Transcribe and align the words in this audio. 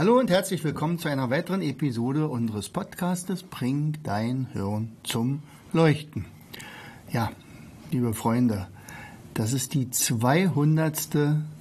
Hallo 0.00 0.18
und 0.18 0.30
herzlich 0.30 0.64
willkommen 0.64 0.98
zu 0.98 1.08
einer 1.08 1.28
weiteren 1.28 1.60
Episode 1.60 2.26
unseres 2.26 2.70
Podcastes 2.70 3.42
Bring 3.42 3.98
dein 4.02 4.46
Hirn 4.54 4.92
zum 5.02 5.42
Leuchten. 5.74 6.24
Ja, 7.12 7.30
liebe 7.90 8.14
Freunde, 8.14 8.68
das 9.34 9.52
ist 9.52 9.74
die 9.74 9.90
200. 9.90 10.96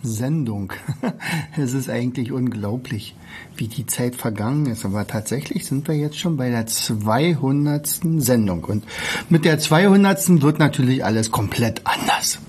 Sendung. 0.03 0.71
es 1.57 1.73
ist 1.73 1.89
eigentlich 1.89 2.31
unglaublich, 2.31 3.13
wie 3.57 3.67
die 3.67 3.85
Zeit 3.87 4.15
vergangen 4.15 4.67
ist. 4.67 4.85
Aber 4.85 5.05
tatsächlich 5.05 5.65
sind 5.65 5.89
wir 5.89 5.95
jetzt 5.95 6.17
schon 6.17 6.37
bei 6.37 6.49
der 6.49 6.65
200. 6.65 7.85
Sendung. 8.19 8.63
Und 8.63 8.85
mit 9.27 9.43
der 9.43 9.59
200. 9.59 10.41
wird 10.41 10.59
natürlich 10.59 11.03
alles 11.03 11.31
komplett 11.31 11.85
anders. 11.85 12.39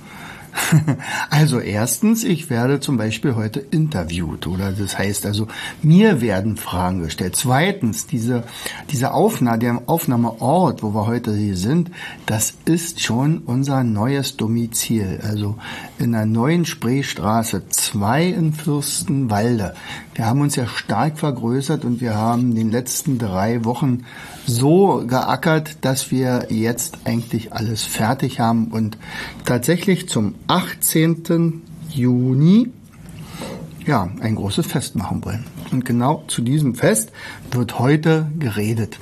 Also 1.31 1.61
erstens, 1.61 2.25
ich 2.25 2.51
werde 2.51 2.81
zum 2.81 2.97
Beispiel 2.97 3.35
heute 3.35 3.61
interviewt 3.61 4.47
oder 4.47 4.73
das 4.73 4.99
heißt 4.99 5.27
also, 5.27 5.49
mir 5.83 6.21
werden 6.21 6.57
Fragen 6.57 7.03
gestellt. 7.03 7.37
Zweitens, 7.37 8.07
diese, 8.07 8.45
diese 8.91 9.13
Aufnahme, 9.13 9.59
der 9.59 9.83
Aufnahmeort, 9.87 10.83
wo 10.83 10.95
wir 10.95 11.07
heute 11.07 11.35
hier 11.35 11.57
sind, 11.57 11.91
das 12.27 12.55
ist 12.65 13.01
schon 13.01 13.39
unser 13.39 13.85
neues 13.85 14.37
Domizil. 14.37 15.21
Also 15.23 15.57
in 15.99 16.13
der 16.13 16.27
neuen 16.27 16.65
Spreestraße 16.65 17.69
2 17.69 18.27
in 18.27 18.53
Fürstenwalde. 18.53 19.75
Wir 20.21 20.27
haben 20.27 20.43
uns 20.43 20.55
ja 20.55 20.67
stark 20.67 21.19
vergrößert 21.19 21.87
und 21.87 22.03
wir 22.03 22.15
haben 22.15 22.51
in 22.51 22.55
den 22.55 22.71
letzten 22.71 23.17
drei 23.17 23.65
Wochen 23.65 24.05
so 24.45 25.03
geackert, 25.07 25.79
dass 25.81 26.11
wir 26.11 26.49
jetzt 26.51 26.99
eigentlich 27.05 27.55
alles 27.55 27.85
fertig 27.85 28.39
haben 28.39 28.67
und 28.67 28.99
tatsächlich 29.47 30.11
zum 30.11 30.35
18. 30.47 31.63
Juni 31.89 32.69
ja, 33.87 34.11
ein 34.21 34.35
großes 34.35 34.67
Fest 34.67 34.95
machen 34.95 35.25
wollen. 35.25 35.47
Und 35.73 35.87
genau 35.87 36.23
zu 36.29 36.43
diesem 36.43 36.75
Fest 36.75 37.13
wird 37.51 37.79
heute 37.79 38.31
geredet. 38.39 38.99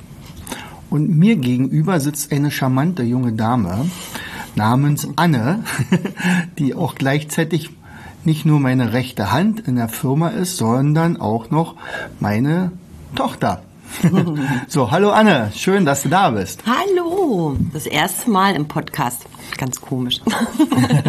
Und 0.89 1.09
mir 1.09 1.35
gegenüber 1.35 1.99
sitzt 1.99 2.31
eine 2.31 2.49
charmante 2.49 3.03
junge 3.03 3.33
Dame 3.33 3.89
namens 4.55 5.05
Anne, 5.17 5.65
die 6.59 6.75
auch 6.75 6.95
gleichzeitig 6.95 7.71
nicht 8.29 8.45
nur 8.45 8.59
meine 8.59 8.93
rechte 8.93 9.31
Hand 9.31 9.67
in 9.67 9.75
der 9.75 9.89
Firma 9.89 10.27
ist, 10.29 10.57
sondern 10.57 11.19
auch 11.19 11.49
noch 11.49 11.73
meine 12.19 12.71
Tochter. 13.15 13.63
so, 14.67 14.91
hallo 14.91 15.09
Anne, 15.09 15.51
schön, 15.55 15.83
dass 15.83 16.03
du 16.03 16.09
da 16.09 16.29
bist. 16.29 16.61
Hallo, 16.67 17.57
das 17.73 17.87
erste 17.87 18.29
Mal 18.29 18.55
im 18.55 18.67
Podcast. 18.67 19.25
Ganz 19.57 19.81
komisch. 19.81 20.21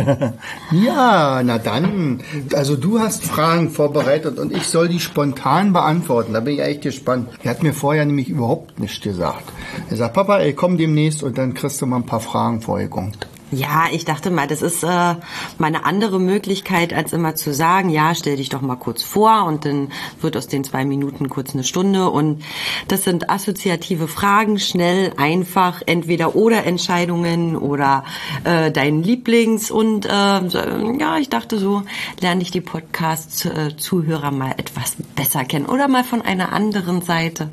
ja, 0.71 1.43
na 1.43 1.59
dann. 1.59 2.23
Also 2.55 2.75
du 2.75 3.01
hast 3.01 3.23
Fragen 3.23 3.69
vorbereitet 3.69 4.39
und 4.39 4.51
ich 4.51 4.67
soll 4.67 4.89
die 4.89 4.99
spontan 4.99 5.75
beantworten. 5.75 6.33
Da 6.33 6.41
bin 6.41 6.55
ich 6.55 6.63
echt 6.63 6.81
gespannt. 6.81 7.29
Er 7.43 7.51
hat 7.51 7.63
mir 7.63 7.75
vorher 7.75 8.07
nämlich 8.07 8.31
überhaupt 8.31 8.81
nichts 8.81 9.03
gesagt. 9.03 9.45
Er 9.91 9.97
sagt, 9.99 10.15
Papa, 10.15 10.39
ey, 10.39 10.55
komm 10.55 10.79
demnächst 10.79 11.23
und 11.23 11.37
dann 11.37 11.53
kriegst 11.53 11.83
du 11.83 11.87
mal 11.87 11.97
ein 11.97 12.07
paar 12.07 12.21
Fragen 12.21 12.63
vorgegungt. 12.63 13.29
Ja, 13.53 13.87
ich 13.91 14.05
dachte 14.05 14.31
mal, 14.31 14.47
das 14.47 14.63
ist 14.63 14.85
äh, 14.85 14.87
mal 14.87 15.19
eine 15.59 15.85
andere 15.85 16.21
Möglichkeit, 16.21 16.93
als 16.93 17.13
immer 17.13 17.35
zu 17.35 17.53
sagen, 17.53 17.91
ja, 17.91 18.15
stell 18.15 18.37
dich 18.37 18.49
doch 18.49 18.61
mal 18.61 18.77
kurz 18.77 19.03
vor 19.03 19.45
und 19.45 19.65
dann 19.65 19.89
wird 20.21 20.37
aus 20.37 20.47
den 20.47 20.63
zwei 20.63 20.85
Minuten 20.85 21.29
kurz 21.29 21.53
eine 21.53 21.65
Stunde. 21.65 22.11
Und 22.11 22.45
das 22.87 23.03
sind 23.03 23.29
assoziative 23.29 24.07
Fragen, 24.07 24.61
schnell, 24.61 25.15
einfach, 25.17 25.83
entweder 25.85 26.37
oder 26.37 26.65
Entscheidungen 26.65 27.57
oder 27.57 28.05
äh, 28.45 28.71
dein 28.71 29.03
Lieblings. 29.03 29.73
Und 29.73 30.07
äh, 30.07 30.11
ja, 30.11 31.19
ich 31.19 31.29
dachte 31.29 31.59
so, 31.59 31.83
lerne 32.21 32.43
ich 32.43 32.53
die 32.53 32.61
Podcast-Zuhörer 32.61 34.31
mal 34.31 34.53
etwas 34.59 34.95
besser 35.17 35.45
kennen 35.45 35.67
oder 35.67 35.89
mal 35.89 36.05
von 36.05 36.23
einer 36.23 36.53
anderen 36.53 37.03
Seite. 37.03 37.49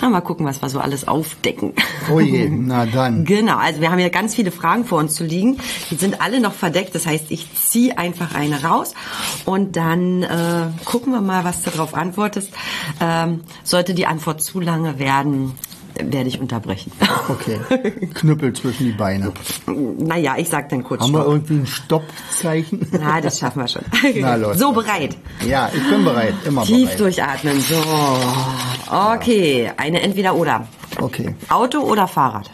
Na, 0.00 0.08
mal 0.08 0.22
gucken, 0.22 0.46
was 0.46 0.62
wir 0.62 0.70
so 0.70 0.80
alles 0.80 1.06
aufdecken. 1.06 1.74
Oh 2.10 2.20
je, 2.20 2.48
na 2.48 2.86
dann. 2.86 3.26
Genau, 3.34 3.56
also 3.56 3.80
wir 3.80 3.90
haben 3.90 3.98
ja 3.98 4.10
ganz 4.10 4.34
viele 4.34 4.50
Fragen 4.50 4.84
vor 4.84 4.98
uns 4.98 5.14
zu 5.14 5.24
liegen 5.24 5.33
liegen. 5.34 5.58
Die 5.90 5.96
sind 5.96 6.20
alle 6.20 6.40
noch 6.40 6.52
verdeckt. 6.52 6.94
Das 6.94 7.06
heißt, 7.06 7.30
ich 7.30 7.52
ziehe 7.54 7.98
einfach 7.98 8.34
eine 8.34 8.62
raus 8.62 8.94
und 9.44 9.76
dann 9.76 10.22
äh, 10.22 10.66
gucken 10.84 11.12
wir 11.12 11.20
mal, 11.20 11.44
was 11.44 11.62
du 11.62 11.70
darauf 11.70 11.94
antwortest. 11.94 12.50
Ähm, 13.00 13.40
sollte 13.62 13.94
die 13.94 14.06
Antwort 14.06 14.42
zu 14.42 14.60
lange 14.60 14.98
werden, 14.98 15.52
werde 15.96 16.28
ich 16.28 16.40
unterbrechen. 16.40 16.92
Okay. 17.28 17.58
Knüppel 18.14 18.52
zwischen 18.52 18.84
die 18.84 18.92
Beine. 18.92 19.32
Naja, 19.66 20.34
ich 20.36 20.50
sag 20.50 20.68
dann 20.68 20.84
kurz 20.84 21.00
Haben 21.00 21.10
Stopp. 21.14 21.26
wir 21.26 21.32
irgendwie 21.32 21.54
ein 21.54 21.66
Stoppzeichen? 21.66 22.86
Na, 22.92 23.20
das 23.22 23.38
schaffen 23.38 23.62
wir 23.62 23.68
schon. 23.68 23.82
Na, 24.20 24.34
los. 24.34 24.58
So, 24.58 24.72
bereit? 24.72 25.16
Ja, 25.46 25.70
ich 25.74 25.82
bin 25.88 26.04
bereit. 26.04 26.34
Immer 26.44 26.64
Tief 26.64 26.84
bereit. 26.96 27.00
durchatmen. 27.00 27.60
So. 27.60 27.82
Okay, 28.90 29.70
eine 29.78 30.02
Entweder-Oder. 30.02 30.66
Okay. 31.00 31.34
Auto 31.48 31.78
oder 31.80 32.06
Fahrrad? 32.06 32.50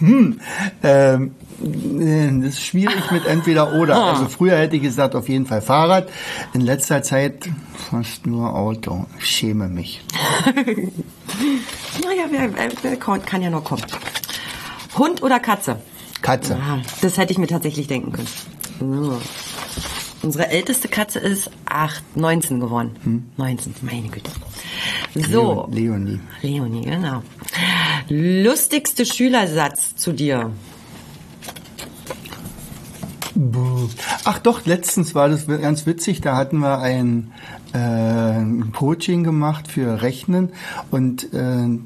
Hm, 0.00 0.40
ähm, 0.82 1.34
das 1.60 2.54
ist 2.54 2.62
schwierig 2.64 3.10
mit 3.10 3.26
entweder 3.26 3.72
oder. 3.74 3.96
Ah. 3.96 4.12
Also 4.12 4.28
früher 4.28 4.56
hätte 4.56 4.76
ich 4.76 4.82
gesagt, 4.82 5.14
auf 5.14 5.28
jeden 5.28 5.46
Fall 5.46 5.60
Fahrrad. 5.60 6.08
In 6.54 6.60
letzter 6.60 7.02
Zeit 7.02 7.48
fast 7.90 8.26
nur 8.26 8.54
Auto. 8.54 9.06
Ich 9.18 9.26
schäme 9.26 9.68
mich. 9.68 10.00
naja, 12.04 12.24
wer, 12.30 12.50
wer 12.82 12.96
kann 12.96 13.42
ja 13.42 13.50
noch 13.50 13.64
kommen. 13.64 13.82
Hund 14.96 15.22
oder 15.22 15.40
Katze? 15.40 15.80
Katze. 16.22 16.54
Ja, 16.54 16.80
das 17.00 17.18
hätte 17.18 17.32
ich 17.32 17.38
mir 17.38 17.46
tatsächlich 17.46 17.86
denken 17.86 18.12
können. 18.12 18.28
So. 18.80 19.20
Unsere 20.22 20.48
älteste 20.48 20.88
Katze 20.88 21.20
ist 21.20 21.50
8, 21.66 22.16
19 22.16 22.58
geworden. 22.60 22.96
Hm? 23.04 23.24
19, 23.36 23.74
meine 23.82 24.08
Güte. 24.08 24.30
So. 25.14 25.68
Leonie. 25.70 26.20
Leonie, 26.42 26.82
genau. 26.82 27.22
Lustigste 28.08 29.06
Schülersatz 29.06 29.94
zu 29.94 30.12
dir? 30.12 30.50
Ach 34.24 34.38
doch, 34.38 34.66
letztens 34.66 35.14
war 35.14 35.28
das 35.28 35.46
ganz 35.46 35.86
witzig. 35.86 36.20
Da 36.20 36.36
hatten 36.36 36.58
wir 36.58 36.78
ein, 36.78 37.32
äh, 37.72 37.78
ein 37.78 38.72
Coaching 38.72 39.24
gemacht 39.24 39.68
für 39.68 40.02
Rechnen 40.02 40.50
und 40.90 41.32
äh, 41.32 41.78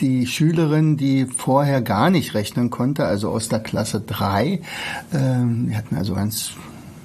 die 0.00 0.26
Schülerin, 0.26 0.96
die 0.96 1.26
vorher 1.26 1.80
gar 1.80 2.10
nicht 2.10 2.34
rechnen 2.34 2.70
konnte, 2.70 3.06
also 3.06 3.30
aus 3.30 3.48
der 3.48 3.60
Klasse 3.60 4.00
3, 4.00 4.46
äh, 4.46 4.60
die 5.12 5.76
hatten 5.76 5.96
also 5.96 6.14
ganz, 6.14 6.52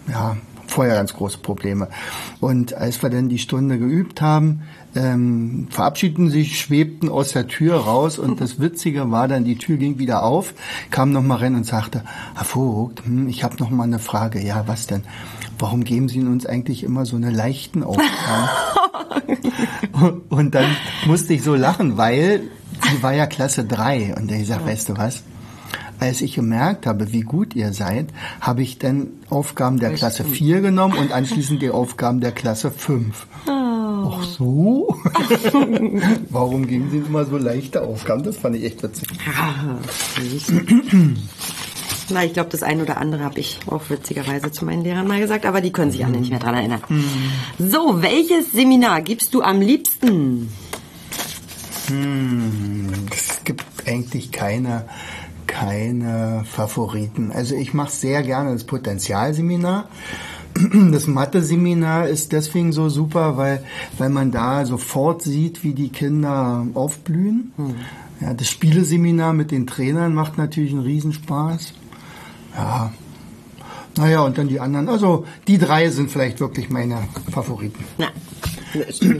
ja, 0.10 0.38
vorher 0.68 0.96
ganz 0.96 1.14
große 1.14 1.40
Probleme. 1.40 1.90
Und 2.40 2.74
als 2.74 3.02
wir 3.02 3.10
dann 3.10 3.30
die 3.30 3.40
Stunde 3.40 3.78
geübt 3.78 4.22
haben, 4.22 4.62
ähm, 4.96 5.68
verabschiedeten 5.69 6.29
sich, 6.29 6.59
schwebten 6.59 7.09
aus 7.09 7.31
der 7.31 7.47
Tür 7.47 7.78
raus 7.78 8.19
und 8.19 8.41
das 8.41 8.59
Witzige 8.59 9.12
war 9.12 9.28
dann, 9.28 9.46
die 9.46 9.57
Tür 9.57 9.78
ging 9.78 10.00
wieder 10.00 10.24
auf, 10.24 10.53
kam 10.90 11.12
nochmal 11.12 11.40
rein 11.40 11.56
und 11.56 11.66
sagte, 11.66 12.03
Herr 12.35 12.46
Vogt, 12.46 13.06
hm, 13.06 13.28
ich 13.28 13.44
habe 13.44 13.57
nochmal 13.57 13.88
eine 13.88 14.00
Frage. 14.00 14.41
Ja, 14.41 14.68
was 14.68 14.88
denn? 14.88 15.03
Warum 15.60 15.83
geben 15.83 16.10
Sie 16.10 16.21
uns 16.21 16.45
eigentlich 16.45 16.83
immer 16.83 17.06
so 17.06 17.16
eine 17.16 17.31
leichten 17.31 17.83
Aufgaben? 17.83 18.50
und 20.30 20.56
dann 20.56 20.75
musste 21.06 21.33
ich 21.33 21.44
so 21.44 21.56
lachen, 21.56 21.98
weil 21.98 22.42
sie 22.89 23.04
war 23.04 23.13
ja 23.13 23.27
Klasse 23.27 23.63
3 23.63 24.16
und 24.16 24.31
ich 24.31 24.48
sag, 24.48 24.66
weißt 24.66 24.89
du 24.89 24.98
was? 24.98 25.24
als 26.01 26.21
ich 26.21 26.33
gemerkt 26.33 26.88
habe, 26.88 27.13
wie 27.13 27.21
gut 27.21 27.56
ihr 27.56 27.74
seid, 27.74 28.07
habe 28.42 28.63
ich 28.63 28.80
dann 28.80 29.10
Aufgaben 29.30 29.80
der 29.80 29.94
Klasse 29.94 30.24
4 30.24 30.62
genommen 30.62 30.98
und 30.98 31.12
anschließend 31.12 31.62
die 31.62 31.69
Aufgaben 31.69 32.21
der 32.21 32.31
Klasse 32.31 32.71
5. 32.71 33.27
Ach 34.12 34.24
so? 34.24 34.96
Warum 36.30 36.68
geben 36.68 36.90
Sie 36.92 36.98
immer 36.98 37.25
so 37.25 37.38
leichte 37.38 37.81
Aufgaben? 37.81 38.24
Das 38.24 38.38
fand 38.38 38.56
ich 38.56 38.63
echt 38.63 38.84
witzig. 38.84 39.08
Na, 42.10 42.25
ich 42.25 42.34
glaube, 42.34 42.50
das 42.50 42.63
eine 42.63 42.84
oder 42.84 42.98
andere 42.98 43.24
habe 43.24 43.40
ich 43.40 43.60
auch 43.68 43.90
witzigerweise 43.90 44.52
zu 44.52 44.66
meinen 44.66 44.84
Lehrern 44.84 45.08
mal 45.08 45.19
gesagt, 45.19 45.46
aber 45.46 45.62
die 45.62 45.72
können 45.72 45.92
sich 45.92 46.04
alle 46.06 46.19
nicht 46.19 46.30
mehr 46.30 46.40
dran 46.40 46.56
erinnern. 46.56 46.81
Mhm. 46.90 47.06
So, 47.58 48.02
welches 48.02 48.52
Seminar 48.52 49.02
gibst 49.02 49.34
du 49.34 49.42
am 49.42 49.62
liebsten? 49.62 50.50
Hm, 51.88 52.90
es 53.12 53.44
gibt 53.44 53.66
eigentlich 53.88 54.31
keine, 54.31 54.86
keine 55.48 56.44
Favoriten. 56.50 57.31
Also 57.31 57.56
ich 57.56 57.74
mache 57.74 57.92
sehr 57.92 58.24
gerne 58.24 58.54
das 58.54 58.66
Potenzialseminar. 58.66 59.88
Das 60.92 61.07
Mathe-Seminar 61.07 62.07
ist 62.07 62.31
deswegen 62.31 62.71
so 62.71 62.89
super, 62.89 63.38
weil, 63.38 63.63
weil 63.98 64.09
man 64.09 64.31
da 64.31 64.65
sofort 64.65 65.21
sieht, 65.21 65.63
wie 65.63 65.74
die 65.74 65.89
Kinder 65.89 66.65
aufblühen. 66.74 67.51
Hm. 67.56 67.75
Ja, 68.19 68.33
das 68.33 68.48
Spieleseminar 68.50 69.33
mit 69.33 69.50
den 69.51 69.65
Trainern 69.65 70.13
macht 70.13 70.38
natürlich 70.38 70.71
einen 70.71 70.81
Riesenspaß. 70.83 71.74
Ja, 72.56 72.92
Naja, 73.98 74.21
und 74.21 74.38
dann 74.38 74.48
die 74.48 74.59
anderen. 74.59 74.89
Also 74.89 75.25
die 75.48 75.57
drei 75.57 75.89
sind 75.89 76.12
vielleicht 76.12 76.39
wirklich 76.39 76.69
meine 76.69 77.00
Favoriten. 77.31 77.83
Zu. 78.92 79.15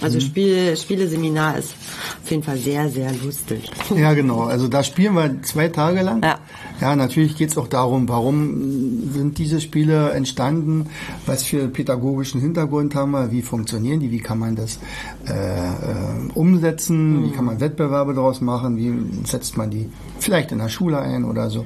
Also 0.00 0.20
Spiel, 0.20 0.76
Spieleseminar 0.76 1.58
ist 1.58 1.74
auf 2.22 2.30
jeden 2.30 2.42
Fall 2.42 2.56
sehr, 2.56 2.88
sehr 2.88 3.12
lustig. 3.22 3.70
Ja, 3.94 4.14
genau. 4.14 4.42
Also 4.44 4.68
da 4.68 4.82
spielen 4.84 5.14
wir 5.14 5.42
zwei 5.42 5.68
Tage 5.68 6.02
lang. 6.02 6.22
Ja. 6.22 6.38
Ja, 6.80 6.94
natürlich 6.94 7.36
geht 7.36 7.50
es 7.50 7.58
auch 7.58 7.68
darum, 7.68 8.08
warum 8.08 9.10
sind 9.12 9.38
diese 9.38 9.60
Spiele 9.60 10.10
entstanden, 10.10 10.86
was 11.26 11.42
für 11.44 11.68
pädagogischen 11.68 12.40
Hintergrund 12.40 12.94
haben 12.94 13.12
wir, 13.12 13.30
wie 13.32 13.42
funktionieren 13.42 14.00
die, 14.00 14.10
wie 14.10 14.20
kann 14.20 14.38
man 14.38 14.54
das 14.56 14.78
äh, 15.26 15.32
äh, 15.32 16.32
umsetzen, 16.34 17.24
wie 17.24 17.30
kann 17.30 17.44
man 17.44 17.60
Wettbewerbe 17.60 18.14
daraus 18.14 18.40
machen, 18.40 18.76
wie 18.76 18.92
setzt 19.26 19.56
man 19.56 19.70
die 19.70 19.88
vielleicht 20.20 20.52
in 20.52 20.58
der 20.58 20.68
Schule 20.68 21.00
ein 21.00 21.24
oder 21.24 21.50
so. 21.50 21.64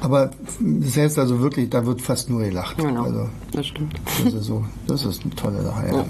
Aber 0.00 0.30
das 0.60 0.96
heißt 0.96 1.18
also 1.18 1.40
wirklich, 1.40 1.70
da 1.70 1.84
wird 1.86 2.00
fast 2.00 2.30
nur 2.30 2.40
gelacht. 2.40 2.76
Genau, 2.78 3.04
Also 3.04 3.28
das 3.52 3.66
stimmt. 3.66 3.94
das 4.24 4.34
ist 4.34 4.44
so, 4.44 4.64
das 4.86 5.04
ist 5.04 5.22
eine 5.22 5.34
tolle 5.34 5.62
Sache. 5.62 5.86
Ja. 5.88 6.04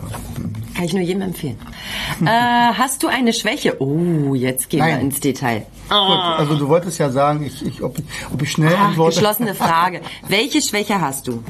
Kann 0.74 0.84
ich 0.84 0.92
nur 0.92 1.02
jedem 1.02 1.22
empfehlen. 1.22 1.56
äh, 2.24 2.26
hast 2.26 3.02
du 3.02 3.08
eine 3.08 3.32
Schwäche? 3.32 3.80
Oh, 3.80 4.34
jetzt 4.34 4.68
gehen 4.68 4.80
wir 4.80 4.92
Nein. 4.92 5.06
ins 5.06 5.20
Detail. 5.20 5.66
Gut, 5.88 5.98
also 5.98 6.54
du 6.54 6.68
wolltest 6.68 6.98
ja 6.98 7.10
sagen, 7.10 7.44
ich, 7.44 7.64
ich, 7.66 7.82
ob, 7.82 7.98
ich, 7.98 8.04
ob 8.42 8.46
ich 8.46 8.52
schnell 8.52 8.74
Ah, 8.74 8.88
antworte. 8.88 9.14
geschlossene 9.14 9.54
Frage. 9.54 10.00
Welche 10.28 10.60
Schwäche 10.60 11.00
hast 11.00 11.28
du? 11.28 11.42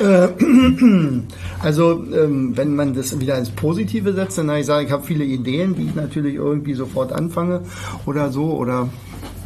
Also 1.62 2.02
ähm, 2.14 2.56
wenn 2.56 2.74
man 2.74 2.94
das 2.94 3.20
wieder 3.20 3.36
ins 3.36 3.50
Positive 3.50 4.14
setzt, 4.14 4.38
dann 4.38 4.48
ich 4.56 4.64
sagen, 4.64 4.86
ich 4.86 4.92
habe 4.92 5.06
viele 5.06 5.24
Ideen, 5.24 5.74
die 5.74 5.84
ich 5.84 5.94
natürlich 5.94 6.36
irgendwie 6.36 6.72
sofort 6.72 7.12
anfange 7.12 7.62
oder 8.06 8.30
so 8.30 8.52
oder 8.52 8.88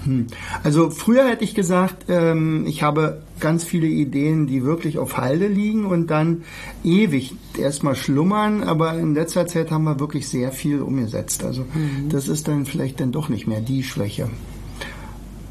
hm. 0.05 0.29
also 0.63 0.91
früher 0.91 1.27
hätte 1.29 1.43
ich 1.43 1.57
gesagt, 1.57 2.05
ähm, 2.09 2.67
ich 2.69 2.85
habe 2.85 3.23
ganz 3.41 3.65
viele 3.65 3.89
Ideen, 3.89 4.47
die 4.47 4.63
wirklich 4.65 4.99
auf 4.99 5.17
Halde 5.17 5.49
liegen 5.49 5.87
und 5.87 6.09
dann 6.09 6.45
ewig 6.85 7.35
erstmal 7.59 7.97
schlummern, 7.97 8.63
aber 8.63 8.95
in 8.97 9.15
letzter 9.15 9.49
Zeit 9.49 9.73
haben 9.73 9.85
wir 9.85 9.99
wirklich 9.99 10.29
sehr 10.29 10.53
viel 10.53 10.83
umgesetzt. 10.83 11.43
Also 11.43 11.65
das 12.11 12.29
ist 12.29 12.47
dann 12.47 12.65
vielleicht 12.65 13.01
dann 13.01 13.11
doch 13.11 13.29
nicht 13.29 13.49
mehr 13.49 13.61
die 13.61 13.83
Schwäche. 13.83 14.29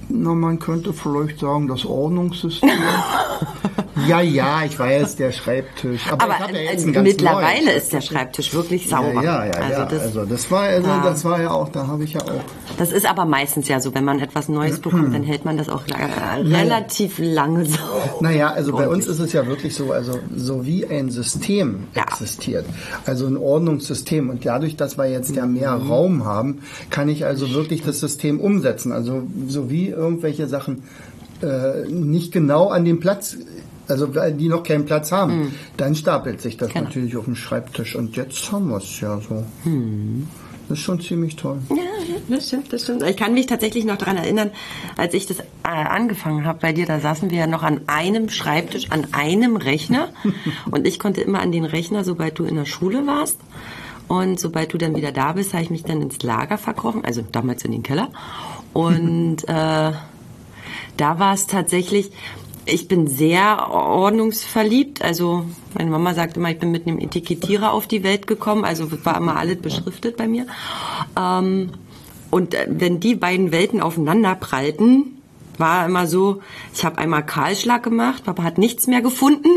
Na, 0.10 0.34
man 0.34 0.60
könnte 0.60 0.94
vielleicht 0.94 1.40
sagen, 1.40 1.68
das 1.68 1.86
Ordnungssystem. 1.86 2.70
ja, 4.08 4.22
ja, 4.22 4.64
ich 4.66 4.78
weiß, 4.78 5.16
der 5.16 5.32
Schreibtisch. 5.32 6.12
Aber, 6.12 6.24
Aber 6.24 6.52
ja 6.52 6.72
ganz 6.72 6.86
mittlerweile 6.86 7.66
neuen. 7.66 7.78
ist 7.78 7.94
der 7.94 8.02
Schreibtisch 8.02 8.54
wirklich 8.54 8.88
sauber. 8.90 9.24
Ja, 9.24 9.46
ja, 9.46 9.46
ja. 9.46 9.52
also 9.54 9.72
ja. 9.82 9.86
das, 9.86 10.02
also 10.02 10.26
das 10.26 10.52
war, 10.52 10.62
also 10.64 10.90
Ah. 10.90 11.02
das 11.04 11.24
war 11.26 11.42
ja 11.42 11.52
auch, 11.52 11.70
da 11.70 11.88
habe 11.88 12.04
ich 12.04 12.14
ja 12.14 12.22
auch. 12.22 12.44
das 12.78 12.92
ist 12.92 13.06
aber 13.10 13.26
meistens 13.26 13.68
ja 13.68 13.80
so, 13.80 13.94
wenn 13.96 14.04
man 14.04 14.20
etwas 14.20 14.50
Neues 14.50 14.80
bekommt, 14.80 15.14
dann 15.14 15.24
hält 15.24 15.46
man 15.46 15.58
das 15.58 15.70
auch 15.70 15.88
la- 15.88 16.36
relativ 16.38 17.18
lange 17.20 17.66
sauber. 17.66 18.18
Naja, 18.22 18.50
also 18.52 18.74
bei 18.74 18.88
uns 18.88 19.08
ist 19.08 19.20
es 19.20 19.34
ja 19.34 19.46
wirklich 19.48 19.76
so, 19.76 19.92
also 19.92 20.20
so 20.36 20.66
wie 20.66 20.86
ein 20.86 21.10
System 21.10 21.84
Ja. 21.96 22.04
existiert, 22.04 22.66
also 23.06 23.26
ein 23.28 23.38
Ordnungssystem 23.38 24.30
und 24.30 24.46
dadurch, 24.46 24.76
dass 24.76 24.98
wir 24.98 25.06
jetzt 25.06 25.36
ja 25.36 25.46
mehr 25.46 25.78
Mhm. 25.78 25.88
Raum 25.92 26.26
haben, 26.26 26.62
kann 26.90 27.10
ich 27.10 27.26
also 27.26 27.54
wirklich 27.54 27.82
das 27.84 28.00
System 28.00 28.40
umsetzen. 28.40 28.92
Also 28.92 29.24
so 29.48 29.70
wie 29.70 29.90
irgendwelche 30.04 30.48
Sachen 30.48 30.84
äh, 31.42 31.88
nicht 31.90 32.32
genau 32.32 32.70
an 32.70 32.86
dem 32.86 33.00
Platz, 33.00 33.38
also 33.88 34.08
die 34.08 34.48
noch 34.48 34.64
keinen 34.64 34.86
Platz 34.86 35.12
haben, 35.12 35.54
dann 35.78 35.96
stapelt 35.96 36.42
sich 36.42 36.56
das 36.58 36.70
Mhm. 36.70 36.74
Genau. 36.74 36.86
natürlich 36.86 37.18
auf 37.18 37.26
dem 37.26 37.36
Schreibtisch 37.36 37.96
und 37.96 38.16
jetzt 38.16 38.52
haben 38.52 38.70
wir 38.70 38.78
es 38.78 39.00
ja 39.02 39.20
so. 39.20 39.44
Mhm. 39.66 40.28
Das 40.70 40.78
ist 40.78 40.86
schon 40.86 41.02
ziemlich 41.02 41.36
toll. 41.36 41.58
Ja, 41.70 41.76
ja, 41.76 42.16
das 42.30 42.48
stimmt, 42.48 42.72
das 42.72 42.84
stimmt. 42.84 43.04
Ich 43.04 43.18
kann 43.18 43.34
mich 43.34 43.48
tatsächlich 43.48 43.84
noch 43.84 43.98
daran 43.98 44.16
erinnern, 44.16 44.52
als 44.96 45.14
ich 45.14 45.26
das 45.26 45.40
äh, 45.40 45.44
angefangen 45.64 46.46
habe 46.46 46.60
bei 46.62 46.72
dir, 46.72 46.86
da 46.86 47.02
saßen 47.02 47.30
wir 47.32 47.40
ja 47.40 47.48
noch 47.48 47.64
an 47.64 47.82
einem 47.88 48.30
Schreibtisch, 48.30 48.90
an 48.90 49.08
einem 49.12 49.58
Rechner. 49.58 50.08
Und 50.72 50.88
ich 50.88 51.00
konnte 51.00 51.20
immer 51.20 51.42
an 51.42 51.52
den 51.52 51.66
Rechner, 51.66 52.06
sobald 52.06 52.40
du 52.40 52.46
in 52.46 52.56
der 52.56 52.66
Schule 52.66 53.06
warst. 53.06 53.40
Und 54.08 54.40
sobald 54.40 54.74
du 54.74 54.78
dann 54.78 54.96
wieder 54.96 55.12
da 55.12 55.34
bist, 55.34 55.54
habe 55.54 55.64
ich 55.64 55.70
mich 55.70 55.84
dann 55.84 56.02
ins 56.02 56.24
Lager 56.24 56.58
verkrochen, 56.58 57.04
also 57.04 57.22
damals 57.30 57.66
in 57.66 57.72
den 57.74 57.84
Keller. 57.84 58.10
Und 58.74 59.44
äh, 59.48 59.92
da 60.98 61.20
war 61.20 61.34
es 61.34 61.48
tatsächlich, 61.48 62.12
ich 62.66 62.88
bin 62.88 63.08
sehr 63.08 63.70
ordnungsverliebt. 63.70 65.02
Also 65.02 65.46
meine 65.74 65.90
Mama 65.90 66.14
sagt 66.14 66.38
immer, 66.38 66.50
ich 66.50 66.60
bin 66.60 66.72
mit 66.72 66.88
einem 66.88 67.00
Etikettierer 67.00 67.72
auf 67.74 67.88
die 67.88 68.04
Welt 68.04 68.28
gekommen. 68.28 68.66
Also 68.66 68.90
war 69.06 69.18
immer 69.18 69.38
alles 69.38 69.60
beschriftet 69.62 70.18
bei 70.18 70.28
mir. 70.28 70.48
Ähm, 71.18 71.72
und 72.32 72.54
äh, 72.54 72.68
wenn 72.70 73.00
die 73.00 73.16
beiden 73.16 73.52
Welten 73.52 73.82
aufeinander 73.82 74.36
prallten, 74.36 75.22
war 75.60 75.86
immer 75.86 76.08
so, 76.08 76.42
ich 76.74 76.84
habe 76.86 76.98
einmal 76.98 77.26
Kahlschlag 77.26 77.84
gemacht, 77.84 78.24
Papa 78.24 78.44
hat 78.44 78.58
nichts 78.58 78.88
mehr 78.88 79.02
gefunden, 79.02 79.50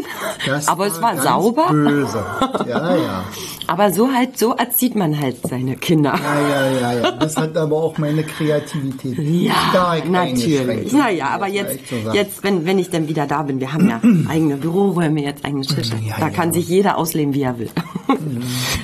Das 0.46 0.68
aber 0.68 0.86
es 0.86 1.00
war 1.00 1.12
ganz 1.12 1.24
sauber. 1.24 1.68
Böse. 1.70 2.24
Ja, 2.68 2.96
ja. 2.96 3.24
Aber 3.68 3.92
so 3.92 4.12
halt, 4.12 4.38
so 4.38 4.54
erzieht 4.54 4.94
man 4.94 5.18
halt 5.18 5.38
seine 5.42 5.74
Kinder. 5.74 6.14
Ja, 6.14 6.48
ja, 6.48 6.70
ja, 6.70 6.92
ja. 7.00 7.10
Das 7.10 7.36
hat 7.36 7.56
aber 7.56 7.76
auch 7.76 7.98
meine 7.98 8.22
Kreativität 8.22 9.18
Ja, 9.18 9.54
stark 9.70 10.08
natürlich. 10.08 10.60
eingeschränkt. 10.60 10.92
Ja, 10.92 11.08
ja, 11.08 11.28
aber 11.30 11.48
jetzt, 11.48 11.80
jetzt, 12.12 12.44
wenn, 12.44 12.64
wenn 12.64 12.78
ich 12.78 12.90
dann 12.90 13.08
wieder 13.08 13.26
da 13.26 13.42
bin, 13.42 13.58
wir 13.58 13.72
haben 13.72 13.88
ja 13.88 14.00
eigene 14.28 14.56
Büroräume, 14.56 15.20
jetzt 15.20 15.44
eigene 15.44 15.62
Tische. 15.62 15.96
Ja, 15.96 16.14
da 16.20 16.28
ja. 16.28 16.30
kann 16.30 16.52
sich 16.52 16.68
jeder 16.68 16.96
ausleben, 16.96 17.34
wie 17.34 17.42
er 17.42 17.58
will. 17.58 17.70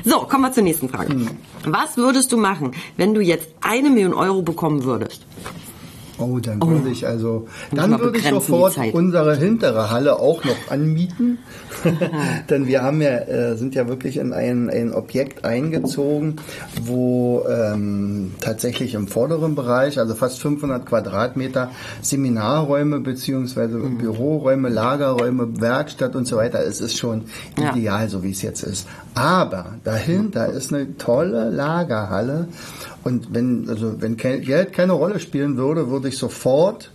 so, 0.05 0.19
kommen 0.23 0.43
wir 0.43 0.53
zur 0.53 0.65
nächsten 0.65 0.89
Frage. 0.89 1.15
Mhm. 1.15 1.31
Was 1.65 1.97
würdest 1.97 2.33
du 2.33 2.37
machen, 2.37 2.73
wenn 2.97 3.15
du 3.15 3.21
jetzt 3.21 3.49
eine 3.61 3.89
Million 3.89 4.15
Euro 4.15 4.43
bekommen 4.43 4.83
würdest? 4.83 5.23
Oh, 6.23 6.39
dann 6.39 6.61
würde 6.63 6.89
ich 6.91 7.07
also, 7.07 7.47
dann 7.75 7.99
würde 7.99 8.19
ich 8.19 8.29
sofort 8.29 8.77
unsere 8.93 9.37
hintere 9.37 9.91
Halle 9.91 10.19
auch 10.19 10.45
noch 10.45 10.71
anmieten. 10.71 11.39
Denn 12.51 12.67
wir 12.67 12.83
haben 12.83 13.03
ja, 13.03 13.11
äh, 13.19 13.57
sind 13.57 13.75
ja 13.75 13.89
wirklich 13.89 14.17
in 14.17 14.33
ein, 14.33 14.71
ein 14.71 14.95
Objekt 14.95 15.45
eingezogen, 15.45 16.37
wo 16.85 17.45
ähm, 17.49 18.33
tatsächlich 18.41 18.95
im 18.95 19.09
vorderen 19.09 19.55
Bereich, 19.55 19.99
also 19.99 20.15
fast 20.15 20.39
500 20.41 20.87
Quadratmeter 20.87 21.71
Seminarräume 22.01 23.01
beziehungsweise 23.01 23.79
Mhm. 23.79 23.99
Büroräume, 23.99 24.69
Lagerräume, 24.69 25.61
Werkstatt 25.61 26.15
und 26.15 26.27
so 26.27 26.37
weiter. 26.37 26.61
Es 26.65 26.81
ist 26.81 26.99
schon 26.99 27.23
Ja. 27.59 27.75
ideal, 27.75 28.09
so 28.09 28.23
wie 28.23 28.31
es 28.31 28.43
jetzt 28.43 28.63
ist. 28.63 28.87
Aber 29.15 29.75
dahinter 29.85 30.49
ist 30.49 30.73
eine 30.73 30.97
tolle 30.97 31.51
Lagerhalle 31.51 32.49
und 33.05 33.35
wenn, 33.35 33.69
also 33.69 34.01
wenn 34.01 34.17
Geld 34.17 34.73
keine 34.73 34.93
Rolle 34.93 35.19
spielen 35.19 35.57
würde, 35.57 35.91
würde 35.91 36.09
ich 36.09 36.12
sofort 36.19 36.91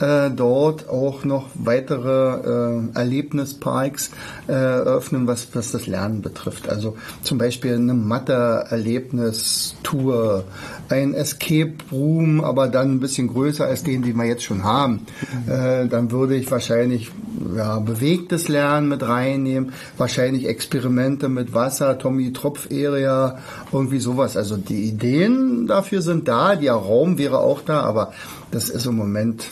äh, 0.00 0.30
dort 0.30 0.88
auch 0.88 1.24
noch 1.24 1.50
weitere 1.54 2.10
äh, 2.10 2.80
Erlebnisparks 2.94 4.10
äh, 4.48 4.52
öffnen, 4.52 5.28
was, 5.28 5.48
was 5.54 5.72
das 5.72 5.86
Lernen 5.86 6.22
betrifft. 6.22 6.66
Also 6.68 6.96
zum 7.22 7.38
Beispiel 7.38 7.74
eine 7.74 7.94
Mathe-Erlebnistour, 7.94 10.44
ein 10.88 11.14
Escape 11.14 11.74
Room, 11.92 12.42
aber 12.42 12.66
dann 12.68 12.92
ein 12.92 13.00
bisschen 13.00 13.28
größer 13.28 13.66
als 13.66 13.84
den, 13.84 14.02
den 14.02 14.16
wir 14.16 14.24
jetzt 14.24 14.44
schon 14.44 14.64
haben. 14.64 15.06
Äh, 15.46 15.86
dann 15.86 16.10
würde 16.10 16.34
ich 16.34 16.50
wahrscheinlich 16.50 17.12
ja, 17.56 17.78
bewegtes 17.78 18.48
Lernen 18.48 18.88
mit 18.88 19.06
reinnehmen, 19.06 19.74
wahrscheinlich 19.96 20.48
Experimente 20.48 21.28
mit 21.28 21.54
Wasser, 21.54 21.98
Tommy 21.98 22.32
Tropf 22.32 22.66
Area, 22.70 23.38
irgendwie 23.72 24.00
sowas. 24.00 24.36
Also 24.36 24.56
die 24.56 24.88
Ideen 24.88 25.68
dafür 25.68 26.02
sind 26.02 26.26
da, 26.26 26.56
der 26.56 26.74
Raum 26.74 27.16
wäre 27.18 27.38
auch 27.38 27.60
da, 27.60 27.82
aber 27.82 28.12
das 28.54 28.70
ist 28.70 28.86
im 28.86 28.96
Moment 28.96 29.46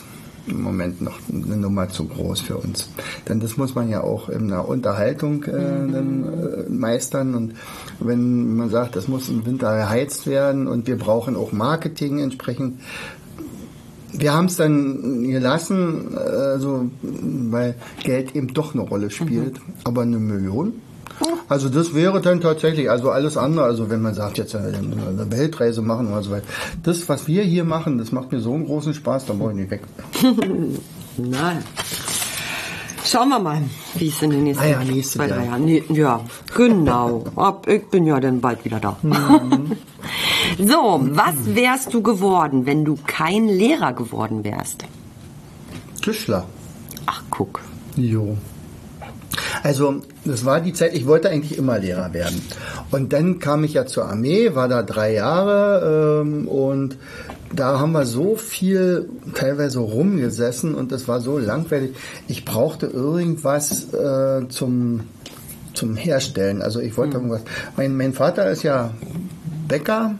im 0.47 0.61
Moment 0.61 1.01
noch 1.01 1.19
eine 1.31 1.55
Nummer 1.55 1.89
zu 1.89 2.05
groß 2.05 2.41
für 2.41 2.57
uns. 2.57 2.89
Denn 3.29 3.39
das 3.39 3.55
muss 3.57 3.75
man 3.75 3.89
ja 3.89 4.01
auch 4.01 4.27
in 4.27 4.49
der 4.49 4.67
Unterhaltung 4.67 5.43
äh, 5.43 5.51
dann, 5.51 6.67
äh, 6.67 6.69
meistern. 6.69 7.33
Und 7.33 7.53
wenn 7.99 8.57
man 8.57 8.69
sagt, 8.69 8.95
das 8.95 9.07
muss 9.07 9.29
im 9.29 9.45
Winter 9.45 9.75
geheizt 9.75 10.27
werden 10.27 10.67
und 10.67 10.87
wir 10.87 10.97
brauchen 10.97 11.35
auch 11.35 11.53
Marketing 11.53 12.19
entsprechend, 12.19 12.81
wir 14.11 14.33
haben 14.33 14.45
es 14.45 14.57
dann 14.57 15.23
gelassen, 15.23 16.15
also, 16.17 16.91
weil 17.01 17.75
Geld 18.03 18.35
eben 18.35 18.53
doch 18.53 18.75
eine 18.75 18.83
Rolle 18.83 19.09
spielt. 19.09 19.59
Aber 19.85 20.01
eine 20.01 20.19
Million? 20.19 20.73
Also 21.49 21.69
das 21.69 21.93
wäre 21.93 22.21
dann 22.21 22.41
tatsächlich, 22.41 22.89
also 22.89 23.11
alles 23.11 23.37
andere, 23.37 23.65
also 23.65 23.89
wenn 23.89 24.01
man 24.01 24.13
sagt, 24.13 24.37
jetzt 24.37 24.53
äh, 24.53 24.57
eine 24.57 25.27
Weltreise 25.29 25.81
machen 25.81 26.07
oder 26.07 26.23
so 26.23 26.31
weiter. 26.31 26.47
Das, 26.81 27.07
was 27.09 27.27
wir 27.27 27.43
hier 27.43 27.63
machen, 27.63 27.97
das 27.97 28.11
macht 28.11 28.31
mir 28.31 28.39
so 28.39 28.53
einen 28.53 28.65
großen 28.65 28.93
Spaß, 28.93 29.25
da 29.25 29.33
brauche 29.33 29.51
ich 29.51 29.57
nicht 29.57 29.71
weg. 29.71 29.81
Nein. 31.17 31.63
Schauen 33.05 33.29
wir 33.29 33.39
mal, 33.39 33.61
wie 33.95 34.07
es 34.07 34.21
in 34.21 34.29
den 34.29 34.45
nächsten 34.45 34.63
Ah 34.63 34.69
ja, 34.69 34.83
nächstes 34.83 35.11
zwei, 35.11 35.27
drei 35.27 35.35
Jahr. 35.35 35.45
Jahren. 35.45 35.65
Nee, 35.65 35.83
ja, 35.89 36.21
genau. 36.55 37.25
Ab, 37.35 37.67
ich 37.67 37.85
bin 37.87 38.07
ja 38.07 38.19
dann 38.19 38.39
bald 38.39 38.63
wieder 38.63 38.79
da. 38.79 38.97
so, 40.57 41.01
was 41.11 41.35
wärst 41.45 41.93
du 41.93 42.01
geworden, 42.01 42.65
wenn 42.65 42.85
du 42.85 42.97
kein 43.05 43.47
Lehrer 43.49 43.91
geworden 43.93 44.45
wärst? 44.45 44.85
Tischler. 46.01 46.45
Ach, 47.05 47.21
guck. 47.29 47.59
Jo. 47.97 48.37
Also, 49.63 50.01
das 50.25 50.43
war 50.43 50.59
die 50.59 50.73
Zeit, 50.73 50.93
ich 50.93 51.07
wollte 51.07 51.29
eigentlich 51.29 51.57
immer 51.57 51.79
Lehrer 51.79 52.13
werden. 52.13 52.41
Und 52.91 53.13
dann 53.13 53.39
kam 53.39 53.63
ich 53.63 53.73
ja 53.73 53.85
zur 53.85 54.05
Armee, 54.05 54.55
war 54.55 54.67
da 54.67 54.83
drei 54.83 55.13
Jahre 55.13 56.21
ähm, 56.21 56.47
und 56.49 56.97
da 57.55 57.79
haben 57.79 57.93
wir 57.93 58.05
so 58.05 58.35
viel 58.35 59.09
teilweise 59.35 59.79
rumgesessen 59.79 60.75
und 60.75 60.91
das 60.91 61.07
war 61.07 61.21
so 61.21 61.37
langweilig. 61.37 61.95
Ich 62.27 62.45
brauchte 62.45 62.87
irgendwas 62.87 63.93
äh, 63.93 64.47
zum, 64.49 65.01
zum 65.73 65.95
Herstellen. 65.95 66.61
Also 66.61 66.79
ich 66.79 66.97
wollte 66.97 67.17
Mhm. 67.17 67.25
irgendwas. 67.29 67.41
Mein, 67.77 67.95
mein 67.95 68.13
Vater 68.13 68.49
ist 68.49 68.63
ja 68.63 68.91
Bäcker 69.67 70.15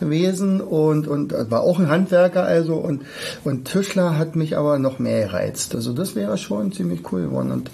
gewesen 0.00 0.60
und, 0.60 1.08
und 1.08 1.32
war 1.50 1.62
auch 1.62 1.78
ein 1.78 1.88
Handwerker 1.88 2.44
also 2.44 2.74
und, 2.74 3.02
und 3.44 3.64
Tischler 3.66 4.18
hat 4.18 4.36
mich 4.36 4.58
aber 4.58 4.78
noch 4.78 4.98
mehr 4.98 5.26
gereizt. 5.28 5.74
Also 5.74 5.92
das 5.92 6.14
wäre 6.14 6.36
schon 6.36 6.72
ziemlich 6.72 7.10
cool 7.10 7.22
geworden 7.22 7.52
und 7.52 7.70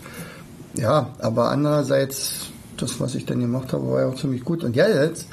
ja, 0.75 1.11
aber 1.19 1.50
andererseits 1.50 2.52
das, 2.76 3.00
was 3.00 3.14
ich 3.14 3.25
dann 3.26 3.41
gemacht 3.41 3.73
habe, 3.73 3.91
war 3.91 4.00
ja 4.00 4.09
auch 4.09 4.14
ziemlich 4.14 4.45
gut. 4.45 4.64
Und 4.64 4.76
ja, 4.76 4.88
jetzt, 4.88 5.26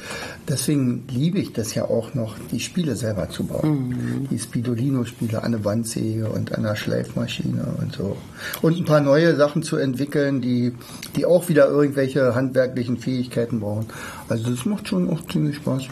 deswegen 0.48 1.06
liebe 1.10 1.40
ich 1.40 1.54
das 1.54 1.74
ja 1.74 1.86
auch 1.86 2.14
noch, 2.14 2.36
die 2.52 2.60
Spiele 2.60 2.96
selber 2.96 3.30
zu 3.30 3.46
bauen. 3.46 4.28
Die 4.30 4.40
Spidolino-Spiele 4.40 5.42
an 5.42 5.52
der 5.54 5.66
Wandsäge 5.66 6.30
und 6.30 6.56
an 6.56 6.64
der 6.64 6.76
Schleifmaschine 6.76 7.66
und 7.80 7.94
so. 7.94 8.18
Und 8.62 8.78
ein 8.78 8.86
paar 8.86 9.02
neue 9.02 9.36
Sachen 9.36 9.64
zu 9.64 9.78
entwickeln, 9.78 10.42
die, 10.42 10.74
die 11.16 11.26
auch 11.26 11.50
wieder 11.50 11.68
irgendwelche 11.68 12.36
handwerklichen 12.36 12.98
Fähigkeiten 12.98 13.60
brauchen. 13.60 13.88
Also 14.28 14.50
das 14.50 14.66
macht 14.66 14.88
schon 14.88 15.10
auch 15.10 15.26
ziemlich 15.28 15.58
Spaß. 15.58 15.84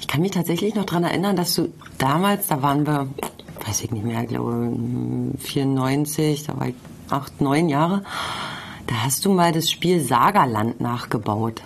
Ich 0.00 0.08
kann 0.08 0.20
mich 0.20 0.32
tatsächlich 0.32 0.74
noch 0.74 0.84
dran 0.84 1.04
erinnern, 1.04 1.36
dass 1.36 1.54
du 1.54 1.68
damals, 1.98 2.48
da 2.48 2.60
waren 2.62 2.86
wir, 2.86 3.08
weiß 3.66 3.82
ich 3.82 3.90
nicht 3.90 4.04
mehr, 4.04 4.22
ich 4.22 4.28
glaube 4.28 4.76
94, 5.38 6.44
da 6.44 6.58
war 6.58 6.68
ich 6.68 6.74
acht, 7.08 7.40
neun 7.40 7.68
Jahre, 7.68 8.02
da 8.86 8.94
hast 9.04 9.24
du 9.24 9.30
mal 9.32 9.52
das 9.52 9.70
Spiel 9.70 10.00
Sagerland 10.00 10.80
nachgebaut. 10.80 11.62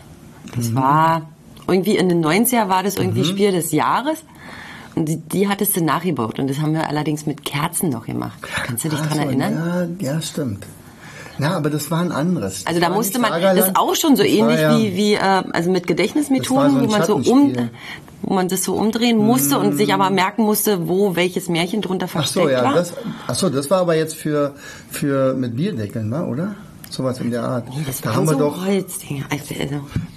Das 0.54 0.74
war 0.74 1.22
irgendwie 1.66 1.96
in 1.96 2.08
den 2.08 2.24
90er 2.24 2.68
war 2.68 2.82
das 2.82 2.96
irgendwie 2.96 3.24
Spiel 3.24 3.52
des 3.52 3.72
Jahres. 3.72 4.18
Und 4.94 5.06
die, 5.06 5.16
die 5.18 5.46
hattest 5.48 5.76
du 5.76 5.84
nachgebaut. 5.84 6.38
Und 6.38 6.48
das 6.48 6.58
haben 6.60 6.72
wir 6.72 6.88
allerdings 6.88 7.26
mit 7.26 7.44
Kerzen 7.44 7.90
noch 7.90 8.06
gemacht. 8.06 8.38
Kannst 8.64 8.84
du 8.84 8.88
dich 8.88 8.98
Ach 9.02 9.06
dran 9.08 9.18
so, 9.18 9.24
erinnern? 9.24 9.96
Ja, 10.00 10.12
ja, 10.14 10.22
stimmt. 10.22 10.64
Na, 11.38 11.54
aber 11.54 11.68
das 11.68 11.90
war 11.90 12.00
ein 12.00 12.12
anderes. 12.12 12.64
Also 12.66 12.80
Das 12.80 12.88
da 12.88 12.90
war 12.90 12.96
musste 12.96 13.18
man, 13.18 13.30
Sagerland, 13.30 13.58
das 13.58 13.68
ist 13.68 13.76
auch 13.76 13.94
schon 13.94 14.16
so 14.16 14.22
das 14.22 14.32
ähnlich 14.32 14.58
ja- 14.60 14.78
wie, 14.78 14.96
wie 14.96 15.14
äh, 15.14 15.18
also 15.52 15.70
mit 15.70 15.86
Gedächtnismethoden, 15.86 16.70
so 16.70 16.80
wo 16.80 16.86
man 16.90 17.02
so 17.04 17.16
um, 17.16 17.54
wo 18.22 18.32
man 18.34 18.48
das 18.48 18.64
so 18.64 18.72
umdrehen 18.74 19.18
musste 19.18 19.58
und 19.58 19.76
sich 19.76 19.92
aber 19.92 20.08
merken 20.08 20.42
musste, 20.44 20.88
wo 20.88 21.14
welches 21.14 21.50
Märchen 21.50 21.82
drunter 21.82 22.06
Ach 22.06 22.10
versteckt 22.12 22.46
so, 22.46 22.50
ja, 22.50 22.64
war. 22.64 22.72
das, 22.74 22.94
ach 23.26 23.34
so, 23.34 23.50
das 23.50 23.68
war 23.70 23.80
aber 23.80 23.96
jetzt 23.96 24.14
für, 24.14 24.54
für 24.90 25.34
mit 25.34 25.56
Bierdeckeln, 25.56 26.08
ne, 26.08 26.24
oder? 26.24 26.54
Sowas 26.90 27.20
in 27.20 27.30
der 27.30 27.42
Art. 27.42 27.68
Nee, 27.68 27.82
das 27.86 28.00
da 28.00 28.10
waren 28.10 28.16
haben 28.16 28.26
wir 28.26 28.32
so 28.34 28.38
doch, 28.38 28.64
Holzdinger. 28.64 29.24
Also, 29.30 29.54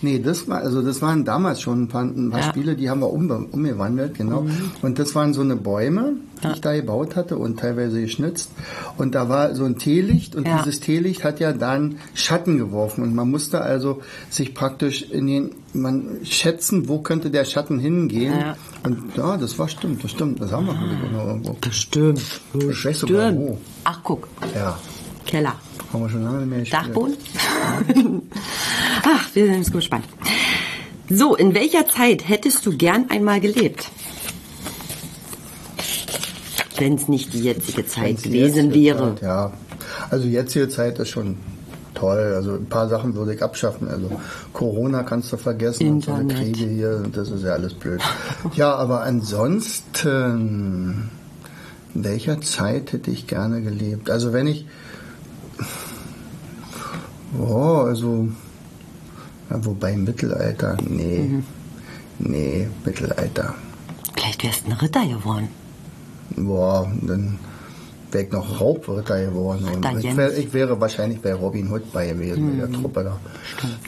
nee, 0.01 0.19
das 0.19 0.47
war, 0.47 0.59
also 0.59 0.81
das 0.81 1.01
waren 1.01 1.25
damals 1.25 1.61
schon 1.61 1.83
ein 1.83 1.87
paar, 1.87 2.03
ein 2.03 2.29
paar 2.29 2.39
Ja. 2.41 2.45
Mhm. 2.45 2.49
Spiele, 2.51 2.75
die 2.75 2.89
haben 2.89 2.99
wir 3.01 3.11
um, 3.11 3.29
umgewandelt, 3.51 4.15
genau. 4.15 4.45
Und 4.81 4.99
das 4.99 5.15
waren 5.15 5.33
so 5.33 5.41
eine 5.41 5.55
Bäume, 5.55 6.13
die 6.43 6.47
ich 6.49 6.61
da 6.61 6.73
gebaut 6.75 7.15
hatte 7.15 7.37
und 7.37 7.59
teilweise 7.59 7.99
geschnitzt. 8.01 8.51
Und 8.97 9.15
da 9.15 9.29
war 9.29 9.55
so 9.55 9.65
ein 9.65 9.77
Teelicht 9.77 10.35
und 10.35 10.47
Ja. 10.47 10.59
dieses 10.59 10.79
Teelicht 10.79 11.23
hat 11.23 11.39
ja 11.39 11.53
dann 11.53 11.97
Schatten 12.13 12.57
geworfen 12.57 13.03
und 13.03 13.15
man 13.15 13.29
musste 13.29 13.61
also 13.61 14.01
sich 14.29 14.53
praktisch 14.53 15.01
in 15.01 15.27
den, 15.27 15.51
man 15.73 16.17
schätzen, 16.23 16.87
wo 16.87 16.99
könnte 16.99 17.29
der 17.31 17.45
Schatten 17.45 17.79
hingehen. 17.79 18.33
Ja. 18.39 18.55
Und 18.83 19.15
ja, 19.17 19.37
das 19.37 19.57
war 19.59 19.67
stimmt, 19.67 20.03
das 20.03 20.11
stimmt, 20.11 20.39
das 20.39 20.51
haben 20.51 20.67
wir 20.67 20.73
noch 20.73 21.25
irgendwo. 21.27 21.53
bestimmt. 21.59 22.21
Ich 22.53 22.85
weiß 22.85 22.99
sogar 22.99 23.35
wo. 23.35 23.57
Ach, 23.83 23.99
guck. 24.03 24.27
Ja. 24.55 24.77
Keller. 25.25 25.55
Haben 25.91 26.03
wir 26.03 26.09
schon 26.09 26.23
lange 26.23 26.37
nicht 26.39 26.49
mehr 26.49 26.59
gespielt. 26.59 26.83
Dachboden? 26.83 27.17
Ach, 29.03 29.27
wir 29.33 29.45
sind 29.45 29.71
gespannt. 29.71 30.05
So, 31.09 31.35
in 31.35 31.53
welcher 31.55 31.87
Zeit 31.87 32.27
hättest 32.29 32.65
du 32.65 32.77
gern 32.77 33.05
einmal 33.09 33.39
gelebt? 33.39 33.89
Wenn 36.77 36.95
es 36.95 37.07
nicht 37.07 37.33
die 37.33 37.41
jetzige 37.41 37.85
Zeit 37.87 38.03
Wenn's 38.05 38.21
gewesen 38.23 38.67
jetzige 38.67 38.85
wäre. 38.85 39.15
Zeit, 39.15 39.21
ja. 39.23 39.51
Also 40.11 40.27
jetzige 40.27 40.69
Zeit 40.69 40.99
ist 40.99 41.09
schon 41.09 41.37
toll. 41.95 42.33
Also 42.35 42.53
ein 42.53 42.67
paar 42.67 42.87
Sachen 42.87 43.15
würde 43.15 43.33
ich 43.33 43.41
abschaffen. 43.43 43.87
Also 43.87 44.11
Corona 44.53 45.01
kannst 45.03 45.33
du 45.33 45.37
vergessen 45.37 45.89
und 45.89 46.05
so 46.05 46.13
eine 46.13 46.31
Internet. 46.31 46.53
Kriege 46.53 46.69
hier, 46.69 47.03
das 47.11 47.31
ist 47.31 47.43
ja 47.43 47.53
alles 47.53 47.73
blöd. 47.73 48.01
ja, 48.55 48.73
aber 48.75 49.01
ansonsten, 49.01 51.09
in 51.93 52.03
welcher 52.03 52.39
Zeit 52.41 52.93
hätte 52.93 53.11
ich 53.11 53.27
gerne 53.27 53.61
gelebt? 53.61 54.09
Also 54.09 54.31
wenn 54.33 54.47
ich, 54.47 54.65
oh, 57.37 57.83
also, 57.87 58.27
ja, 59.49 59.65
wobei 59.65 59.95
Mittelalter, 59.97 60.77
nee, 60.87 61.19
Mhm. 61.19 61.43
nee, 62.19 62.67
Mittelalter. 62.85 63.55
Vielleicht 64.15 64.43
wärst 64.43 64.65
du 64.65 64.71
ein 64.71 64.77
Ritter 64.77 65.05
geworden. 65.05 65.47
Boah, 66.35 66.91
dann 67.01 67.39
wäre 68.11 68.23
ich 68.25 68.31
noch 68.31 68.59
Raubritter 68.59 69.25
geworden. 69.25 69.65
Ritter 69.67 69.99
ich, 69.99 70.17
wär, 70.17 70.37
ich 70.37 70.53
wäre 70.53 70.79
wahrscheinlich 70.81 71.21
bei 71.21 71.33
Robin 71.33 71.71
Hood 71.71 71.91
bei 71.93 72.07
gewesen, 72.07 72.51
mit 72.51 72.61
der 72.61 72.71
Truppe 72.71 73.03
da. 73.03 73.19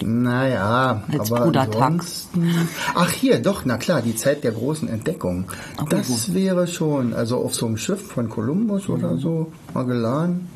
Naja, 0.05 1.03
Als 1.11 1.31
aber 1.31 1.45
Bruder 1.45 1.61
ansonsten... 1.61 2.49
Ach 2.95 3.09
hier, 3.11 3.39
doch, 3.39 3.65
na 3.65 3.77
klar, 3.77 4.01
die 4.01 4.15
Zeit 4.15 4.43
der 4.43 4.51
großen 4.51 4.87
Entdeckung. 4.87 5.45
Das 5.89 6.33
wäre 6.33 6.67
schon, 6.67 7.13
also 7.13 7.37
auf 7.37 7.55
so 7.55 7.65
einem 7.65 7.77
Schiff 7.77 8.07
von 8.07 8.29
Kolumbus 8.29 8.89
oder 8.89 9.17
so, 9.17 9.51
Magellan. 9.73 10.47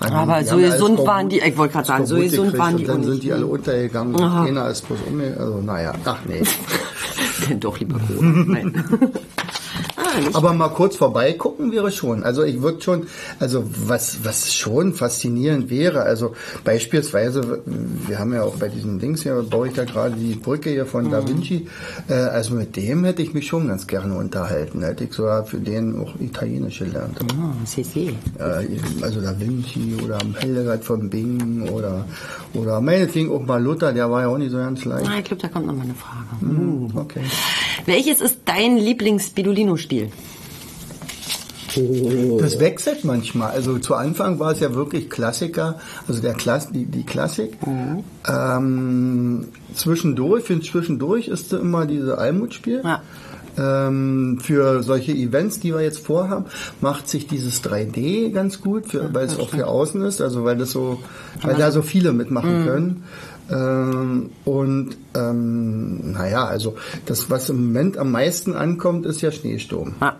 Aber 0.00 0.40
die 0.40 0.46
so 0.48 0.56
gesund 0.56 0.98
waren 1.06 1.28
die- 1.28 1.40
ich 1.40 1.56
wollte 1.56 1.72
gerade 1.74 1.86
sagen, 1.86 2.06
so 2.06 2.16
gesund 2.16 2.56
waren 2.58 2.76
die 2.76 2.84
und 2.86 2.88
Dann 2.88 3.04
sind 3.04 3.22
die 3.22 3.32
alle 3.32 3.46
untergegangen. 3.46 4.20
Aha. 4.20 4.44
Einer 4.44 4.68
ist 4.68 4.86
bloß 4.86 4.98
um, 5.08 5.20
also 5.38 5.60
naja, 5.60 5.92
ach 6.04 6.18
nee. 6.26 6.42
Denn 7.48 7.60
doch 7.60 7.78
lieber 7.78 7.98
Corona. 7.98 8.44
Nein. 8.46 8.84
ah, 10.16 10.20
nicht. 10.20 10.34
Aber 10.36 10.52
mal 10.52 10.68
kurz 10.68 10.96
vorbeigucken 10.96 11.72
wäre 11.72 11.90
schon. 11.92 12.22
Also 12.24 12.42
ich 12.42 12.60
würde 12.62 12.80
schon, 12.82 13.06
also 13.40 13.64
was, 13.86 14.18
was 14.24 14.54
schon 14.54 14.94
faszinierend 14.94 15.70
wäre, 15.70 16.02
also 16.02 16.34
beispielsweise, 16.64 17.62
wir 18.06 18.18
haben 18.18 18.32
ja 18.32 18.42
auch 18.42 18.56
bei 18.56 18.68
diesen 18.68 18.98
Dings 18.98 19.22
hier, 19.22 19.34
baue 19.48 19.68
ich 19.68 19.74
da 19.74 19.84
gerade 19.84 20.14
die 20.16 20.34
Brücke 20.34 20.70
hier 20.70 20.86
von 20.86 21.04
Mhm. 21.04 21.10
Da 21.10 21.28
Vinci, 21.28 21.66
äh, 22.08 22.14
also 22.14 22.54
mit 22.54 22.76
dem 22.76 23.04
hätte 23.04 23.22
ich 23.22 23.34
mich 23.34 23.46
schon 23.46 23.68
ganz 23.68 23.86
gerne 23.86 24.14
unterhalten. 24.16 24.82
Hätte 24.82 25.04
ich 25.04 25.12
sogar 25.12 25.44
für 25.44 25.58
den 25.58 25.98
auch 26.00 26.14
Italienisch 26.18 26.78
gelernt. 26.78 27.18
Ah, 27.38 27.52
sie. 27.64 28.16
Äh, 28.38 29.02
also 29.02 29.20
Da 29.20 29.38
Vinci 29.38 29.96
oder 30.02 30.18
Hildegard 30.40 30.84
von 30.84 31.10
Bingen 31.10 31.68
oder, 31.68 32.06
oder 32.54 32.80
meinetwegen 32.80 33.30
auch 33.30 33.44
mal 33.44 33.62
Luther, 33.62 33.92
der 33.92 34.10
war 34.10 34.22
ja 34.22 34.28
auch 34.28 34.38
nicht 34.38 34.50
so 34.50 34.56
ganz 34.58 34.84
leicht. 34.84 35.06
Ah, 35.08 35.18
ich 35.18 35.24
glaube, 35.24 35.42
da 35.42 35.48
kommt 35.48 35.66
noch 35.66 35.74
mal 35.74 35.82
eine 35.82 35.94
Frage. 35.94 36.40
Hm, 36.40 36.90
Okay. 36.96 37.20
Welches 37.86 38.20
ist 38.20 38.38
dein 38.44 38.76
Lieblings-Spidolino-Spiel? 38.78 40.03
Das 42.40 42.60
wechselt 42.60 43.04
manchmal. 43.04 43.50
Also 43.50 43.78
zu 43.78 43.94
Anfang 43.94 44.38
war 44.38 44.52
es 44.52 44.60
ja 44.60 44.74
wirklich 44.74 45.10
Klassiker, 45.10 45.78
also 46.08 46.20
der 46.20 46.34
Klass, 46.34 46.70
die, 46.70 46.86
die 46.86 47.04
Klassik. 47.04 47.56
Ähm, 48.28 49.48
zwischendurch, 49.74 50.44
finde 50.44 50.64
zwischendurch 50.66 51.28
ist 51.28 51.52
immer 51.52 51.86
diese 51.86 52.18
Almutspiel. 52.18 52.82
Ja. 52.84 53.02
Ähm, 53.56 54.40
für 54.42 54.82
solche 54.82 55.12
Events, 55.12 55.60
die 55.60 55.72
wir 55.72 55.80
jetzt 55.80 56.04
vorhaben, 56.04 56.46
macht 56.80 57.08
sich 57.08 57.28
dieses 57.28 57.62
3D 57.62 58.32
ganz 58.32 58.60
gut, 58.60 58.88
für, 58.88 59.14
weil 59.14 59.26
es 59.26 59.38
auch 59.38 59.50
für 59.50 59.68
außen 59.68 60.02
ist, 60.02 60.20
also 60.20 60.44
weil 60.44 60.56
das 60.56 60.72
so, 60.72 60.98
weil 61.40 61.54
da 61.54 61.70
so 61.70 61.82
viele 61.82 62.12
mitmachen 62.12 62.64
können. 62.64 63.04
Ähm, 63.50 64.30
und 64.44 64.96
ähm, 65.14 66.12
naja, 66.12 66.46
also 66.46 66.76
das, 67.06 67.30
was 67.30 67.48
im 67.50 67.66
Moment 67.66 67.98
am 67.98 68.10
meisten 68.10 68.54
ankommt, 68.54 69.06
ist 69.06 69.20
ja 69.20 69.30
Schneesturm. 69.30 69.94
Ah. 70.00 70.14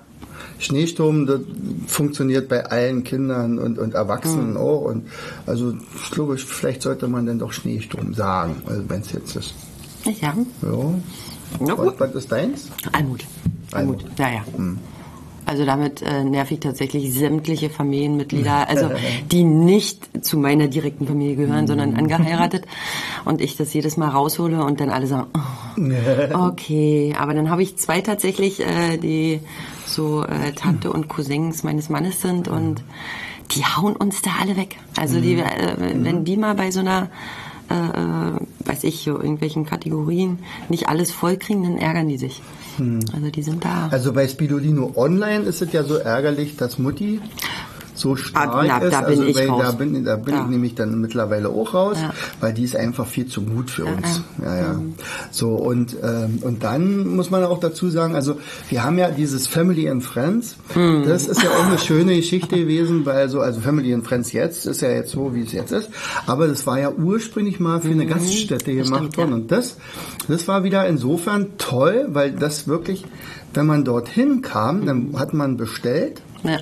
Schneesturm, 0.58 1.26
das 1.26 1.40
funktioniert 1.87 2.49
bei 2.49 2.64
allen 2.66 3.04
Kindern 3.04 3.58
und, 3.58 3.78
und 3.78 3.94
Erwachsenen 3.94 4.56
auch. 4.56 4.82
Und 4.82 5.08
also 5.46 5.75
ich 6.02 6.11
glaube, 6.11 6.37
vielleicht 6.37 6.82
sollte 6.82 7.08
man 7.08 7.26
dann 7.26 7.38
doch 7.38 7.52
Schneesturm 7.52 8.14
sagen, 8.14 8.62
also 8.66 8.82
wenn 8.88 9.00
es 9.00 9.12
jetzt 9.12 9.37
ist. 9.37 9.54
Ja. 10.04 10.12
Ja. 10.23 10.34
Na 11.61 11.68
Was, 11.68 11.76
gut. 11.76 11.94
was 12.00 12.14
ist 12.14 12.32
deins? 12.32 12.70
Almut. 12.92 13.25
Almut. 13.73 14.04
Almut. 14.04 14.18
Ja, 14.18 14.30
ja. 14.30 14.44
Also 15.46 15.66
damit 15.66 16.00
äh, 16.00 16.25
nerv 16.25 16.50
ich 16.50 16.61
tatsächlich 16.61 17.12
sämtliche 17.12 17.68
Familienmitglieder, 17.68 18.68
also 18.68 18.90
die 19.30 19.44
nicht 19.44 20.25
zu 20.25 20.38
meiner 20.38 20.68
direkten 20.68 21.06
Familie 21.06 21.37
gehören, 21.37 21.66
sondern 21.66 21.96
angeheiratet. 21.96 22.64
Und 23.25 23.40
ich 23.40 23.56
das 23.56 23.75
jedes 23.75 23.96
Mal 23.96 24.08
raushole 24.08 24.64
und 24.64 24.80
dann 24.80 24.90
alle 24.90 25.06
sagen, 25.06 25.26
oh, 26.34 26.46
okay. 26.46 27.14
Aber 27.18 27.34
dann 27.34 27.50
habe 27.50 27.62
ich 27.62 27.76
zwei 27.76 28.00
tatsächlich, 28.00 28.61
äh, 28.61 28.96
die 28.96 29.40
so 29.87 30.25
äh, 30.25 30.53
Tante 30.53 30.93
und 30.93 31.09
Cousins 31.09 31.62
meines 31.62 31.88
Mannes 31.88 32.21
sind 32.21 32.49
und 32.49 32.83
die 33.53 33.64
hauen 33.64 33.95
uns 33.97 34.23
da 34.23 34.31
alle 34.41 34.57
weg. 34.57 34.76
Also 34.97 35.21
die, 35.21 35.35
äh, 35.35 35.76
wenn 35.95 36.25
die 36.25 36.37
mal 36.37 36.55
bei 36.55 36.71
so 36.71 36.81
einer 36.81 37.11
äh, 37.71 37.75
äh, 37.75 38.33
weiß 38.67 38.85
ich, 38.85 39.05
so 39.05 39.12
irgendwelchen 39.12 39.64
Kategorien 39.64 40.38
nicht 40.69 40.88
alles 40.88 41.11
vollkriegen, 41.11 41.62
dann 41.62 41.79
ärgern 41.79 42.09
die 42.09 42.19
sich. 42.19 42.43
Also 43.14 43.31
die 43.31 43.43
sind 43.43 43.64
da. 43.64 43.88
Also 43.91 44.12
bei 44.12 44.29
Spidolino 44.29 44.93
Online 44.97 45.45
ist 45.45 45.62
es 45.62 45.73
ja 45.73 45.83
so 45.85 45.95
ärgerlich, 45.95 46.57
dass 46.57 46.79
Mutti 46.79 47.21
so 47.94 48.16
stark 48.16 48.48
Ah, 48.54 48.64
na, 48.66 48.78
ist. 48.78 48.92
da 48.92 49.00
bin 49.02 49.20
also, 49.20 49.24
ich 49.24 49.48
raus. 49.48 49.62
da 49.64 49.70
bin, 49.72 50.04
da 50.04 50.16
bin 50.16 50.34
Ja. 50.34 50.42
ich 50.42 50.48
nämlich 50.48 50.74
dann 50.74 51.00
mittlerweile 51.00 51.48
auch 51.48 51.74
raus, 51.74 51.96
Ja. 52.00 52.12
weil 52.40 52.52
die 52.52 52.64
ist 52.64 52.74
einfach 52.76 53.06
viel 53.06 53.26
zu 53.26 53.42
gut 53.42 53.70
für 53.70 53.84
uns. 53.84 54.22
Ja, 54.42 54.56
ja. 54.56 54.80
So 55.30 55.50
und 55.54 55.96
ähm, 56.02 56.38
und 56.42 56.64
dann 56.64 57.06
muss 57.06 57.30
man 57.30 57.44
auch 57.44 57.60
dazu 57.60 57.88
sagen, 57.90 58.14
also 58.14 58.38
wir 58.68 58.82
haben 58.84 58.98
ja 58.98 59.10
dieses 59.10 59.46
Family 59.46 59.88
and 59.88 60.02
Friends. 60.02 60.56
Hm. 60.74 61.04
Das 61.06 61.26
ist 61.28 61.42
ja 61.42 61.50
auch 61.50 61.66
eine 61.66 61.78
schöne 61.78 62.16
Geschichte 62.16 62.56
gewesen, 62.56 63.06
weil 63.06 63.28
so 63.28 63.40
also 63.40 63.60
Family 63.60 63.94
and 63.94 64.04
Friends 64.06 64.32
jetzt 64.32 64.66
ist 64.66 64.80
ja 64.80 64.90
jetzt 64.90 65.12
so, 65.12 65.34
wie 65.34 65.42
es 65.42 65.52
jetzt 65.52 65.70
ist. 65.72 65.88
Aber 66.26 66.48
das 66.48 66.66
war 66.66 66.78
ja 66.80 66.90
ursprünglich 66.90 67.60
mal 67.60 67.80
für 67.80 67.90
eine 67.90 68.06
Gaststätte 68.06 68.74
gemacht 68.74 69.16
worden 69.16 69.32
und 69.34 69.52
das 69.52 69.76
das 70.28 70.48
war 70.48 70.64
wieder 70.64 70.86
insofern 70.88 71.58
toll, 71.58 72.06
weil 72.08 72.32
das 72.32 72.66
wirklich, 72.66 73.04
wenn 73.52 73.66
man 73.66 73.84
dorthin 73.84 74.42
kam, 74.42 74.84
dann 74.86 75.14
hat 75.18 75.32
man 75.34 75.56
bestellt. 75.56 76.22
Ja. 76.42 76.58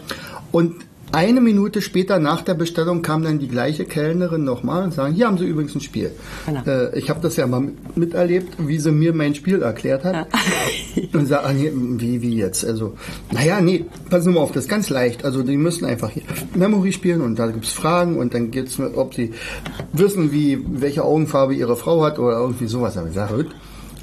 Und 0.50 0.74
eine 1.12 1.40
Minute 1.40 1.82
später 1.82 2.18
nach 2.18 2.42
der 2.42 2.54
Bestellung 2.54 3.02
kam 3.02 3.22
dann 3.22 3.38
die 3.38 3.48
gleiche 3.48 3.84
Kellnerin 3.84 4.44
nochmal 4.44 4.82
und 4.84 4.94
sagen, 4.94 5.14
hier 5.14 5.26
haben 5.26 5.38
Sie 5.38 5.44
übrigens 5.44 5.74
ein 5.74 5.80
Spiel. 5.80 6.10
Genau. 6.46 6.62
Äh, 6.66 6.98
ich 6.98 7.10
habe 7.10 7.20
das 7.20 7.36
ja 7.36 7.46
mal 7.46 7.60
mit- 7.60 7.96
miterlebt, 7.96 8.54
wie 8.58 8.78
sie 8.78 8.90
mir 8.92 9.12
mein 9.12 9.34
Spiel 9.34 9.62
erklärt 9.62 10.04
hat. 10.04 10.26
Und 11.14 11.26
sagt, 11.26 11.44
ah, 11.46 11.52
nee, 11.52 11.70
wie, 11.74 12.20
wie 12.20 12.36
jetzt? 12.36 12.64
Also, 12.64 12.94
naja, 13.32 13.60
nee, 13.60 13.84
passen 14.10 14.24
Sie 14.24 14.30
mal 14.30 14.40
auf, 14.40 14.52
das 14.52 14.64
ist 14.64 14.70
ganz 14.70 14.90
leicht. 14.90 15.24
Also 15.24 15.42
die 15.42 15.56
müssen 15.56 15.84
einfach 15.86 16.10
hier 16.10 16.22
Memory 16.54 16.92
spielen 16.92 17.20
und 17.22 17.38
da 17.38 17.46
gibt's 17.46 17.70
Fragen 17.70 18.18
und 18.18 18.34
dann 18.34 18.50
geht's, 18.50 18.78
ob 18.78 19.14
sie 19.14 19.32
wissen, 19.92 20.32
wie 20.32 20.62
welche 20.68 21.02
Augenfarbe 21.04 21.54
ihre 21.54 21.76
Frau 21.76 22.02
hat 22.04 22.18
oder 22.18 22.38
irgendwie 22.38 22.66
sowas. 22.66 22.96
Aber 22.98 23.08
ich 23.08 23.14
sage, 23.14 23.46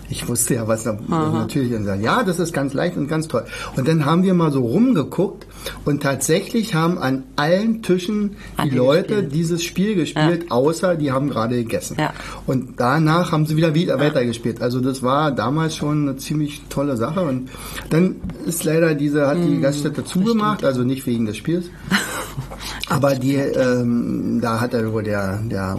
ich 0.09 0.27
wusste 0.27 0.55
ja, 0.55 0.67
was 0.67 0.83
da 0.83 0.97
natürlich 1.07 1.71
dann 1.71 1.85
sagen, 1.85 2.01
ja, 2.03 2.23
das 2.23 2.39
ist 2.39 2.53
ganz 2.53 2.73
leicht 2.73 2.97
und 2.97 3.07
ganz 3.07 3.27
toll. 3.27 3.45
Und 3.75 3.87
dann 3.87 4.05
haben 4.05 4.23
wir 4.23 4.33
mal 4.33 4.51
so 4.51 4.61
rumgeguckt 4.61 5.45
und 5.85 6.01
tatsächlich 6.01 6.73
haben 6.73 6.97
an 6.97 7.23
allen 7.35 7.81
Tischen 7.83 8.35
Haben 8.57 8.69
die 8.69 8.75
Leute 8.75 9.07
gespielt. 9.15 9.35
dieses 9.35 9.63
Spiel 9.63 9.95
gespielt, 9.95 10.51
außer 10.51 10.95
die 10.95 11.11
haben 11.11 11.29
gerade 11.29 11.55
gegessen. 11.55 11.97
Ja. 11.99 12.13
Und 12.47 12.79
danach 12.79 13.31
haben 13.31 13.45
sie 13.45 13.55
wieder, 13.55 13.73
wieder 13.75 13.99
weitergespielt. 13.99 14.61
Also 14.61 14.79
das 14.79 15.03
war 15.03 15.31
damals 15.31 15.75
schon 15.75 16.07
eine 16.07 16.17
ziemlich 16.17 16.63
tolle 16.69 16.97
Sache. 16.97 17.21
Und 17.21 17.49
dann 17.89 18.15
ist 18.45 18.63
leider 18.63 18.95
diese, 18.95 19.27
hat 19.27 19.37
Hm, 19.37 19.47
die 19.47 19.59
Gaststätte 19.61 20.03
zugemacht, 20.03 20.63
also 20.63 20.83
nicht 20.83 21.05
wegen 21.05 21.25
des 21.25 21.37
Spiels. 21.37 21.65
Aber 22.89 23.15
die, 23.15 23.35
ähm, 23.35 24.39
da 24.41 24.59
hat 24.59 24.73
er 24.73 24.91
wohl 24.91 25.03
der, 25.03 25.39
der 25.43 25.77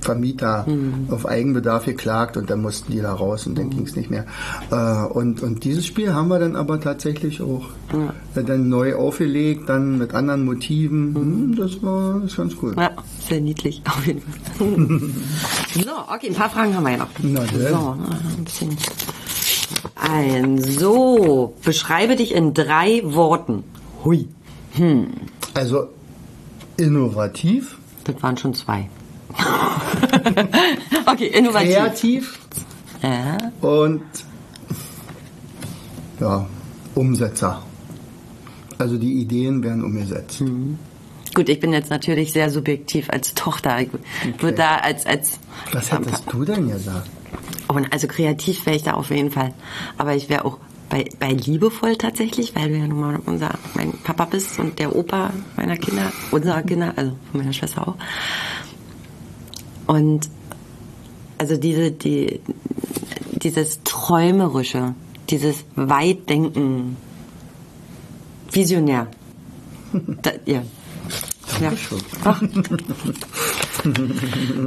Vermieter 0.00 0.66
Hm. 0.66 1.06
auf 1.10 1.26
Eigenbedarf 1.26 1.84
geklagt 1.86 2.36
und 2.36 2.50
dann 2.50 2.62
mussten 2.62 2.92
die 2.92 3.00
da 3.00 3.12
raus 3.12 3.46
und 3.46 3.56
dann 3.58 3.70
ging 3.70 3.82
es 3.86 3.96
nicht 3.96 4.10
mehr. 4.10 4.26
Äh, 4.70 5.06
und, 5.12 5.42
und 5.42 5.64
dieses 5.64 5.86
Spiel 5.86 6.12
haben 6.14 6.28
wir 6.28 6.38
dann 6.38 6.56
aber 6.56 6.80
tatsächlich 6.80 7.40
auch 7.42 7.66
äh, 8.36 8.42
dann 8.42 8.68
neu 8.68 8.94
aufgelegt, 8.96 9.68
dann 9.68 9.98
mit 9.98 10.14
anderen 10.14 10.44
Motiven. 10.44 11.14
Hm, 11.14 11.56
das 11.56 11.82
war 11.82 12.20
das 12.20 12.30
ist 12.32 12.36
ganz 12.36 12.54
cool. 12.62 12.74
Ja, 12.78 12.90
sehr 13.28 13.40
niedlich, 13.40 13.82
auf 13.88 14.06
jeden 14.06 14.20
Fall. 14.20 14.32
so, 15.84 15.90
okay, 16.14 16.28
ein 16.28 16.34
paar 16.34 16.50
Fragen 16.50 16.74
haben 16.76 16.84
wir 16.84 16.92
ja 16.92 16.96
noch. 16.98 17.08
Na 17.22 17.40
so, 17.46 17.96
ein 18.38 18.44
bisschen. 18.44 18.76
Ein, 19.94 20.58
so, 20.60 21.54
beschreibe 21.64 22.16
dich 22.16 22.34
in 22.34 22.54
drei 22.54 23.02
Worten. 23.04 23.64
Hui. 24.04 24.28
Also 25.54 25.88
innovativ, 26.76 27.78
Das 28.04 28.20
waren 28.22 28.36
schon 28.36 28.54
zwei. 28.54 28.88
okay, 31.06 31.26
innovativ. 31.26 31.74
kreativ 31.74 32.38
Ja. 33.02 33.38
und 33.60 34.02
ja, 36.20 36.46
Umsetzer. 36.94 37.62
Also 38.78 38.96
die 38.96 39.14
Ideen 39.14 39.62
werden 39.62 39.84
umgesetzt. 39.84 40.42
Gut, 41.34 41.48
ich 41.48 41.60
bin 41.60 41.72
jetzt 41.72 41.90
natürlich 41.90 42.32
sehr 42.32 42.50
subjektiv 42.50 43.08
als 43.10 43.34
Tochter. 43.34 43.80
Ich 43.80 43.88
würde 44.38 44.56
da 44.56 44.76
als, 44.76 45.06
als 45.06 45.38
Was 45.72 45.90
hättest 45.90 46.24
du 46.30 46.44
denn 46.44 46.68
gesagt? 46.68 47.08
Oh, 47.68 47.76
also 47.90 48.06
kreativ 48.06 48.66
wäre 48.66 48.76
ich 48.76 48.82
da 48.82 48.92
auf 48.92 49.10
jeden 49.10 49.30
Fall. 49.30 49.54
Aber 49.96 50.14
ich 50.14 50.28
wäre 50.28 50.44
auch 50.44 50.58
bei, 50.90 51.06
bei 51.18 51.32
liebevoll 51.32 51.96
tatsächlich, 51.96 52.54
weil 52.54 52.68
du 52.68 52.76
ja 52.76 52.86
nun 52.86 53.00
mal 53.00 53.18
unser, 53.24 53.50
mein 53.74 53.92
Papa 54.04 54.26
bist 54.26 54.58
und 54.58 54.78
der 54.78 54.94
Opa 54.94 55.30
meiner 55.56 55.78
Kinder, 55.78 56.12
unserer 56.30 56.62
Kinder, 56.62 56.92
also 56.96 57.12
von 57.30 57.40
meiner 57.40 57.54
Schwester 57.54 57.88
auch. 57.88 57.94
Und 59.86 60.28
also 61.38 61.56
diese, 61.56 61.90
die, 61.90 62.40
dieses 63.42 63.80
Träumerische, 63.84 64.94
dieses 65.30 65.64
Weitdenken, 65.74 66.96
visionär. 68.50 69.06
Da, 70.22 70.30
ja. 70.46 70.62
Ja. 71.60 71.72
Ach. 72.24 72.42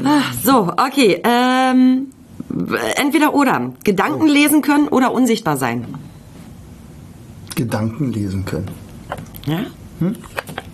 Ah, 0.03 0.21
so, 0.43 0.71
okay. 0.77 1.21
Ähm, 1.23 2.07
entweder 2.95 3.33
oder. 3.33 3.73
Gedanken 3.83 4.27
lesen 4.27 4.61
können 4.61 4.87
oder 4.89 5.11
unsichtbar 5.11 5.57
sein. 5.57 5.87
Gedanken 7.55 8.11
lesen 8.11 8.45
können. 8.45 8.69
Ja? 9.47 9.61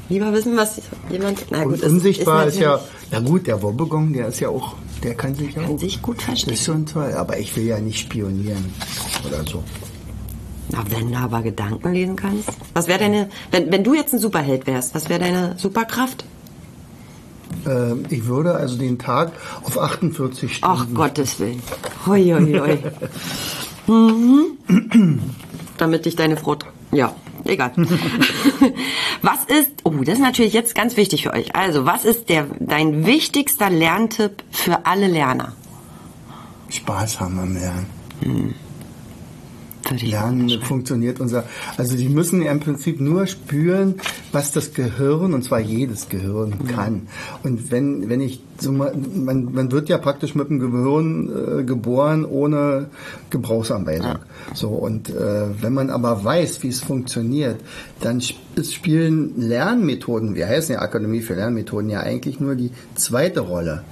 Lieber 0.09 0.33
wissen, 0.33 0.57
was 0.57 0.81
jemand. 1.09 1.45
Na 1.51 1.63
gut, 1.63 1.75
es 1.75 1.83
unsichtbar 1.83 2.47
ist, 2.47 2.59
ja, 2.59 2.71
natürlich- 2.71 3.00
na 3.11 3.19
gut, 3.19 3.45
der 3.47 3.61
Wobbegong, 3.61 4.13
der 4.13 4.27
ist 4.27 4.39
ja 4.39 4.49
auch, 4.49 4.75
der 5.03 5.15
kann 5.15 5.35
sich 5.35 5.53
ja 5.53 5.63
Kann 5.63 5.75
auch. 5.75 5.79
sich 5.79 6.01
gut 6.01 6.21
verstehen. 6.21 6.53
ist 6.53 6.63
schon 6.63 6.85
toll, 6.85 7.13
aber 7.13 7.37
ich 7.37 7.55
will 7.55 7.65
ja 7.65 7.79
nicht 7.79 7.99
spionieren 7.99 8.65
oder 9.27 9.43
so. 9.45 9.63
Na, 10.69 10.83
wenn 10.89 11.11
du 11.11 11.17
aber 11.17 11.41
Gedanken 11.41 11.91
lesen 11.93 12.15
kannst. 12.15 12.47
Was 12.73 12.87
wäre 12.87 12.99
deine. 12.99 13.29
Wenn, 13.51 13.69
wenn 13.71 13.83
du 13.83 13.93
jetzt 13.93 14.13
ein 14.13 14.19
Superheld 14.19 14.65
wärst, 14.67 14.95
was 14.95 15.09
wäre 15.09 15.19
deine 15.19 15.57
Superkraft? 15.57 16.23
Ähm, 17.65 18.05
ich 18.09 18.25
würde 18.25 18.55
also 18.55 18.77
den 18.77 18.97
Tag 18.97 19.33
auf 19.63 19.77
48 19.77 20.55
Stunden. 20.55 20.77
Ach, 20.79 20.85
Gottes 20.93 21.39
Willen. 21.39 21.61
Hoi, 22.05 22.23
hoi, 22.31 22.79
hoi. 23.87 23.93
mhm. 23.93 25.19
Damit 25.77 26.05
dich 26.05 26.15
deine 26.15 26.37
Frau. 26.37 26.55
Ja, 26.93 27.13
egal. 27.45 27.71
was 29.21 29.45
ist. 29.45 29.71
Oh, 29.83 29.91
das 29.91 30.15
ist 30.15 30.21
natürlich 30.21 30.53
jetzt 30.53 30.75
ganz 30.75 30.97
wichtig 30.97 31.23
für 31.23 31.33
euch. 31.33 31.55
Also, 31.55 31.85
was 31.85 32.05
ist 32.05 32.29
der, 32.29 32.47
dein 32.59 33.05
wichtigster 33.05 33.69
Lerntipp 33.69 34.43
für 34.51 34.85
alle 34.85 35.07
Lerner? 35.07 35.53
Spaß 36.69 37.19
haben 37.19 37.39
am 37.39 37.53
Lernen. 37.53 37.87
Würde 39.91 40.05
ich 40.05 40.11
Lernen 40.11 40.49
sagen. 40.49 40.61
funktioniert 40.63 41.19
unser, 41.19 41.43
also 41.77 41.95
die 41.95 42.09
müssen 42.09 42.41
ja 42.41 42.51
im 42.51 42.59
Prinzip 42.59 42.99
nur 42.99 43.27
spüren, 43.27 43.95
was 44.31 44.51
das 44.51 44.73
Gehirn, 44.73 45.33
und 45.33 45.43
zwar 45.43 45.59
jedes 45.59 46.09
Gehirn 46.09 46.67
kann. 46.67 47.07
Und 47.43 47.71
wenn, 47.71 48.09
wenn 48.09 48.21
ich 48.21 48.41
so 48.59 48.71
man, 48.71 49.53
man 49.53 49.71
wird 49.71 49.89
ja 49.89 49.97
praktisch 49.97 50.35
mit 50.35 50.49
dem 50.49 50.59
Gehirn 50.59 51.59
äh, 51.59 51.63
geboren 51.63 52.25
ohne 52.25 52.87
Gebrauchsanweisung. 53.29 54.19
So, 54.53 54.69
und 54.69 55.09
äh, 55.09 55.61
wenn 55.61 55.73
man 55.73 55.89
aber 55.89 56.23
weiß, 56.23 56.63
wie 56.63 56.67
es 56.69 56.81
funktioniert, 56.81 57.59
dann 57.99 58.21
es 58.55 58.73
spielen 58.73 59.33
Lernmethoden, 59.37 60.35
wir 60.35 60.47
heißen 60.47 60.75
ja 60.75 60.81
Akademie 60.81 61.21
für 61.21 61.35
Lernmethoden, 61.35 61.89
ja 61.89 62.01
eigentlich 62.01 62.39
nur 62.39 62.55
die 62.55 62.71
zweite 62.95 63.41
Rolle. 63.41 63.83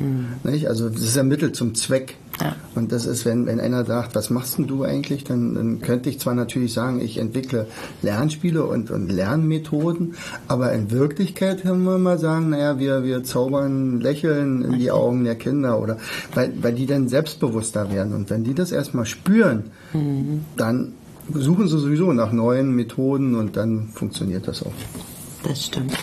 Nicht? 0.43 0.67
Also 0.67 0.89
das 0.89 1.01
ist 1.01 1.15
ja 1.15 1.23
Mittel 1.23 1.51
zum 1.51 1.75
Zweck. 1.75 2.15
Ja. 2.41 2.55
Und 2.75 2.91
das 2.91 3.05
ist, 3.05 3.25
wenn, 3.25 3.45
wenn 3.45 3.59
einer 3.59 3.85
sagt, 3.85 4.15
was 4.15 4.29
machst 4.29 4.57
denn 4.57 4.67
du 4.67 4.83
eigentlich, 4.83 5.23
dann, 5.23 5.55
dann 5.55 5.81
könnte 5.81 6.09
ich 6.09 6.19
zwar 6.19 6.35
natürlich 6.35 6.73
sagen, 6.73 7.01
ich 7.01 7.17
entwickle 7.17 7.67
Lernspiele 8.01 8.63
und, 8.63 8.91
und 8.91 9.11
Lernmethoden, 9.11 10.15
aber 10.47 10.71
in 10.73 10.91
Wirklichkeit 10.91 11.63
können 11.63 11.83
wir 11.83 11.97
mal 11.97 12.17
sagen, 12.17 12.49
naja, 12.49 12.79
wir, 12.79 13.03
wir 13.03 13.23
zaubern 13.23 13.99
Lächeln 13.99 14.63
in 14.63 14.79
die 14.79 14.91
Augen 14.91 15.23
der 15.23 15.35
Kinder 15.35 15.81
oder 15.81 15.97
weil, 16.33 16.53
weil 16.61 16.73
die 16.73 16.85
dann 16.85 17.09
selbstbewusster 17.09 17.91
werden. 17.91 18.13
Und 18.13 18.29
wenn 18.29 18.43
die 18.43 18.53
das 18.53 18.71
erstmal 18.71 19.05
spüren, 19.05 19.71
dann 20.55 20.93
suchen 21.33 21.67
sie 21.67 21.79
sowieso 21.79 22.13
nach 22.13 22.31
neuen 22.31 22.75
Methoden 22.75 23.35
und 23.35 23.57
dann 23.57 23.89
funktioniert 23.93 24.47
das 24.47 24.63
auch. 24.63 24.73
Das 25.43 25.65
stimmt. 25.65 25.93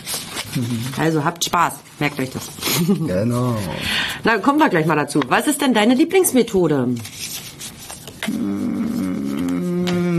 Also 0.97 1.23
habt 1.23 1.43
Spaß, 1.43 1.73
merkt 1.99 2.19
euch 2.19 2.29
das. 2.31 2.49
Genau. 2.87 3.55
Na, 4.23 4.37
kommen 4.37 4.59
wir 4.59 4.69
gleich 4.69 4.85
mal 4.85 4.95
dazu. 4.95 5.19
Was 5.27 5.47
ist 5.47 5.61
denn 5.61 5.73
deine 5.73 5.93
Lieblingsmethode? 5.95 6.89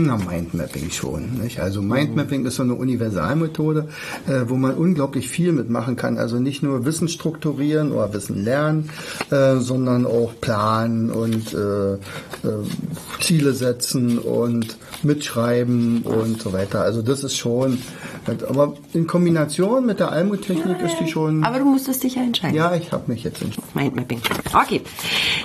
Na, 0.05 0.17
Mindmapping 0.17 0.91
schon. 0.91 1.39
Nicht? 1.41 1.59
Also 1.59 1.81
Mindmapping 1.81 2.45
ist 2.45 2.55
so 2.55 2.63
eine 2.63 2.75
Universalmethode, 2.75 3.87
äh, 4.27 4.41
wo 4.47 4.55
man 4.55 4.73
unglaublich 4.75 5.27
viel 5.29 5.51
mitmachen 5.51 5.95
kann. 5.95 6.17
Also 6.17 6.37
nicht 6.37 6.63
nur 6.63 6.85
Wissen 6.85 7.07
strukturieren 7.07 7.91
oder 7.91 8.13
Wissen 8.13 8.43
lernen, 8.43 8.89
äh, 9.31 9.57
sondern 9.57 10.05
auch 10.05 10.33
planen 10.41 11.11
und 11.11 11.53
äh, 11.53 11.93
äh, 11.93 11.97
Ziele 13.21 13.53
setzen 13.53 14.19
und 14.19 14.77
mitschreiben 15.03 16.01
und 16.03 16.41
so 16.41 16.53
weiter. 16.53 16.81
Also 16.81 17.01
das 17.01 17.23
ist 17.23 17.37
schon, 17.37 17.79
aber 18.47 18.73
in 18.93 19.07
Kombination 19.07 19.85
mit 19.85 19.99
der 19.99 20.11
Almut-Technik 20.11 20.81
ist 20.81 20.97
die 20.99 21.07
schon, 21.07 21.43
Aber 21.43 21.59
du 21.59 21.65
musstest 21.65 22.03
dich 22.03 22.15
ja 22.15 22.21
entscheiden. 22.23 22.55
ja, 22.55 22.75
ich 22.75 22.91
habe 22.91 23.11
mich 23.11 23.23
jetzt 23.23 23.41
entschieden. 23.41 23.67
Mindmapping. 23.73 24.21
Okay. 24.53 24.81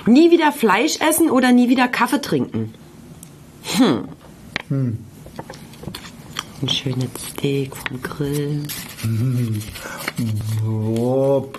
Nie 0.05 0.31
wieder 0.31 0.51
Fleisch 0.51 0.99
essen 0.99 1.29
oder 1.29 1.51
nie 1.51 1.69
wieder 1.69 1.87
Kaffee 1.87 2.21
trinken? 2.21 2.73
Ein 4.69 4.97
schönes 6.67 7.09
Steak 7.31 7.75
vom 7.75 8.01
Grill. 8.01 8.63
So, 10.63 11.51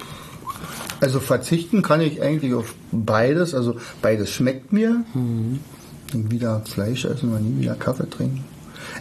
Also 1.00 1.20
verzichten 1.20 1.82
kann 1.82 2.00
ich 2.00 2.20
eigentlich 2.22 2.54
auf 2.54 2.74
beides. 2.90 3.54
Also 3.54 3.76
beides 4.02 4.30
schmeckt 4.30 4.72
mir. 4.72 5.04
Nie 5.14 6.30
wieder 6.30 6.62
Fleisch 6.64 7.04
essen 7.04 7.30
oder 7.30 7.40
nie 7.40 7.60
wieder 7.62 7.74
Kaffee 7.74 8.08
trinken. 8.08 8.44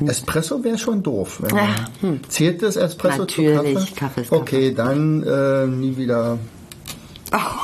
Espresso 0.06 0.64
wäre 0.64 0.78
schon 0.78 1.02
doof. 1.04 1.38
Wenn 1.42 1.56
Ja, 1.56 1.68
man- 2.02 2.20
Zählt 2.28 2.62
das 2.64 2.76
Espresso 2.76 3.20
Natürlich, 3.20 3.90
zu 3.90 3.96
Kaffee? 3.96 4.24
Kaffee. 4.24 4.36
Okay, 4.36 4.74
dann 4.74 5.24
äh, 5.24 5.68
nie 5.68 5.96
wieder. 5.96 6.38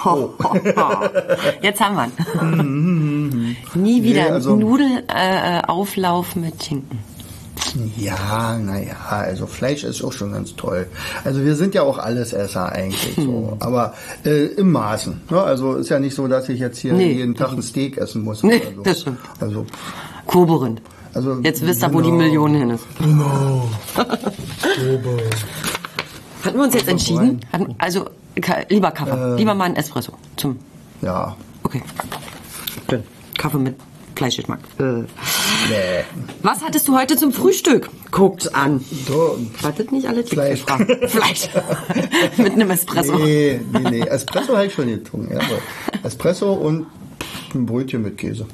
Oh, 0.04 0.30
Jetzt 1.62 1.80
haben 1.82 1.96
wir 1.96 2.06
ihn. 2.06 3.56
Nie 3.76 4.04
wieder 4.04 4.24
Nee, 4.24 4.30
also- 4.32 4.56
Nudelauflauf 4.56 6.36
mit 6.36 6.64
Schinken. 6.64 7.00
Ja, 7.96 8.58
naja, 8.58 8.96
also 9.10 9.46
Fleisch 9.46 9.84
ist 9.84 10.04
auch 10.04 10.12
schon 10.12 10.34
ganz 10.34 10.56
toll. 10.56 10.88
Also 11.24 11.46
wir 11.46 11.56
sind 11.56 11.76
ja 11.76 11.84
auch 11.84 12.00
Allesesser 12.00 12.72
eigentlich 12.72 13.14
so, 13.16 13.56
aber 13.60 13.94
äh, 14.26 14.46
im 14.46 14.72
Maßen. 14.72 15.22
Ne? 15.30 15.40
Also 15.42 15.76
ist 15.76 15.90
ja 15.90 16.00
nicht 16.00 16.16
so, 16.16 16.28
dass 16.28 16.50
ich 16.50 16.60
jetzt 16.60 16.80
hier 16.80 16.94
Nee, 16.94 17.14
jeden 17.14 17.36
Tag 17.36 17.52
ein 17.52 17.62
Steak 17.62 17.98
essen 17.98 18.24
muss. 18.24 18.42
Nee, 18.44 18.58
oder 18.58 18.76
so. 18.76 18.82
das 18.84 19.02
stimmt. 19.02 19.20
Also, 19.40 19.66
Koberend. 20.26 20.82
also 21.14 21.40
Jetzt 21.44 21.62
wisst 21.66 21.84
ihr, 21.84 21.94
wo 21.94 22.00
die 22.02 22.10
genau. 22.10 22.18
Million 22.24 22.54
hin 22.56 22.70
ist. 22.72 22.84
Genau. 22.98 23.70
Hatten 26.44 26.58
wir 26.58 26.64
uns 26.64 26.74
jetzt 26.74 26.88
entschieden? 26.88 27.42
Hatten, 27.54 27.76
also 27.78 28.06
lieber 28.70 28.92
Kaffee, 28.92 29.34
Äh. 29.34 29.38
lieber 29.38 29.54
mal 29.56 29.66
ein 29.66 29.76
Espresso. 29.76 30.14
Zum 30.38 30.60
Ja, 31.02 31.36
okay. 31.64 31.82
Schön. 32.90 33.04
Kaffee 33.38 33.58
mit 33.58 33.76
Fleischgeschmack. 34.16 34.60
Äh. 34.80 34.84
nee. 34.84 35.06
Was 36.44 36.62
hattest 36.64 36.88
du 36.88 36.96
heute 36.98 37.16
zum 37.18 37.32
Frühstück? 37.32 37.90
Guckt's 38.12 38.48
an. 38.50 38.84
Wartet 39.62 39.92
nicht 39.92 40.08
alle 40.08 40.24
Fleisch. 40.24 40.62
Fleisch. 41.08 41.50
mit 42.38 42.54
einem 42.54 42.70
Espresso. 42.70 43.16
nee, 43.18 43.60
nee, 43.72 43.90
nee. 43.90 44.00
Espresso 44.02 44.56
habe 44.56 44.68
ich 44.68 44.74
schon 44.74 44.88
getrunken. 44.88 45.34
Ja, 45.34 45.42
Espresso 46.04 46.54
und 46.54 46.86
ein 47.56 47.66
Brötchen 47.66 48.02
mit 48.04 48.18
Käse. 48.18 48.46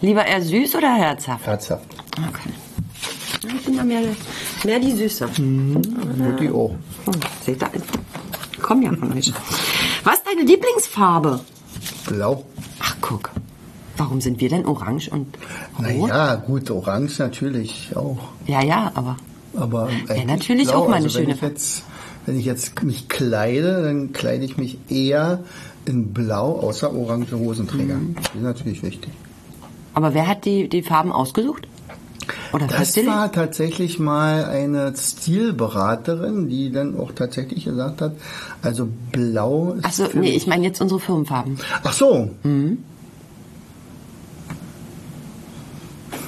Lieber 0.00 0.24
eher 0.26 0.40
süß 0.42 0.74
oder 0.76 0.94
herzhaft? 0.94 1.46
Herzhaft. 1.46 1.84
Okay. 2.16 2.50
Ja, 3.42 3.50
Ich 3.56 3.64
bin 3.64 3.76
da 3.76 3.84
mehr, 3.84 4.00
mehr 4.64 4.78
die 4.78 4.92
Süße. 4.92 5.26
Mutti 5.38 6.48
auch. 6.50 6.70
Hm, 7.04 7.14
seht 7.44 7.62
ihr 7.62 7.66
einfach. 7.72 7.98
Komm 8.66 8.82
ja 8.82 8.90
von 8.92 9.12
euch. 9.12 9.32
Was 10.02 10.14
ist 10.14 10.24
deine 10.26 10.42
Lieblingsfarbe? 10.42 11.38
Blau. 12.08 12.44
Ach, 12.80 12.96
guck. 13.00 13.30
Warum 13.96 14.20
sind 14.20 14.40
wir 14.40 14.48
denn 14.48 14.66
orange 14.66 15.08
und 15.08 15.38
rot? 15.78 16.08
Naja, 16.08 16.34
gut, 16.34 16.68
orange 16.72 17.16
natürlich 17.20 17.94
auch. 17.94 18.18
Ja, 18.48 18.62
ja, 18.64 18.90
aber 18.94 19.16
Aber 19.56 19.88
eigentlich 20.08 20.26
natürlich 20.26 20.68
blau. 20.68 20.78
auch 20.82 20.88
meine 20.88 21.04
also 21.04 21.18
wenn 21.18 21.26
schöne 21.26 21.36
ich 21.36 21.42
jetzt, 21.42 21.84
Wenn 22.26 22.38
ich 22.40 22.44
jetzt 22.44 22.82
mich 22.82 23.08
kleide, 23.08 23.84
dann 23.84 24.12
kleide 24.12 24.44
ich 24.44 24.56
mich 24.56 24.78
eher 24.88 25.44
in 25.84 26.12
Blau, 26.12 26.58
außer 26.58 26.92
orange 26.92 27.36
Hosenträger. 27.36 27.94
Mhm. 27.94 28.16
Das 28.16 28.34
ist 28.34 28.42
natürlich 28.42 28.82
wichtig. 28.82 29.12
Aber 29.94 30.12
wer 30.12 30.26
hat 30.26 30.44
die, 30.44 30.68
die 30.68 30.82
Farben 30.82 31.12
ausgesucht? 31.12 31.68
Oder 32.52 32.66
Das 32.66 32.76
festgelegt? 32.78 33.12
war 33.12 33.32
tatsächlich 33.32 33.98
mal 33.98 34.44
eine 34.44 34.92
Stilberaterin, 34.96 36.48
die 36.48 36.70
dann 36.72 36.98
auch 36.98 37.12
tatsächlich 37.12 37.64
gesagt 37.64 38.00
hat, 38.00 38.12
also 38.62 38.88
Blau 39.12 39.74
ist 39.74 39.84
Achso, 39.84 40.08
nee, 40.14 40.30
ich 40.30 40.46
meine 40.46 40.64
jetzt 40.64 40.80
unsere 40.80 41.00
Firmenfarben. 41.00 41.58
Ach 41.82 41.92
so. 41.92 42.30
Mhm. 42.42 42.78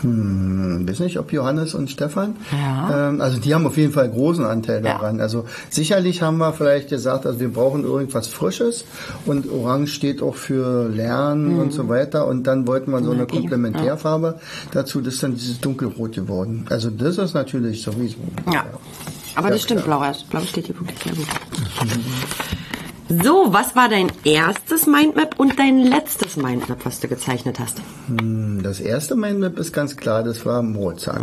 Hm, 0.03 0.89
weiß 0.89 1.01
nicht, 1.01 1.19
ob 1.19 1.33
Johannes 1.33 1.75
und 1.75 1.91
Stefan. 1.91 2.37
Ja. 2.53 3.09
Ähm, 3.09 3.21
also 3.21 3.39
die 3.39 3.55
haben 3.55 3.67
auf 3.67 3.77
jeden 3.77 3.93
Fall 3.93 4.09
großen 4.09 4.45
Anteil 4.45 4.85
Ja. 4.85 4.93
daran. 4.99 5.21
Also 5.21 5.45
sicherlich 5.71 6.23
haben 6.23 6.39
wir 6.39 6.53
vielleicht 6.53 6.89
gesagt, 6.89 7.27
also 7.27 7.41
wir 7.41 7.53
brauchen 7.53 7.85
irgendwas 7.85 8.29
Frisches 8.29 8.85
und 9.27 9.51
Orange 9.51 9.89
steht 9.93 10.23
auch 10.23 10.35
für 10.35 10.89
Lernen 10.89 11.59
und 11.59 11.73
so 11.73 11.89
weiter. 11.89 12.27
Und 12.27 12.47
dann 12.47 12.67
wollten 12.67 12.91
wir 12.91 13.03
so 13.03 13.11
eine 13.11 13.23
Mhm. 13.25 13.29
Komplementärfarbe 13.29 14.39
dazu, 14.73 15.01
das 15.01 15.15
ist 15.15 15.23
dann 15.23 15.35
dieses 15.35 15.61
dunkelrot 15.61 16.13
geworden. 16.15 16.67
Also 16.71 16.91
das 16.91 17.19
ist 17.19 17.35
natürlich 17.35 17.83
sowieso. 17.83 18.17
Ja. 18.53 18.65
Aber 19.35 19.49
Ja, 19.49 19.55
das 19.55 19.63
stimmt, 19.63 19.85
klar. 19.85 20.01
Laura. 20.01 20.13
Blau 20.31 20.41
steht 20.41 20.67
hier 20.67 20.79
wirklich 20.81 20.99
sehr 21.03 21.13
gut. 21.15 21.27
So, 23.09 23.47
was 23.53 23.75
war 23.75 23.89
dein 23.89 24.13
erstes 24.25 24.87
Mindmap 24.87 25.39
und 25.41 25.59
dein 25.59 25.79
letztes 25.79 26.37
Mindmap, 26.37 26.85
was 26.85 27.01
du 27.01 27.09
gezeichnet 27.09 27.59
hast? 27.59 27.81
Hm, 28.09 28.61
Das 28.63 28.81
erste 28.81 29.17
Mindmap 29.17 29.59
ist 29.59 29.73
ganz 29.73 29.97
klar, 29.97 30.23
das 30.23 30.45
war 30.45 30.63
Mozart. 30.63 31.23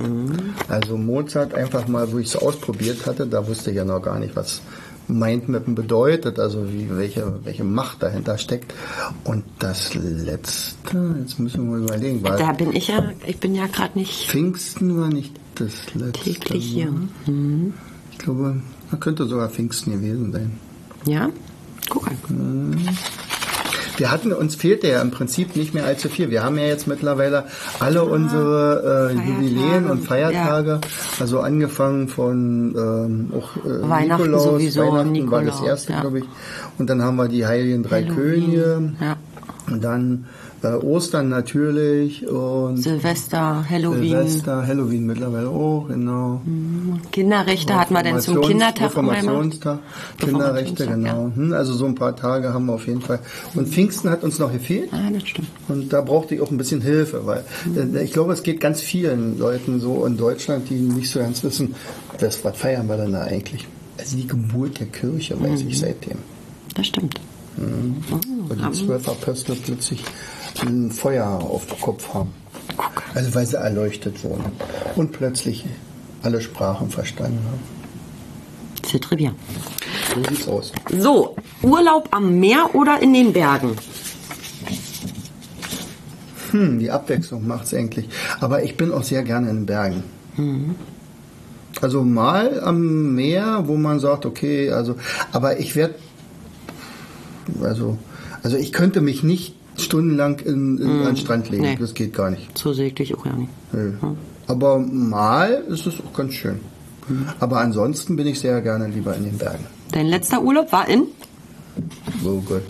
Also 0.68 0.98
Mozart 0.98 1.54
einfach 1.54 1.88
mal, 1.88 2.12
wo 2.12 2.18
ich 2.18 2.28
es 2.28 2.36
ausprobiert 2.36 3.06
hatte, 3.06 3.28
da 3.28 3.48
wusste 3.48 3.70
ich 3.70 3.78
ja 3.78 3.86
noch 3.86 4.02
gar 4.02 4.18
nicht, 4.18 4.36
was 4.36 4.62
Mindmappen 5.08 5.76
bedeutet, 5.76 6.40
also 6.40 6.68
wie, 6.74 6.90
welche, 6.90 7.32
welche 7.44 7.64
Macht 7.64 8.02
dahinter 8.02 8.40
steckt. 8.40 8.74
Und 9.24 9.44
das 9.60 9.94
letzte, 9.94 11.16
jetzt 11.22 11.38
müssen 11.40 11.66
wir 11.70 11.78
mal 11.78 11.84
überlegen, 11.84 12.24
war 12.24 12.38
Da 12.38 12.52
bin 12.54 12.76
ich 12.76 12.88
ja, 12.88 13.12
ich 13.28 13.38
bin 13.40 13.54
ja 13.54 13.68
gerade 13.68 14.00
nicht 14.00 14.28
Pfingsten 14.32 15.00
war 15.00 15.10
nicht 15.10 15.36
das 15.54 15.94
letzte. 15.94 16.24
täglich 16.34 16.66
hier. 16.66 16.92
ne? 17.28 17.74
Ich 18.12 18.18
glaube, 18.18 18.60
da 18.90 18.98
könnte 18.98 19.26
sogar 19.28 19.50
Pfingsten 19.50 19.92
gewesen 19.92 20.32
sein. 20.32 20.52
Ja? 21.06 21.30
Guck 21.90 22.08
an. 22.08 22.88
Wir 23.98 24.12
hatten, 24.12 24.34
uns 24.34 24.56
fehlte 24.56 24.88
ja 24.88 25.02
im 25.02 25.12
Prinzip 25.12 25.56
nicht 25.56 25.74
mehr 25.74 25.86
allzu 25.86 26.10
viel. 26.10 26.30
Wir 26.30 26.44
haben 26.44 26.58
ja 26.58 26.66
jetzt 26.66 26.86
mittlerweile 26.88 27.46
alle 27.80 28.04
unsere 28.04 29.12
äh, 29.14 29.28
Jubiläen 29.28 29.90
und 29.90 30.06
Feiertage, 30.06 30.82
also 31.20 31.40
angefangen 31.40 32.10
von 32.10 32.76
ähm, 32.78 33.34
auch 33.34 33.56
äh, 33.66 33.90
Weihnachten 33.90 34.24
Nikolaus, 34.24 34.44
sowieso, 34.44 34.82
Weihnachten 34.82 35.32
war 35.32 35.44
das 35.44 35.56
Nikolaus, 35.56 35.68
erste, 35.68 35.94
ja. 35.94 36.02
glaube 36.02 36.20
ich. 36.20 36.26
Und 36.78 36.90
dann 36.90 37.02
haben 37.02 37.16
wir 37.16 37.30
die 37.30 37.46
Heiligen 37.46 37.84
Drei 37.84 38.04
Könige. 38.04 38.94
Ja. 39.00 39.16
Und 39.68 39.84
dann 39.84 40.26
äh, 40.66 40.86
Ostern 40.86 41.30
natürlich 41.30 42.28
und 42.28 42.78
Silvester, 42.78 43.64
Halloween, 43.70 44.02
Silvester, 44.10 44.66
Halloween 44.66 45.06
mittlerweile 45.06 45.50
auch, 45.50 45.88
genau. 45.88 46.42
Kinderrechte 47.12 47.76
hatten 47.76 47.94
wir 47.94 48.04
denn 48.04 48.20
zum 48.20 48.42
Kindertag? 48.42 48.90
Reformationstag, 48.90 49.80
Kinderrechte, 50.18 50.88
genau. 50.88 51.32
Hm, 51.36 51.54
Also 51.54 51.74
so 51.74 51.86
ein 51.86 51.96
paar 51.96 52.16
Tage 52.16 52.54
haben 52.54 52.66
wir 52.66 52.74
auf 52.74 52.88
jeden 52.88 53.02
Fall. 53.02 53.20
Und 53.54 53.70
Pfingsten 53.70 54.10
hat 54.10 54.24
uns 54.24 54.40
noch 54.40 54.52
gefehlt. 54.52 54.90
Ah, 54.92 55.10
das 55.14 55.28
stimmt. 55.28 55.48
Und 55.68 55.94
da 55.94 56.02
brauchte 56.02 56.36
ich 56.36 56.42
auch 56.42 56.52
ein 56.52 56.58
bisschen 56.58 56.82
Hilfe, 56.82 57.26
weil 57.26 57.44
äh, 57.76 58.04
ich 58.04 58.12
glaube, 58.14 58.34
es 58.34 58.44
geht 58.44 58.60
ganz 58.60 58.82
vielen 58.82 59.38
Leuten 59.38 59.80
so 59.80 60.06
in 60.06 60.18
Deutschland, 60.18 60.70
die 60.70 60.76
nicht 60.76 61.10
so 61.10 61.20
ganz 61.20 61.44
wissen, 61.44 61.76
das, 62.20 62.44
was 62.44 62.58
feiern 62.58 62.88
wir 62.88 62.98
denn 62.98 63.14
da 63.14 63.22
eigentlich? 63.22 63.68
Also 63.98 64.18
die 64.18 64.28
Geburt 64.28 64.80
der 64.80 64.88
Kirche, 64.88 65.40
weiß 65.42 65.64
Mhm. 65.64 65.70
ich 65.70 65.80
seitdem. 65.80 66.18
Das 66.76 66.88
stimmt. 66.88 67.20
Weil 67.58 68.58
die 68.58 68.72
zwölf 68.78 69.08
Apostel 69.08 69.56
plötzlich 69.56 70.04
ein 70.62 70.92
Feuer 70.92 71.28
auf 71.28 71.66
dem 71.66 71.80
Kopf 71.80 72.14
haben. 72.14 72.34
Also 73.14 73.34
weil 73.36 73.46
sie 73.46 73.58
erleuchtet 73.58 74.24
wurden. 74.24 74.52
Und 74.96 75.12
plötzlich 75.12 75.66
alle 76.24 76.42
Sprachen 76.42 76.90
verstanden 76.90 77.40
haben. 77.46 77.76
C'est 78.84 79.00
très 79.00 79.16
bien. 79.16 79.34
So 80.14 80.22
sieht's 80.24 80.48
aus. 80.48 80.72
So, 81.00 81.36
Urlaub 81.64 82.08
am 82.12 82.40
Meer 82.40 82.70
oder 82.74 83.02
in 83.02 83.14
den 83.14 83.34
Bergen? 83.34 83.76
Hm, 86.52 86.80
die 86.80 86.92
Abwechslung 86.92 87.48
macht's 87.48 87.74
eigentlich. 87.74 88.08
Aber 88.40 88.64
ich 88.64 88.78
bin 88.78 88.92
auch 88.92 89.04
sehr 89.04 89.24
gerne 89.24 89.50
in 89.50 89.58
den 89.58 89.66
Bergen. 89.66 90.04
Also 91.82 92.04
mal 92.04 92.62
am 92.62 93.16
Meer, 93.16 93.64
wo 93.66 93.76
man 93.76 94.00
sagt, 94.00 94.26
okay, 94.26 94.72
also, 94.72 94.96
aber 95.32 95.60
ich 95.60 95.76
werde, 95.76 95.96
also, 97.62 97.98
also 98.44 98.58
ich 98.58 98.72
könnte 98.72 99.02
mich 99.02 99.24
nicht 99.24 99.56
stundenlang 99.78 100.40
in, 100.40 100.78
in, 100.78 100.90
an 100.90 101.06
den 101.06 101.18
Strand 101.18 101.50
legen. 101.50 101.64
Nee. 101.64 101.78
Das 101.80 101.94
geht 101.94 102.14
gar 102.14 102.30
nicht. 102.30 102.58
So 102.58 102.74
sehe 102.74 102.94
ich 102.98 103.16
auch 103.16 103.26
ja 103.26 103.34
nicht. 103.34 103.52
Nö. 103.72 103.94
Aber 104.48 104.80
mal 104.80 105.64
ist 105.70 105.88
es 105.88 105.96
auch 106.00 106.14
ganz 106.14 106.34
schön. 106.34 106.60
Aber 107.40 107.60
ansonsten 107.60 108.16
bin 108.16 108.28
ich 108.28 108.40
sehr 108.40 108.62
gerne 108.62 108.88
lieber 108.88 109.16
in 109.16 109.26
den 109.26 109.38
Bergen. 109.38 109.66
Dein 109.92 110.08
letzter 110.08 110.42
Urlaub 110.42 110.72
war 110.72 110.88
in? 110.90 111.04
Oh 112.24 112.42
Gott. 112.42 112.64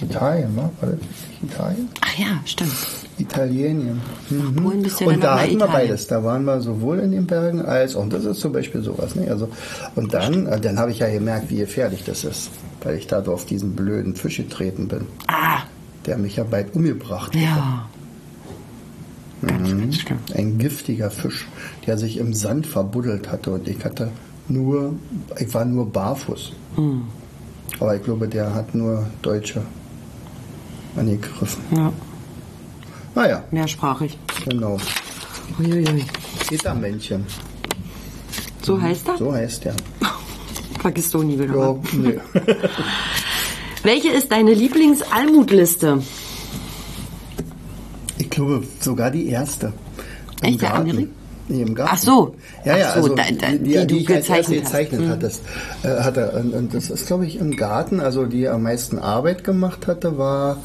Italien, 0.00 0.54
ne? 0.54 0.70
War 0.80 0.90
das 0.90 0.98
Italien? 1.42 1.88
Ach 2.00 2.18
ja, 2.18 2.40
stimmt. 2.44 2.72
Italien. 3.18 4.00
Mhm. 4.28 4.66
Und 5.06 5.22
da 5.24 5.40
hatten 5.40 5.58
wir 5.58 5.66
beides. 5.66 6.06
Da 6.06 6.22
waren 6.22 6.44
wir 6.44 6.60
sowohl 6.60 6.98
in 7.00 7.12
den 7.12 7.26
Bergen 7.26 7.62
als 7.62 7.96
auch, 7.96 8.02
und 8.02 8.12
das 8.12 8.24
ist 8.24 8.40
zum 8.40 8.52
Beispiel 8.52 8.82
sowas. 8.82 9.14
Ne? 9.14 9.28
Also, 9.30 9.48
und 9.94 10.12
dann, 10.12 10.46
äh, 10.46 10.60
dann 10.60 10.78
habe 10.78 10.90
ich 10.90 10.98
ja 10.98 11.08
gemerkt, 11.08 11.50
wie 11.50 11.56
gefährlich 11.56 12.04
das 12.04 12.24
ist, 12.24 12.50
weil 12.82 12.96
ich 12.96 13.06
da 13.06 13.22
auf 13.22 13.46
diesen 13.46 13.74
blöden 13.74 14.14
Fisch 14.14 14.36
getreten 14.36 14.88
bin, 14.88 15.06
Ah, 15.28 15.62
der 16.06 16.16
mich 16.18 16.36
ja 16.36 16.44
bald 16.44 16.74
umgebracht 16.74 17.34
hat. 17.34 17.40
ja. 17.42 17.88
Ganz, 19.42 19.68
Mhm. 19.70 19.80
ganz 19.80 19.96
schlimm. 19.98 20.18
Ein 20.34 20.58
giftiger 20.58 21.10
Fisch, 21.10 21.46
der 21.86 21.98
sich 21.98 22.16
im 22.16 22.32
Sand 22.32 22.66
verbuddelt 22.66 23.30
hatte 23.30 23.50
und 23.50 23.68
ich 23.68 23.84
hatte 23.84 24.10
nur, 24.48 24.94
ich 25.38 25.52
war 25.52 25.64
nur 25.66 25.86
barfuß. 25.92 26.52
Hm. 26.76 27.02
Aber 27.78 27.94
ich 27.96 28.02
glaube, 28.02 28.28
der 28.28 28.54
hat 28.54 28.74
nur 28.74 29.06
Deutsche 29.22 29.60
angegriffen. 30.96 31.62
Ja, 31.76 31.92
Naja, 33.14 33.44
mehrsprachig. 33.50 34.18
genau. 34.48 34.78
Uiuiui. 35.58 36.04
Gittermännchen. 36.48 37.26
So 38.62 38.80
heißt 38.80 39.06
er? 39.08 39.18
So 39.18 39.32
heißt 39.32 39.64
der. 39.66 39.74
Vergisst 40.80 41.12
du 41.14 41.22
nie 41.22 41.38
wieder. 41.38 41.54
Ja, 41.56 41.76
nee. 41.92 42.18
Welche 43.86 44.08
ist 44.08 44.32
deine 44.32 44.52
Lieblingsalmutliste? 44.52 46.02
Ich 48.18 48.28
glaube 48.30 48.64
sogar 48.80 49.12
die 49.12 49.28
erste. 49.28 49.72
Im 50.42 50.48
Echt, 50.48 50.62
der 50.62 50.68
Garten. 50.70 50.90
andere? 50.90 51.06
Nee, 51.48 51.62
im 51.62 51.74
Garten. 51.76 51.92
Ach 51.94 51.98
so. 51.98 52.34
Ja, 52.64 52.76
ja, 52.76 52.88
so, 52.88 52.94
also 53.02 53.14
da- 53.14 53.22
da- 53.38 53.50
die, 53.52 53.58
die 53.58 53.64
die, 53.78 53.86
du 53.86 53.94
ich 53.96 54.08
als 54.08 54.26
gezeichnet 54.26 54.64
hast. 54.64 54.72
gezeichnet 54.72 55.00
Mhm. 55.02 55.08
hattest, 55.10 55.42
äh, 55.84 55.88
hatte. 56.02 56.32
Und, 56.32 56.52
und 56.54 56.74
das 56.74 56.90
ist, 56.90 57.06
glaube 57.06 57.26
ich, 57.26 57.36
im 57.38 57.54
Garten, 57.56 58.00
also 58.00 58.24
die 58.26 58.48
am 58.48 58.64
meisten 58.64 58.98
Arbeit 58.98 59.44
gemacht 59.44 59.86
hatte, 59.86 60.18
war 60.18 60.56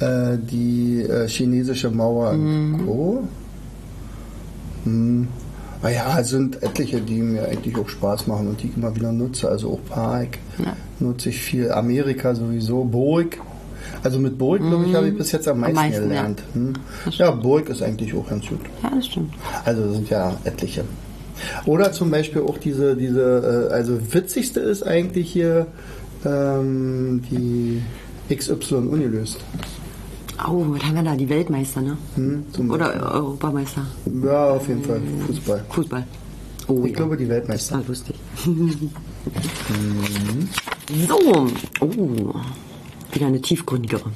äh, 0.00 0.36
die 0.36 1.02
äh, 1.02 1.28
chinesische 1.28 1.90
Mauer 1.92 2.32
in 2.32 2.82
Co. 2.84 3.28
Hm. 4.82 5.28
Ah 5.86 5.90
ja, 5.90 6.18
es 6.18 6.30
sind 6.30 6.62
etliche, 6.64 7.00
die 7.00 7.20
mir 7.20 7.46
eigentlich 7.48 7.76
auch 7.76 7.88
Spaß 7.88 8.26
machen 8.26 8.48
und 8.48 8.60
die 8.62 8.66
ich 8.68 8.76
immer 8.76 8.94
wieder 8.96 9.12
nutze. 9.12 9.48
Also 9.48 9.70
auch 9.74 9.84
Park 9.88 10.38
nutze 10.98 11.28
ich 11.28 11.38
viel. 11.40 11.70
Amerika 11.70 12.34
sowieso. 12.34 12.82
Burg. 12.84 13.38
Also 14.02 14.18
mit 14.18 14.36
Burg, 14.36 14.60
glaube 14.62 14.84
ich, 14.86 14.94
habe 14.96 15.08
ich 15.08 15.16
bis 15.16 15.30
jetzt 15.30 15.46
am 15.46 15.60
meisten, 15.60 15.76
Mhm. 15.76 15.82
meisten, 15.82 16.02
ja. 16.02 16.08
gelernt. 16.08 16.42
Hm. 16.54 16.72
Ja, 17.10 17.30
Burg 17.30 17.68
ist 17.68 17.82
eigentlich 17.82 18.12
auch 18.14 18.28
ganz 18.28 18.46
gut. 18.48 18.58
Ja, 18.82 18.90
das 18.94 19.06
stimmt. 19.06 19.32
Also 19.64 19.92
sind 19.92 20.10
ja 20.10 20.36
etliche. 20.44 20.82
Oder 21.66 21.92
zum 21.92 22.10
Beispiel 22.10 22.42
auch 22.42 22.58
diese, 22.58 22.96
diese, 22.96 23.68
äh, 23.70 23.72
also 23.72 24.12
witzigste 24.12 24.58
ist 24.60 24.82
eigentlich 24.84 25.30
hier 25.30 25.66
ähm, 26.24 27.22
die 27.30 27.80
XY 28.34 28.74
ungelöst. 28.74 29.38
Oh, 30.44 30.64
was 30.68 30.82
haben 30.82 30.94
wir 30.94 31.02
da? 31.02 31.14
Die 31.16 31.28
Weltmeister, 31.28 31.80
ne? 31.80 31.96
Hm, 32.14 32.44
Oder 32.70 33.12
Europameister. 33.14 33.82
Ja, 34.24 34.50
auf 34.50 34.68
jeden 34.68 34.82
Fall 34.84 35.00
Fußball. 35.26 35.64
Fußball. 35.70 36.04
Oh, 36.68 36.82
Ich 36.84 36.90
ja. 36.90 36.96
glaube, 36.96 37.16
die 37.16 37.24
Das 37.24 37.36
Weltmeister. 37.36 37.76
war 37.76 37.84
lustig. 37.86 38.16
so, 41.08 41.46
oh, 41.80 42.34
wieder 43.12 43.26
eine 43.26 43.40
tiefgründigere. 43.40 44.10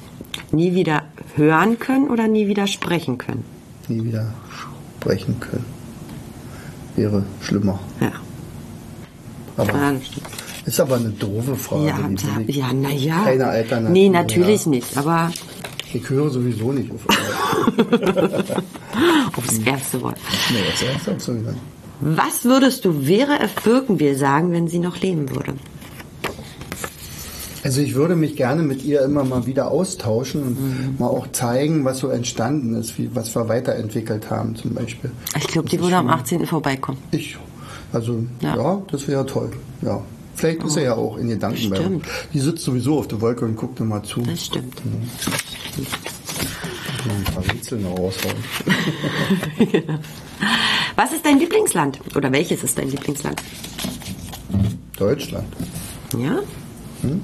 Nie 0.51 0.75
wieder 0.75 1.03
hören 1.35 1.79
können 1.79 2.09
oder 2.09 2.27
nie 2.27 2.47
wieder 2.47 2.67
sprechen 2.67 3.17
können? 3.17 3.43
Nie 3.87 4.03
wieder 4.03 4.33
sprechen 4.99 5.39
können. 5.39 5.65
Wäre 6.95 7.23
schlimmer. 7.41 7.79
Ja, 7.99 8.11
Aber 9.57 9.73
ja 9.73 9.93
das 9.93 10.73
ist 10.75 10.79
aber 10.79 10.97
eine 10.97 11.09
doofe 11.09 11.55
Frage. 11.55 11.87
Ja, 11.87 11.97
da, 11.97 12.41
ja, 12.45 12.73
naja. 12.73 13.23
Keine 13.23 13.47
Alternative. 13.47 13.91
Nee, 13.91 14.09
natürlich 14.09 14.65
ja. 14.65 14.69
nicht, 14.71 14.97
aber 14.97 15.31
Ich 15.93 16.09
höre 16.09 16.29
sowieso 16.29 16.71
nicht 16.71 16.89
auf. 16.91 17.05
aufs 19.37 19.57
erste 19.59 20.01
Wort. 20.01 20.17
nee, 20.51 20.59
das 21.05 21.25
so 21.25 21.35
wieder. 21.35 21.53
Was 22.01 22.45
würdest 22.45 22.85
du 22.85 22.93
Vera 23.03 23.37
F. 23.41 23.55
Birkenbiel 23.63 24.15
sagen, 24.15 24.51
wenn 24.51 24.67
sie 24.67 24.79
noch 24.79 24.99
leben 25.01 25.29
würde? 25.29 25.53
Also 27.63 27.81
ich 27.81 27.93
würde 27.93 28.15
mich 28.15 28.35
gerne 28.35 28.63
mit 28.63 28.83
ihr 28.83 29.03
immer 29.03 29.23
mal 29.23 29.45
wieder 29.45 29.69
austauschen 29.69 30.41
und 30.41 30.59
Mhm. 30.59 30.95
mal 30.97 31.09
auch 31.09 31.27
zeigen, 31.31 31.85
was 31.85 31.99
so 31.99 32.07
entstanden 32.07 32.73
ist, 32.73 32.97
wie, 32.97 33.11
was 33.13 33.35
wir 33.35 33.47
weiterentwickelt 33.49 34.31
haben 34.31 34.55
zum 34.55 34.73
Beispiel. 34.73 35.11
Ich 35.37 35.45
glaube, 35.47 35.69
die 35.69 35.79
würde 35.79 35.97
am 35.97 36.09
18. 36.09 36.47
vorbeikommen. 36.47 36.97
Ich, 37.11 37.37
also 37.93 38.23
Ja. 38.39 38.55
ja, 38.55 38.81
das 38.91 39.07
wäre 39.07 39.27
toll. 39.27 39.51
Ja. 39.83 40.01
Vielleicht 40.35 40.63
ist 40.63 40.77
er 40.77 40.83
ja 40.83 40.95
auch 40.95 41.17
in 41.17 41.29
Gedanken 41.29 41.69
bei 41.69 41.79
uns. 41.79 42.03
Die 42.33 42.39
sitzt 42.39 42.63
sowieso 42.63 42.99
auf 42.99 43.07
der 43.07 43.21
Wolke 43.21 43.45
und 43.45 43.55
guckt 43.55 43.79
immer 43.79 44.01
zu. 44.03 44.21
Das 44.21 44.45
stimmt. 44.45 44.81
Noch 47.05 47.15
ein 47.15 47.23
paar 47.23 47.43
Rätsel 47.53 47.79
noch 47.79 47.97
raushauen. 47.97 48.35
Was 50.95 51.11
ist 51.13 51.25
dein 51.25 51.39
Lieblingsland? 51.39 51.99
Oder 52.15 52.31
welches 52.31 52.63
ist 52.63 52.77
dein 52.77 52.89
Lieblingsland? 52.89 53.41
Deutschland. 54.97 55.47
Ja? 56.17 56.39
Hm? 57.01 57.21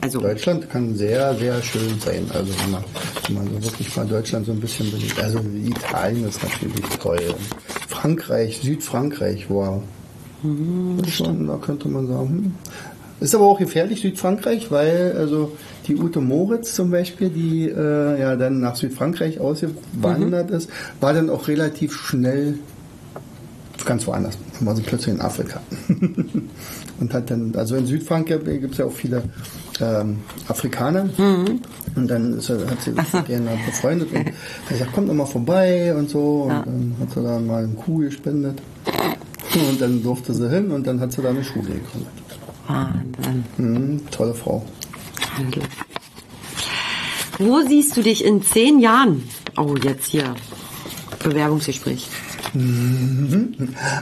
Also, 0.00 0.20
Deutschland 0.20 0.68
kann 0.68 0.96
sehr, 0.96 1.34
sehr 1.36 1.62
schön 1.62 2.00
sein. 2.00 2.26
Also 2.34 2.52
wenn 2.60 2.70
man, 2.72 2.84
wenn 3.26 3.34
man 3.36 3.48
so 3.48 3.62
wirklich 3.62 3.94
mal 3.96 4.06
Deutschland 4.06 4.46
so 4.46 4.52
ein 4.52 4.60
bisschen 4.60 4.90
beliebt. 4.90 5.18
Also 5.20 5.38
Italien 5.38 6.28
ist 6.28 6.42
natürlich 6.42 6.80
toll. 7.00 7.34
Frankreich, 7.88 8.60
Südfrankreich, 8.62 9.48
wow. 9.48 9.82
Schon, 11.08 11.46
da 11.46 11.56
könnte 11.56 11.88
man 11.88 12.06
sagen. 12.06 12.28
Hm. 12.28 12.52
Ist 13.20 13.36
aber 13.36 13.44
auch 13.44 13.58
gefährlich, 13.58 14.00
Südfrankreich, 14.00 14.72
weil 14.72 15.14
also 15.16 15.52
die 15.86 15.96
Ute 15.96 16.20
Moritz 16.20 16.74
zum 16.74 16.90
Beispiel, 16.90 17.30
die 17.30 17.68
äh, 17.68 18.20
ja 18.20 18.34
dann 18.34 18.58
nach 18.58 18.74
Südfrankreich 18.74 19.38
ausgewandert 19.38 20.50
ist, 20.50 20.68
war 21.00 21.12
dann 21.12 21.30
auch 21.30 21.46
relativ 21.46 21.94
schnell 21.94 22.58
ganz 23.84 24.06
woanders. 24.06 24.36
Dann 24.58 24.66
war 24.66 24.76
sie 24.76 24.82
plötzlich 24.82 25.14
in 25.14 25.20
Afrika. 25.20 25.60
und 27.00 27.14
hat 27.14 27.30
dann, 27.30 27.54
also 27.54 27.76
in 27.76 27.86
Südfrankreich 27.86 28.42
gibt 28.44 28.72
es 28.72 28.78
ja 28.78 28.86
auch 28.86 28.92
viele 28.92 29.22
ähm, 29.80 30.18
Afrikaner. 30.48 31.08
Und 31.94 32.08
dann 32.08 32.38
ist 32.38 32.50
hat 32.50 32.82
sie 32.82 32.92
sich 32.92 33.08
so. 33.08 33.22
gerne 33.22 33.50
befreundet 33.66 34.12
und 34.12 34.18
hat 34.18 34.34
gesagt, 34.68 34.92
kommt 34.92 35.08
doch 35.08 35.14
mal 35.14 35.26
vorbei 35.26 35.94
und 35.94 36.10
so. 36.10 36.42
Und 36.42 36.66
dann 36.66 36.96
hat 37.00 37.10
sie 37.12 37.22
da 37.22 37.38
mal 37.38 37.64
eine 37.64 37.74
Kuh 37.74 37.98
gespendet. 37.98 38.60
Und 39.70 39.80
dann 39.80 40.02
durfte 40.02 40.32
sie 40.34 40.48
hin 40.48 40.70
und 40.70 40.86
dann 40.86 41.00
hat 41.00 41.12
sie 41.12 41.20
da 41.20 41.30
eine 41.30 41.44
Schule 41.44 41.66
gegründet. 41.66 42.12
Wahnsinn. 42.66 43.44
Mhm, 43.58 44.10
tolle 44.10 44.34
Frau. 44.34 44.64
Handel. 45.36 45.62
Wo 47.38 47.60
siehst 47.66 47.96
du 47.96 48.02
dich 48.02 48.24
in 48.24 48.42
zehn 48.42 48.78
Jahren? 48.78 49.24
Oh, 49.56 49.74
jetzt 49.82 50.06
hier. 50.06 50.34
Bewerbungsgespräch. 51.22 52.08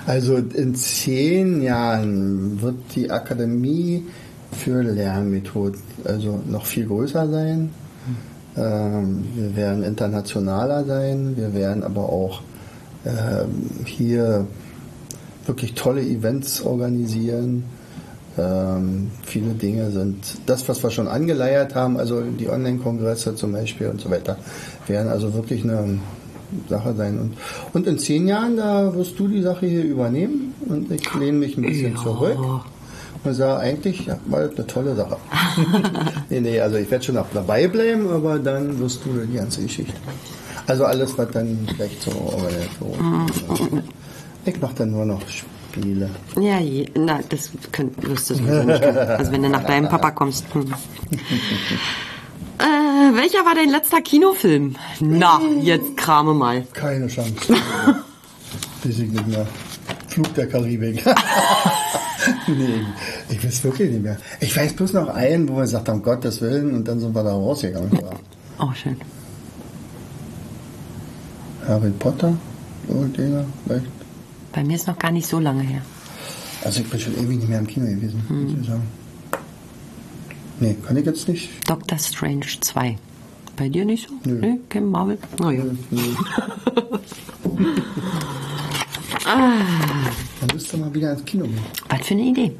Also 0.06 0.36
in 0.36 0.74
zehn 0.74 1.62
Jahren 1.62 2.60
wird 2.60 2.76
die 2.94 3.10
Akademie 3.10 4.04
für 4.52 4.82
Lernmethoden 4.82 5.80
also 6.04 6.42
noch 6.46 6.66
viel 6.66 6.86
größer 6.86 7.28
sein. 7.28 7.70
Ähm, 8.56 9.24
wir 9.34 9.56
werden 9.56 9.84
internationaler 9.84 10.84
sein. 10.84 11.36
Wir 11.36 11.54
werden 11.54 11.84
aber 11.84 12.08
auch 12.08 12.42
ähm, 13.04 13.84
hier 13.84 14.46
wirklich 15.46 15.74
tolle 15.74 16.02
Events 16.02 16.62
organisieren. 16.62 17.64
Ähm, 18.38 19.10
viele 19.24 19.54
Dinge 19.54 19.90
sind 19.90 20.16
das, 20.46 20.68
was 20.68 20.82
wir 20.82 20.90
schon 20.90 21.08
angeleiert 21.08 21.74
haben, 21.74 21.96
also 21.98 22.20
die 22.22 22.48
Online-Kongresse 22.48 23.34
zum 23.34 23.52
Beispiel 23.52 23.88
und 23.88 24.00
so 24.00 24.10
weiter, 24.10 24.38
werden 24.86 25.08
also 25.08 25.34
wirklich 25.34 25.64
eine 25.64 25.98
Sache 26.68 26.94
sein. 26.94 27.18
Und, 27.18 27.32
und 27.74 27.86
in 27.86 27.98
zehn 27.98 28.28
Jahren, 28.28 28.56
da 28.56 28.94
wirst 28.94 29.18
du 29.18 29.26
die 29.28 29.42
Sache 29.42 29.66
hier 29.66 29.84
übernehmen 29.84 30.54
und 30.68 30.90
ich 30.92 31.12
lehne 31.14 31.38
mich 31.38 31.56
ein 31.56 31.62
bisschen 31.62 31.94
Ja. 31.96 32.02
zurück 32.02 32.38
und 33.24 33.34
sage 33.34 33.60
eigentlich, 33.60 34.06
ja, 34.06 34.18
war 34.26 34.40
das 34.46 34.56
eine 34.56 34.66
tolle 34.66 34.94
Sache. 34.94 35.16
nee, 36.30 36.40
nee, 36.40 36.60
also 36.60 36.76
ich 36.76 36.90
werde 36.90 37.04
schon 37.04 37.16
auch 37.18 37.26
dabei 37.34 37.66
bleiben, 37.68 38.08
aber 38.10 38.38
dann 38.38 38.78
wirst 38.78 39.00
du 39.04 39.10
die 39.26 39.36
ganze 39.36 39.62
Geschichte. 39.62 39.92
Also 40.66 40.84
alles, 40.84 41.18
was 41.18 41.30
dann 41.32 41.68
vielleicht 41.74 42.00
so 42.02 42.10
Organisation. 42.12 43.82
Ich 44.44 44.60
mache 44.60 44.74
dann 44.74 44.90
nur 44.90 45.04
noch 45.04 45.20
Spiele. 45.28 46.10
Ja, 46.40 46.58
je, 46.58 46.88
na, 46.94 47.20
das 47.28 47.50
könnt, 47.72 48.02
wirst 48.08 48.30
du 48.30 48.34
nicht. 48.34 48.50
Also 48.50 49.32
wenn 49.32 49.42
du 49.42 49.48
nach 49.48 49.64
deinem 49.64 49.88
Papa 49.88 50.10
kommst. 50.10 50.44
Hm. 50.52 50.72
Äh, 52.58 53.16
welcher 53.16 53.44
war 53.46 53.54
dein 53.54 53.70
letzter 53.70 54.02
Kinofilm? 54.02 54.76
Na, 55.00 55.40
jetzt 55.62 55.96
krame 55.96 56.34
mal. 56.34 56.64
Keine 56.72 57.06
Chance. 57.06 57.32
Weiß 58.84 58.98
ich 58.98 59.10
nicht 59.10 59.26
mehr. 59.28 59.46
Flug 60.08 60.34
der 60.34 60.48
Karibik. 60.48 61.04
nee, 62.46 62.84
ich 63.28 63.44
weiß 63.44 63.64
wirklich 63.64 63.90
nicht 63.90 64.02
mehr. 64.02 64.16
Ich 64.40 64.56
weiß 64.56 64.74
bloß 64.74 64.92
noch 64.94 65.08
einen, 65.08 65.48
wo 65.48 65.56
wir 65.56 65.62
gesagt 65.62 65.88
haben, 65.88 65.98
um 65.98 66.02
Gottes 66.02 66.40
Willen, 66.40 66.74
und 66.74 66.86
dann 66.86 66.98
sind 66.98 67.14
wir 67.14 67.22
da 67.22 67.32
rausgegangen. 67.32 67.92
Ja. 67.92 68.10
Oh, 68.62 68.74
schön. 68.74 69.00
Harry 71.66 71.90
Potter, 71.98 72.36
Dinger, 72.88 73.46
vielleicht. 73.64 73.86
Bei 74.52 74.64
mir 74.64 74.76
ist 74.76 74.86
noch 74.86 74.98
gar 74.98 75.10
nicht 75.12 75.28
so 75.28 75.38
lange 75.38 75.62
her. 75.62 75.82
Also 76.64 76.80
ich 76.80 76.88
bin 76.90 77.00
schon 77.00 77.14
ewig 77.14 77.38
nicht 77.38 77.48
mehr 77.48 77.58
im 77.58 77.66
Kino 77.66 77.86
gewesen, 77.86 78.22
muss 78.28 78.52
ich 78.60 78.66
sagen. 78.66 78.82
Nee, 80.58 80.76
kann 80.86 80.96
ich 80.96 81.06
jetzt 81.06 81.26
nicht. 81.28 81.48
Doctor 81.68 81.98
Strange 81.98 82.46
2. 82.60 82.98
Bei 83.56 83.68
dir 83.68 83.84
nicht 83.84 84.08
so? 84.08 84.14
Nö. 84.24 84.40
Nee, 84.40 84.60
kein 84.68 84.86
Marvel? 84.86 85.18
Na 85.38 85.50
ja. 85.52 85.62
Dann 89.24 90.48
müsste 90.52 90.76
mal 90.76 90.92
wieder 90.94 91.12
ins 91.12 91.24
Kino 91.24 91.44
gehen. 91.44 91.60
Was 91.88 92.06
für 92.06 92.14
eine 92.14 92.24
Idee. 92.24 92.52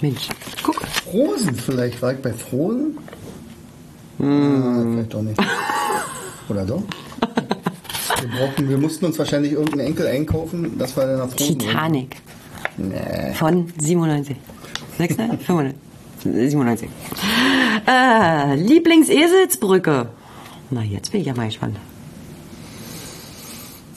Mensch, 0.00 0.28
guck. 0.62 0.80
Frozen 0.86 1.54
vielleicht, 1.54 2.00
war 2.00 2.12
ich 2.12 2.18
bei 2.20 2.32
Frozen? 2.32 2.96
Ah, 4.18 4.82
vielleicht 4.92 5.12
doch 5.12 5.22
nicht. 5.22 5.38
Oder 6.48 6.64
doch? 6.64 6.82
Wir, 8.22 8.28
brauchten, 8.28 8.68
wir 8.68 8.78
mussten 8.78 9.04
uns 9.06 9.18
wahrscheinlich 9.18 9.52
irgendeinen 9.52 9.88
Enkel 9.88 10.06
einkaufen, 10.06 10.78
dass 10.78 10.96
wir 10.96 11.06
dann 11.06 11.18
nach. 11.18 11.34
Titanic. 11.34 12.16
Nee. 12.76 13.34
Von 13.34 13.72
97. 13.78 14.36
6, 14.98 15.16
95. 15.16 15.74
97. 16.22 16.88
Äh, 17.86 18.54
Lieblingseselsbrücke. 18.54 20.08
Na, 20.70 20.82
jetzt 20.82 21.10
bin 21.10 21.22
ich 21.22 21.26
ja 21.26 21.34
mal 21.34 21.46
gespannt. 21.46 21.76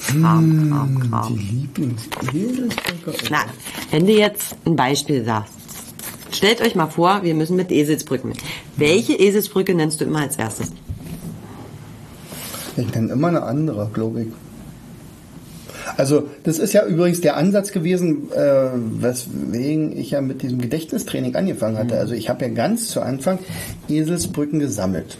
Kram, 0.08 0.70
Kram, 0.70 1.10
Kram. 1.10 1.36
Die 1.36 1.56
Lieblings-Eselsbrücke. 1.62 3.28
Na, 3.30 3.46
wenn 3.92 4.08
du 4.08 4.14
jetzt 4.14 4.56
ein 4.66 4.76
Beispiel 4.76 5.24
sagst. 5.24 5.54
Stellt 6.32 6.62
euch 6.62 6.76
mal 6.76 6.88
vor, 6.88 7.22
wir 7.24 7.36
müssen 7.36 7.56
mit 7.56 7.72
Eselsbrücken. 7.72 8.34
Welche 8.76 9.14
Eselsbrücke 9.14 9.76
nennst 9.76 10.02
du 10.02 10.06
immer 10.06 10.20
als 10.22 10.36
erstes? 10.38 10.72
Ich 12.78 12.94
nenne 12.94 13.14
immer 13.14 13.30
eine 13.30 13.44
andere, 13.44 13.90
glaube 13.94 14.24
ich. 14.24 14.28
Also 15.98 16.28
das 16.44 16.60
ist 16.60 16.74
ja 16.74 16.86
übrigens 16.86 17.22
der 17.22 17.38
Ansatz 17.38 17.72
gewesen, 17.72 18.32
äh, 18.32 18.70
weswegen 19.02 19.96
ich 19.96 20.12
ja 20.12 20.22
mit 20.22 20.42
diesem 20.42 20.60
Gedächtnistraining 20.60 21.36
angefangen 21.36 21.78
hatte. 21.78 21.98
Also 21.98 22.14
ich 22.14 22.30
habe 22.30 22.46
ja 22.46 22.52
ganz 22.52 22.88
zu 22.88 23.02
Anfang 23.02 23.40
Eselsbrücken 23.88 24.60
gesammelt. 24.60 25.18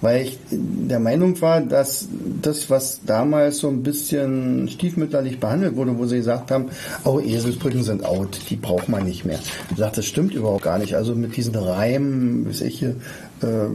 Weil 0.00 0.22
ich 0.22 0.38
der 0.50 0.98
Meinung 0.98 1.40
war, 1.40 1.60
dass 1.60 2.08
das, 2.42 2.68
was 2.68 3.00
damals 3.06 3.58
so 3.58 3.68
ein 3.68 3.82
bisschen 3.82 4.68
stiefmütterlich 4.68 5.40
behandelt 5.40 5.76
wurde, 5.76 5.96
wo 5.96 6.06
sie 6.06 6.16
gesagt 6.16 6.50
haben, 6.50 6.66
oh, 7.04 7.20
Eselsbrücken 7.20 7.82
sind 7.82 8.04
out, 8.04 8.38
die 8.50 8.56
braucht 8.56 8.88
man 8.88 9.04
nicht 9.04 9.24
mehr. 9.24 9.38
Ich 9.70 9.78
sagte, 9.78 9.96
das 9.96 10.06
stimmt 10.06 10.34
überhaupt 10.34 10.62
gar 10.62 10.78
nicht. 10.78 10.94
Also 10.94 11.14
mit 11.14 11.36
diesen 11.36 11.54
Reimen, 11.54 12.46
weiß 12.48 12.60
ich 12.62 12.78
hier, 12.80 12.96
äh, 13.42 13.68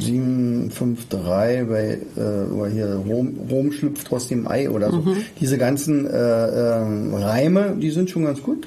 753 0.00 1.68
bei 1.68 1.98
äh, 2.16 2.70
hier 2.70 2.94
Rom, 3.06 3.34
Rom 3.50 3.72
schlüpft 3.72 4.12
aus 4.12 4.28
dem 4.28 4.46
Ei 4.48 4.70
oder 4.70 4.90
so. 4.90 5.02
Diese 5.40 5.58
ganzen 5.58 6.06
äh, 6.06 6.10
äh, 6.10 7.14
Reime, 7.14 7.76
die 7.80 7.90
sind 7.90 8.10
schon 8.10 8.24
ganz 8.24 8.42
gut. 8.42 8.66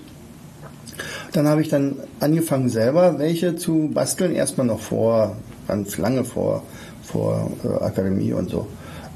Dann 1.33 1.47
habe 1.47 1.61
ich 1.61 1.69
dann 1.69 1.95
angefangen 2.19 2.69
selber 2.69 3.17
welche 3.17 3.55
zu 3.55 3.89
basteln, 3.93 4.33
erstmal 4.35 4.67
noch 4.67 4.81
vor, 4.81 5.37
ganz 5.67 5.97
lange 5.97 6.23
vor, 6.25 6.63
vor 7.03 7.51
äh, 7.63 7.83
Akademie 7.83 8.33
und 8.33 8.49
so. 8.49 8.67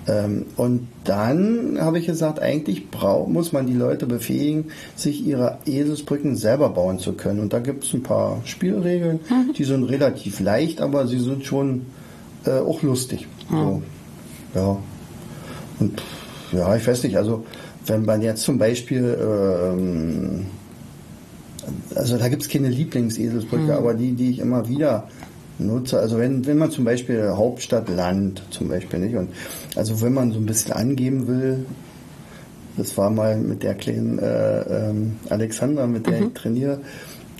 Ähm, 0.07 0.45
und 0.55 0.87
dann 1.03 1.77
habe 1.79 1.99
ich 1.99 2.05
gesagt, 2.05 2.39
eigentlich 2.39 2.91
brauch, 2.91 3.27
muss 3.27 3.51
man 3.51 3.65
die 3.65 3.73
Leute 3.73 4.05
befähigen, 4.05 4.65
sich 4.95 5.25
ihre 5.25 5.57
Eselsbrücken 5.65 6.35
selber 6.35 6.69
bauen 6.69 6.99
zu 6.99 7.13
können. 7.13 7.39
Und 7.39 7.53
da 7.53 7.59
gibt 7.59 7.83
es 7.83 7.93
ein 7.93 8.03
paar 8.03 8.41
Spielregeln, 8.45 9.19
die 9.57 9.63
sind 9.63 9.83
relativ 9.85 10.39
leicht, 10.39 10.81
aber 10.81 11.07
sie 11.07 11.19
sind 11.19 11.45
schon 11.45 11.87
äh, 12.45 12.51
auch 12.51 12.81
lustig. 12.83 13.27
So, 13.49 13.81
ja. 14.53 14.77
Und 15.79 16.01
ja, 16.51 16.75
ich 16.75 16.87
weiß 16.87 17.03
nicht, 17.03 17.17
also 17.17 17.43
wenn 17.85 18.05
man 18.05 18.21
jetzt 18.21 18.43
zum 18.43 18.57
Beispiel 18.57 19.17
ähm, 19.19 20.45
also 21.95 22.17
da 22.17 22.29
gibt 22.29 22.43
es 22.43 22.49
keine 22.49 22.69
Lieblingseselsbrücke, 22.69 23.75
aber 23.75 23.93
die, 23.93 24.13
die 24.13 24.31
ich 24.31 24.39
immer 24.39 24.67
wieder 24.67 25.07
nutze. 25.59 25.99
Also 25.99 26.17
wenn, 26.17 26.45
wenn 26.45 26.57
man 26.57 26.71
zum 26.71 26.85
Beispiel 26.85 27.29
Hauptstadt, 27.29 27.89
Land 27.89 28.41
zum 28.49 28.69
Beispiel 28.69 28.99
nicht. 28.99 29.15
Und 29.15 29.29
also 29.75 30.01
wenn 30.01 30.13
man 30.13 30.31
so 30.31 30.39
ein 30.39 30.45
bisschen 30.45 30.73
angeben 30.73 31.27
will, 31.27 31.65
das 32.77 32.97
war 32.97 33.09
mal 33.09 33.37
mit 33.37 33.63
der 33.63 33.75
kleinen 33.75 34.19
äh, 34.19 34.89
ähm, 34.89 35.17
Alexandra, 35.29 35.87
mit 35.87 36.07
der 36.07 36.21
ich 36.21 36.33
trainiere. 36.33 36.79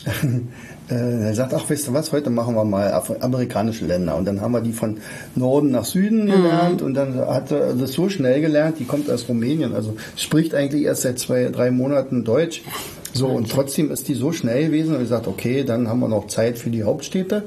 äh, 0.89 0.93
er 0.93 1.33
sagt, 1.33 1.53
ach, 1.53 1.69
weißt 1.69 1.87
du 1.87 1.93
was, 1.93 2.11
heute 2.11 2.29
machen 2.29 2.55
wir 2.55 2.63
mal 2.63 3.03
amerikanische 3.19 3.85
Länder. 3.85 4.15
Und 4.15 4.25
dann 4.25 4.39
haben 4.41 4.51
wir 4.51 4.61
die 4.61 4.71
von 4.71 4.97
Norden 5.35 5.71
nach 5.71 5.85
Süden 5.85 6.27
gelernt 6.27 6.81
und 6.81 6.93
dann 6.93 7.17
hat 7.17 7.51
er 7.51 7.73
das 7.73 7.93
so 7.93 8.07
schnell 8.07 8.39
gelernt, 8.39 8.79
die 8.79 8.85
kommt 8.85 9.09
aus 9.09 9.27
Rumänien, 9.27 9.73
also 9.73 9.95
spricht 10.15 10.53
eigentlich 10.53 10.83
erst 10.83 11.01
seit 11.01 11.19
zwei, 11.19 11.49
drei 11.49 11.71
Monaten 11.71 12.23
Deutsch. 12.23 12.61
So, 13.13 13.27
und 13.27 13.49
trotzdem 13.49 13.91
ist 13.91 14.09
die 14.09 14.13
so 14.13 14.33
schnell 14.33 14.67
gewesen 14.67 14.89
und 14.89 14.95
ich 14.95 15.09
gesagt, 15.09 15.27
okay, 15.27 15.63
dann 15.63 15.87
haben 15.87 16.01
wir 16.01 16.09
noch 16.09 16.27
Zeit 16.27 16.57
für 16.57 16.69
die 16.69 16.83
Hauptstädte. 16.83 17.43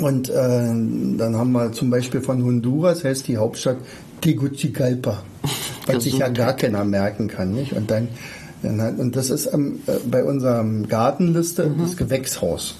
Und 0.00 0.28
äh, 0.28 0.32
dann 0.32 1.36
haben 1.36 1.52
wir 1.52 1.72
zum 1.72 1.90
Beispiel 1.90 2.20
von 2.20 2.42
Honduras, 2.44 3.04
heißt 3.04 3.28
die 3.28 3.36
Hauptstadt 3.36 3.76
Tegucigalpa, 4.20 5.22
was 5.86 6.04
sich 6.04 6.18
ja 6.18 6.28
gar 6.28 6.54
keiner 6.54 6.84
merken 6.84 7.28
kann. 7.28 7.52
Nicht? 7.52 7.74
Und 7.74 7.90
dann, 7.90 8.08
dann 8.62 8.96
und 8.96 9.14
das 9.14 9.30
ist 9.30 9.52
ähm, 9.52 9.80
äh, 9.86 9.92
bei 10.10 10.24
unserem 10.24 10.88
Gartenliste 10.88 11.70
das 11.78 11.96
Gewächshaus. 11.96 12.74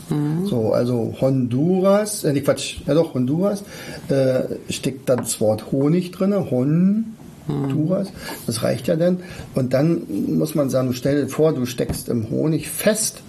So, 0.46 0.72
also 0.72 1.14
Honduras, 1.20 2.24
äh, 2.24 2.32
nee, 2.32 2.40
Quatsch, 2.40 2.78
ja 2.86 2.94
doch, 2.94 3.14
Honduras, 3.14 3.62
äh, 4.08 4.42
steckt 4.70 5.08
da 5.08 5.16
das 5.16 5.40
Wort 5.40 5.70
Honig 5.70 6.10
drin, 6.10 6.34
Honduras, 7.46 8.08
das 8.46 8.62
reicht 8.62 8.88
ja 8.88 8.96
dann. 8.96 9.20
Und 9.54 9.72
dann 9.72 10.02
muss 10.36 10.54
man 10.54 10.68
sagen, 10.68 10.94
stell 10.94 11.22
dir 11.22 11.28
vor, 11.28 11.52
du 11.52 11.64
steckst 11.66 12.08
im 12.08 12.30
Honig 12.30 12.68
fest 12.70 13.22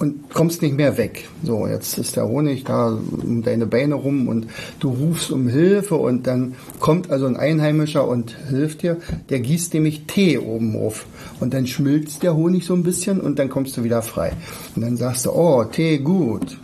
und 0.00 0.32
kommst 0.32 0.62
nicht 0.62 0.76
mehr 0.76 0.96
weg. 0.96 1.28
So, 1.44 1.66
jetzt 1.66 1.98
ist 1.98 2.16
der 2.16 2.26
Honig 2.26 2.64
da 2.64 2.98
um 3.22 3.42
deine 3.42 3.66
Beine 3.66 3.94
rum 3.94 4.28
und 4.28 4.46
du 4.80 4.88
rufst 4.88 5.30
um 5.30 5.46
Hilfe 5.46 5.96
und 5.96 6.26
dann 6.26 6.54
kommt 6.80 7.10
also 7.10 7.26
ein 7.26 7.36
Einheimischer 7.36 8.08
und 8.08 8.34
hilft 8.48 8.82
dir. 8.82 8.96
Der 9.28 9.40
gießt 9.40 9.74
nämlich 9.74 10.06
Tee 10.06 10.38
oben 10.38 10.74
auf 10.74 11.04
und 11.38 11.52
dann 11.52 11.66
schmilzt 11.66 12.22
der 12.22 12.34
Honig 12.34 12.64
so 12.64 12.72
ein 12.72 12.82
bisschen 12.82 13.20
und 13.20 13.38
dann 13.38 13.50
kommst 13.50 13.76
du 13.76 13.84
wieder 13.84 14.00
frei. 14.00 14.32
Und 14.74 14.82
dann 14.82 14.96
sagst 14.96 15.26
du, 15.26 15.32
oh, 15.32 15.64
Tee 15.64 15.98
gut. 15.98 16.56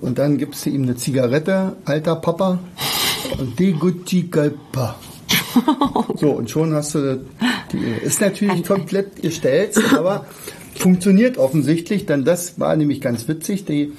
Und 0.00 0.18
dann 0.18 0.38
gibst 0.38 0.66
du 0.66 0.70
ihm 0.70 0.82
eine 0.82 0.96
Zigarette, 0.96 1.76
alter 1.84 2.16
Papa, 2.16 2.58
und 3.38 3.58
die 3.58 3.72
Gucci-Galpa. 3.72 4.96
So, 6.16 6.30
und 6.32 6.50
schon 6.50 6.74
hast 6.74 6.94
du. 6.94 7.24
Die, 7.72 7.78
ist 8.04 8.20
natürlich 8.20 8.64
komplett 8.64 9.22
gestellt, 9.22 9.78
aber 9.96 10.26
funktioniert 10.74 11.38
offensichtlich, 11.38 12.06
denn 12.06 12.24
das 12.24 12.58
war 12.58 12.76
nämlich 12.76 13.00
ganz 13.00 13.28
witzig. 13.28 13.64
Die, 13.64 13.92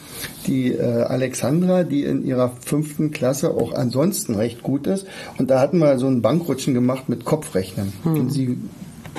die 0.47 0.71
äh, 0.71 0.81
Alexandra, 0.81 1.83
die 1.83 2.03
in 2.03 2.25
ihrer 2.25 2.51
fünften 2.63 3.12
Klasse 3.12 3.51
auch 3.51 3.73
ansonsten 3.73 4.36
recht 4.36 4.63
gut 4.63 4.88
ist, 4.88 5.05
und 5.38 5.49
da 5.49 5.59
hatten 5.59 5.79
wir 5.79 5.97
so 5.99 6.07
ein 6.07 6.21
Bankrutschen 6.21 6.73
gemacht 6.73 7.09
mit 7.09 7.25
Kopfrechnen. 7.25 7.93
Und 8.03 8.31
sie 8.31 8.57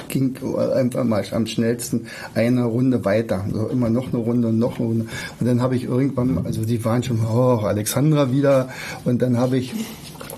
ging 0.08 0.36
einfach 0.74 1.04
mal 1.04 1.24
am 1.30 1.46
schnellsten 1.46 2.06
eine 2.34 2.64
Runde 2.64 3.04
weiter. 3.04 3.44
So 3.52 3.68
immer 3.68 3.90
noch 3.90 4.12
eine 4.12 4.22
Runde 4.22 4.48
und 4.48 4.58
noch 4.58 4.78
eine 4.78 4.88
Runde. 4.88 5.06
Und 5.40 5.46
dann 5.46 5.60
habe 5.62 5.76
ich 5.76 5.84
irgendwann, 5.84 6.44
also 6.44 6.64
die 6.64 6.84
waren 6.84 7.02
schon, 7.02 7.20
oh, 7.24 7.60
Alexandra 7.62 8.32
wieder. 8.32 8.68
Und 9.04 9.22
dann 9.22 9.38
habe 9.38 9.58
ich 9.58 9.72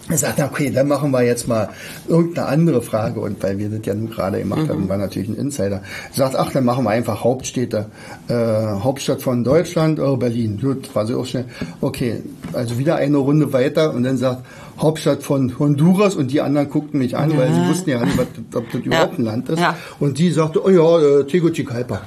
gesagt, 0.09 0.40
okay, 0.40 0.71
dann 0.71 0.88
machen 0.88 1.11
wir 1.11 1.23
jetzt 1.23 1.49
mal 1.49 1.69
irgendeine 2.09 2.49
andere 2.49 2.83
Frage. 2.83 3.21
Und 3.21 3.42
weil 3.42 3.59
wir 3.59 3.69
das 3.69 3.81
ja 3.85 3.95
nun 3.95 4.11
gerade 4.11 4.38
gemacht 4.38 4.69
haben, 4.69 4.88
war 4.88 4.97
natürlich 4.97 5.29
ein 5.29 5.37
Insider. 5.37 5.83
Sagt, 6.12 6.37
ach, 6.37 6.53
dann 6.53 6.64
machen 6.64 6.85
wir 6.85 6.90
einfach 6.90 7.25
Hauptstädte. 7.25 7.87
Äh, 8.29 8.35
Hauptstadt 8.35 9.23
von 9.23 9.45
Deutschland, 9.45 10.01
oh, 10.01 10.16
Berlin. 10.16 10.59
Gut, 10.61 10.95
war 10.95 11.07
sie 11.07 11.14
auch 11.14 11.27
schnell. 11.27 11.47
Okay, 11.81 12.23
also 12.53 12.79
wieder 12.79 12.97
eine 12.97 13.16
Runde 13.16 13.53
weiter 13.53 13.92
und 13.92 14.03
dann 14.05 14.16
sagt, 14.16 14.45
Hauptstadt 14.79 15.23
von 15.23 15.59
Honduras 15.59 16.14
und 16.14 16.31
die 16.31 16.40
anderen 16.40 16.69
guckten 16.69 16.99
mich 16.99 17.16
an, 17.16 17.37
weil 17.37 17.53
sie 17.53 17.69
wussten 17.69 17.90
ja 17.90 18.05
nicht, 18.05 18.19
was, 18.19 18.27
ob 18.55 18.71
das 18.71 18.81
überhaupt 18.83 19.19
ein 19.19 19.25
Land 19.25 19.49
ist. 19.49 19.59
Ja. 19.59 19.77
Und 19.99 20.19
die 20.19 20.31
sagte, 20.31 20.64
oh 20.64 20.69
ja, 20.69 21.21
äh, 21.21 21.25
Tegucigalpa. 21.25 22.03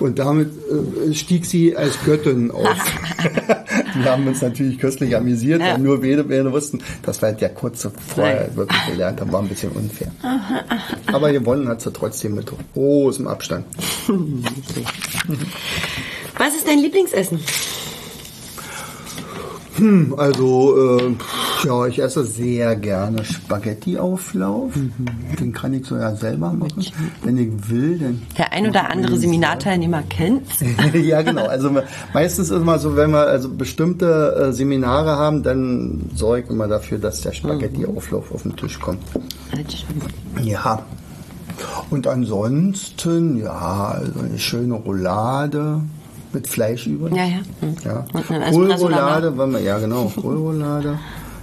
Und 0.00 0.18
damit 0.18 0.48
äh, 0.48 1.14
stieg 1.14 1.44
sie 1.44 1.76
als 1.76 2.02
Göttin 2.04 2.50
auf. 2.50 2.66
die 3.94 4.04
haben 4.08 4.26
uns 4.26 4.40
natürlich 4.42 4.78
köstlich 4.78 5.14
amüsiert, 5.16 5.60
Ja. 5.60 5.72
weil 5.74 5.78
nur 5.80 6.02
wir, 6.02 6.28
wir 6.28 6.52
wussten, 6.52 6.80
dass 7.02 7.20
wir 7.22 7.28
halt 7.28 7.40
ja 7.40 7.48
kurz 7.48 7.88
vorher 8.14 8.54
wirklich 8.56 8.86
gelernt 8.86 9.20
haben, 9.20 9.32
war 9.32 9.40
ein 9.42 9.48
bisschen 9.48 9.70
unfair. 9.72 10.10
Aber 11.06 11.32
gewonnen 11.32 11.68
hat 11.68 11.80
sie 11.80 11.92
trotzdem 11.92 12.34
mit 12.34 12.50
großem 12.74 13.26
Abstand. 13.26 13.66
Was 16.38 16.54
ist 16.54 16.66
dein 16.66 16.78
Lieblingsessen? 16.78 17.40
Also, 20.16 20.98
äh, 20.98 21.14
ja, 21.64 21.86
ich 21.86 21.98
esse 22.02 22.24
sehr 22.24 22.76
gerne 22.76 23.24
Spaghetti-Auflauf. 23.24 24.72
Den 25.40 25.52
kann 25.52 25.72
ich 25.74 25.86
so 25.86 25.96
ja 25.96 26.14
selber 26.14 26.52
machen. 26.52 26.84
Wenn 27.22 27.38
ich 27.38 27.70
will, 27.70 27.98
dann. 27.98 28.22
Der 28.36 28.52
ein 28.52 28.66
oder 28.68 28.90
andere 28.90 29.16
Seminarteilnehmer 29.16 30.02
kennt. 30.08 30.46
ja, 30.94 31.22
genau. 31.22 31.46
Also 31.46 31.70
me- 31.70 31.84
meistens 32.12 32.50
ist 32.50 32.56
immer 32.56 32.78
so, 32.78 32.96
wenn 32.96 33.10
wir 33.12 33.26
also 33.26 33.48
bestimmte 33.48 34.48
äh, 34.48 34.52
Seminare 34.52 35.16
haben, 35.16 35.42
dann 35.42 36.10
sorge 36.14 36.42
ich 36.42 36.50
immer 36.50 36.68
dafür, 36.68 36.98
dass 36.98 37.22
der 37.22 37.32
Spaghetti-Auflauf 37.32 38.32
auf 38.32 38.42
den 38.42 38.56
Tisch 38.56 38.78
kommt. 38.78 39.00
Ja. 40.42 40.82
Und 41.90 42.06
ansonsten, 42.06 43.36
ja, 43.38 43.96
also 43.98 44.20
eine 44.20 44.38
schöne 44.38 44.74
Roulade 44.74 45.80
mit 46.34 46.46
Fleisch 46.46 46.86
übrig. 46.86 47.14
Ja, 47.14 47.24
ja. 47.24 47.40
Hm. 47.60 47.76
Ja. 47.84 48.04
Kohlroulade, 48.50 49.36
wenn 49.36 49.50
man, 49.50 49.64
ja 49.64 49.78
genau, 49.78 50.12
Kohlroulade. 50.14 50.98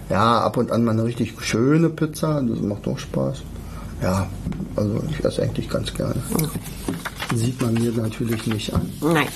Ja, 0.10 0.42
ab 0.42 0.58
und 0.58 0.72
an 0.72 0.84
mal 0.84 0.92
eine 0.92 1.04
richtig 1.04 1.34
schöne 1.42 1.90
Pizza, 1.90 2.42
das 2.42 2.60
macht 2.62 2.88
auch 2.88 2.98
Spaß. 2.98 3.44
Ja, 4.02 4.28
also 4.76 5.04
ich 5.10 5.24
esse 5.24 5.44
eigentlich 5.44 5.70
ganz 5.70 5.94
gerne. 5.94 6.16
Sieht 7.36 7.62
man 7.62 7.74
mir 7.74 7.92
natürlich 7.92 8.48
nicht 8.48 8.74
an. 8.74 8.90
Nein. 9.02 9.28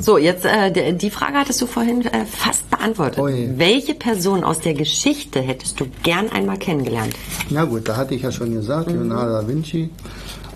So, 0.00 0.18
jetzt 0.18 0.44
äh, 0.44 0.92
die 0.92 1.10
Frage 1.10 1.38
hattest 1.38 1.60
du 1.62 1.66
vorhin 1.66 2.04
äh, 2.06 2.26
fast 2.26 2.68
beantwortet. 2.70 3.18
Ui. 3.18 3.50
Welche 3.56 3.94
Person 3.94 4.44
aus 4.44 4.60
der 4.60 4.74
Geschichte 4.74 5.40
hättest 5.40 5.78
du 5.80 5.86
gern 6.02 6.30
einmal 6.30 6.58
kennengelernt? 6.58 7.14
Na 7.50 7.64
gut, 7.64 7.88
da 7.88 7.96
hatte 7.96 8.14
ich 8.14 8.22
ja 8.22 8.32
schon 8.32 8.52
gesagt, 8.52 8.90
Leonardo 8.90 9.32
da 9.32 9.48
Vinci. 9.48 9.90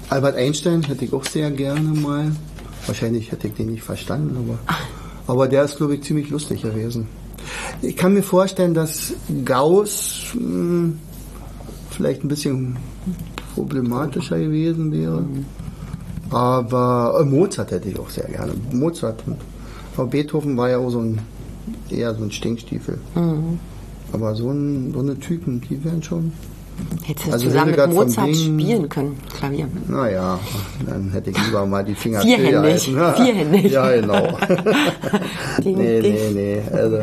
Albert 0.09 0.37
Einstein 0.37 0.83
hätte 0.83 1.05
ich 1.05 1.13
auch 1.13 1.25
sehr 1.25 1.51
gerne 1.51 1.89
mal. 1.89 2.33
Wahrscheinlich 2.87 3.31
hätte 3.31 3.49
ich 3.49 3.55
den 3.55 3.71
nicht 3.71 3.83
verstanden, 3.83 4.37
aber, 4.37 4.59
aber 5.27 5.49
der 5.49 5.65
ist, 5.65 5.77
glaube 5.77 5.95
ich, 5.95 6.03
ziemlich 6.03 6.31
lustig 6.31 6.63
gewesen. 6.63 7.07
Ich 7.83 7.97
kann 7.97 8.15
mir 8.15 8.23
vorstellen, 8.23 8.75
dass 8.75 9.13
Gauss 9.45 10.35
mh, 10.35 10.93
vielleicht 11.91 12.25
ein 12.25 12.29
bisschen 12.29 12.77
problematischer 13.55 14.39
gewesen 14.39 14.93
wäre. 14.93 15.25
Aber 16.31 17.19
äh, 17.21 17.25
Mozart 17.25 17.73
hätte 17.73 17.89
ich 17.89 17.99
auch 17.99 18.11
sehr 18.11 18.29
gerne. 18.29 18.53
Mozart. 18.73 19.25
Aber 19.97 20.07
Beethoven 20.07 20.57
war 20.57 20.71
ja 20.71 20.79
auch 20.79 20.91
so 20.91 21.01
ein 21.01 21.19
eher 21.89 22.15
so 22.15 22.23
ein 22.23 22.31
Stinkstiefel. 22.31 22.99
Aber 24.13 24.35
so, 24.35 24.51
ein, 24.51 24.93
so 24.93 25.01
eine 25.01 25.19
Typen, 25.19 25.61
die 25.61 25.83
wären 25.85 26.03
schon. 26.03 26.33
Hättest 27.05 27.27
du 27.29 27.33
Also 27.33 27.47
zusammen 27.47 27.71
mit 27.71 27.81
Hildegard 27.81 28.07
Mozart 28.07 28.37
spielen 28.37 28.89
können, 28.89 29.17
Klavier. 29.37 29.69
Naja, 29.89 30.39
dann 30.87 31.11
hätte 31.11 31.31
ich 31.31 31.47
lieber 31.47 31.67
mal 31.67 31.85
die 31.85 31.95
Finger 31.95 32.21
Vierhändig, 32.21 32.83
stillgehalten. 32.83 33.25
vierhändig. 33.25 33.73
Ja, 33.73 33.91
genau. 34.01 34.39
Ding, 35.65 35.77
nee, 35.79 36.01
ding. 36.01 36.15
nee, 36.15 36.31
nee. 36.35 36.63
Also, 36.77 36.99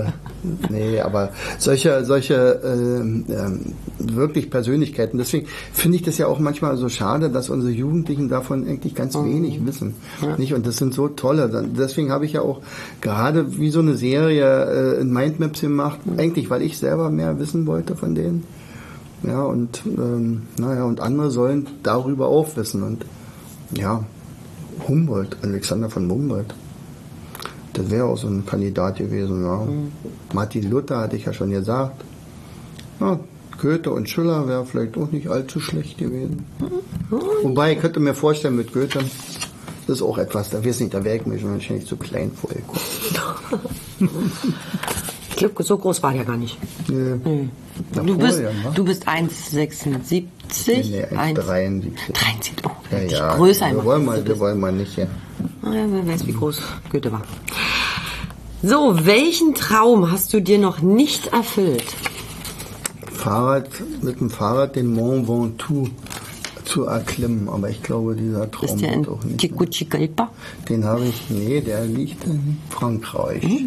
nee, 0.69 0.99
aber 0.99 1.29
solche, 1.59 2.05
solche 2.05 2.59
ähm, 2.63 3.25
ähm, 3.29 3.73
wirklich 3.99 4.49
Persönlichkeiten. 4.49 5.17
Deswegen 5.17 5.47
finde 5.73 5.97
ich 5.97 6.03
das 6.03 6.17
ja 6.17 6.27
auch 6.27 6.39
manchmal 6.39 6.77
so 6.77 6.89
schade, 6.89 7.29
dass 7.29 7.49
unsere 7.49 7.71
Jugendlichen 7.73 8.29
davon 8.29 8.67
eigentlich 8.67 8.95
ganz 8.95 9.15
Mhm. 9.15 9.33
wenig 9.33 9.65
wissen. 9.65 9.95
Nicht? 10.37 10.53
Und 10.53 10.65
das 10.65 10.77
sind 10.77 10.93
so 10.93 11.07
tolle. 11.07 11.49
Deswegen 11.77 12.11
habe 12.11 12.25
ich 12.25 12.33
ja 12.33 12.41
auch 12.41 12.61
gerade 13.01 13.57
wie 13.59 13.69
so 13.69 13.79
eine 13.79 13.95
Serie 13.95 14.95
äh, 14.97 15.01
in 15.01 15.11
Mindmaps 15.11 15.61
gemacht. 15.61 15.99
Mhm. 16.05 16.19
Eigentlich, 16.19 16.49
weil 16.49 16.61
ich 16.61 16.77
selber 16.77 17.09
mehr 17.09 17.39
wissen 17.39 17.65
wollte 17.67 17.95
von 17.95 18.15
denen. 18.15 18.43
Ja, 19.23 19.43
und 19.43 19.81
ähm, 19.85 20.43
naja, 20.57 20.83
und 20.83 20.99
andere 20.99 21.31
sollen 21.31 21.67
darüber 21.83 22.27
auch 22.27 22.55
wissen. 22.55 22.83
Und 22.83 23.05
ja, 23.71 24.03
Humboldt, 24.87 25.37
Alexander 25.41 25.89
von 25.89 26.09
Humboldt. 26.09 26.53
Das 27.73 27.89
wäre 27.89 28.05
auch 28.05 28.17
so 28.17 28.27
ein 28.27 28.45
Kandidat 28.45 28.97
gewesen, 28.97 29.43
ja. 29.43 29.67
Martin 30.33 30.69
Luther 30.69 30.97
hatte 30.99 31.15
ich 31.15 31.25
ja 31.25 31.33
schon 31.33 31.51
gesagt. 31.51 32.03
Ja, 32.99 33.19
Goethe 33.61 33.91
und 33.91 34.09
Schiller 34.09 34.47
wäre 34.47 34.65
vielleicht 34.65 34.97
auch 34.97 35.11
nicht 35.11 35.27
allzu 35.27 35.59
schlecht 35.59 35.97
gewesen. 35.97 36.45
Wobei, 37.43 37.73
ich 37.73 37.79
könnte 37.79 37.99
mir 37.99 38.13
vorstellen, 38.13 38.55
mit 38.55 38.73
Goethe, 38.73 38.99
das 39.87 39.97
ist 39.97 40.01
auch 40.01 40.17
etwas, 40.17 40.49
da 40.49 40.63
weiß 40.63 40.79
nicht, 40.79 40.93
da 40.93 41.03
wäre 41.03 41.17
ich 41.17 41.25
mir 41.25 41.39
schon 41.39 41.53
wahrscheinlich 41.53 41.85
zu 41.87 41.97
klein 41.97 42.31
vorgekommen. 42.31 42.81
Glaube, 45.37 45.63
so 45.63 45.77
groß 45.77 46.03
war 46.03 46.13
der 46.13 46.25
gar 46.25 46.35
nicht. 46.37 46.57
Nee. 46.89 47.47
Du 47.93 48.01
Napoleon, 48.01 48.17
bist, 48.19 48.43
wa? 48.63 48.69
du 48.73 48.83
bist 48.83 49.07
1,76. 49.07 50.23
Nee, 50.67 51.03
1 51.05 51.39
1,73. 51.39 51.91
73. 52.13 52.53
Oh, 52.65 52.69
Ja, 52.91 52.97
ja, 53.03 53.35
größer 53.35 53.71
wir 53.71 53.85
wollen, 53.85 54.05
mal, 54.05 54.25
wir 54.25 54.39
wollen 54.39 54.59
mal 54.59 54.71
nicht, 54.71 54.97
ja. 54.97 55.05
Ah 55.61 55.73
ja, 55.73 55.85
wer 55.89 56.07
weiß, 56.07 56.25
wie 56.25 56.33
groß 56.33 56.59
Goethe 56.89 57.11
war. 57.11 57.21
So, 58.63 59.05
welchen 59.05 59.53
Traum 59.53 60.11
hast 60.11 60.33
du 60.33 60.41
dir 60.41 60.57
noch 60.57 60.81
nicht 60.81 61.27
erfüllt? 61.27 61.85
Fahrrad, 63.13 63.69
mit 64.01 64.19
dem 64.19 64.29
Fahrrad 64.31 64.75
den 64.75 64.93
Mont 64.93 65.27
Ventoux 65.27 65.89
zu 66.65 66.85
erklimmen, 66.85 67.47
aber 67.49 67.69
ich 67.69 67.83
glaube, 67.83 68.15
dieser 68.15 68.49
Traum 68.49 68.69
Ist 68.69 68.81
der 68.81 68.89
wird 68.95 69.07
in 69.07 69.13
auch 69.13 69.23
nicht. 69.23 69.37
Tegucigalpa? 69.39 70.31
Den 70.67 70.83
habe 70.85 71.05
ich, 71.05 71.29
nee, 71.29 71.61
der 71.61 71.85
liegt 71.85 72.23
in 72.25 72.57
Frankreich. 72.69 73.43
Ja, 73.43 73.59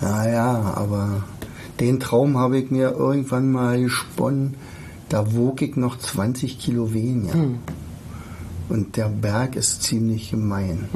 ja, 0.00 0.74
aber 0.76 1.24
den 1.78 2.00
Traum 2.00 2.38
habe 2.38 2.58
ich 2.58 2.70
mir 2.70 2.92
irgendwann 2.92 3.50
mal 3.52 3.80
gesponnen. 3.80 4.54
Da 5.08 5.34
wog 5.34 5.60
ich 5.62 5.76
noch 5.76 5.98
20 5.98 6.58
Kilo 6.58 6.92
weniger. 6.92 7.34
Und 8.68 8.96
der 8.96 9.08
Berg 9.08 9.56
ist 9.56 9.82
ziemlich 9.82 10.30
gemein 10.30 10.88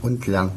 und 0.00 0.26
lang. 0.26 0.52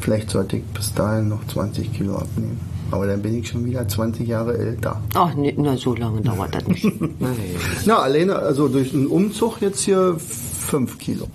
Vielleicht 0.00 0.30
sollte 0.30 0.58
ich 0.58 0.64
bis 0.64 0.92
dahin 0.94 1.28
noch 1.28 1.46
20 1.46 1.92
Kilo 1.92 2.16
abnehmen. 2.16 2.60
Aber 2.90 3.06
dann 3.06 3.22
bin 3.22 3.38
ich 3.38 3.48
schon 3.48 3.64
wieder 3.64 3.86
20 3.86 4.26
Jahre 4.26 4.58
älter. 4.58 5.00
Ach, 5.14 5.32
nee, 5.34 5.54
na, 5.56 5.76
so 5.76 5.94
lange 5.94 6.20
dauert 6.22 6.54
das 6.54 6.66
nicht. 6.66 6.84
Nein. 7.00 7.36
Na, 7.86 7.98
alleine, 7.98 8.36
also 8.36 8.66
durch 8.66 8.92
einen 8.92 9.06
Umzug 9.06 9.60
jetzt 9.60 9.82
hier 9.82 10.16
5 10.18 10.98
Kilo. 10.98 11.28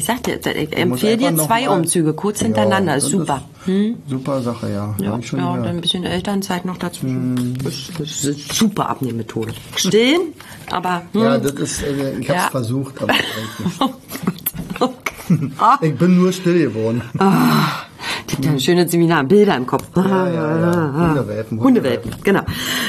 Ich 0.00 0.06
sag 0.06 0.22
dir, 0.22 0.40
ich 0.56 0.74
empfehle 0.78 1.18
dir 1.18 1.36
zwei 1.36 1.68
Umzüge, 1.68 2.14
kurz 2.14 2.40
hintereinander, 2.40 2.92
Ja, 2.92 2.96
ist 2.96 3.04
das 3.04 3.10
super. 3.10 3.42
Hm? 3.66 3.96
Super 4.08 4.40
Sache, 4.40 4.70
ja. 4.70 4.94
Ja, 4.98 5.18
ja 5.18 5.56
dann 5.56 5.66
ein 5.66 5.80
bisschen 5.82 6.04
Elternzeit 6.04 6.64
noch 6.64 6.78
dazwischen. 6.78 7.58
Das, 7.62 7.74
das 7.98 8.24
ist 8.24 8.24
eine 8.24 8.34
super 8.54 8.88
Abnehmmethode. 8.88 9.52
Stillen, 9.76 10.32
aber 10.70 11.02
hm. 11.12 11.20
Ja, 11.20 11.36
das 11.36 11.52
ist, 11.52 11.82
äh, 11.82 12.18
ich 12.18 12.30
hab's 12.30 12.44
Ja. 12.44 12.48
versucht, 12.50 13.02
aber 13.02 13.12
Ah, 13.12 13.88
nicht. 14.78 14.94
Ich 15.82 15.94
bin 15.94 16.16
nur 16.16 16.32
still 16.32 16.70
geworden. 16.70 17.02
die 17.12 17.18
hat 18.36 18.44
ja 18.46 18.50
ein 18.52 18.58
schönes 18.58 18.90
Seminar, 18.90 19.24
Bilder 19.24 19.54
im 19.54 19.66
Kopf. 19.66 19.84
Ja, 19.96 20.30
ja, 20.30 20.60
ja. 20.60 21.08
Hundewelpen, 21.08 21.60
Hundewelpen, 21.60 22.10
genau. 22.24 22.40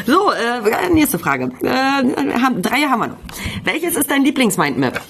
So, 0.08 0.32
äh, 0.32 0.94
nächste 0.94 1.20
Frage. 1.20 1.52
Äh, 1.62 1.68
haben, 2.40 2.62
drei 2.62 2.84
haben 2.84 3.02
wir 3.02 3.08
noch. 3.08 3.18
Welches 3.66 3.98
ist 3.98 4.10
dein 4.10 4.24
Lieblingsmindmap? 4.24 5.02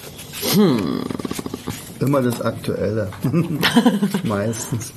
Immer 2.02 2.22
das 2.22 2.42
Aktuelle. 2.42 3.10
Meistens. 4.24 4.92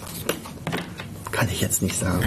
Kann 1.30 1.48
ich 1.48 1.60
jetzt 1.60 1.82
nicht 1.82 1.98
sagen. 1.98 2.20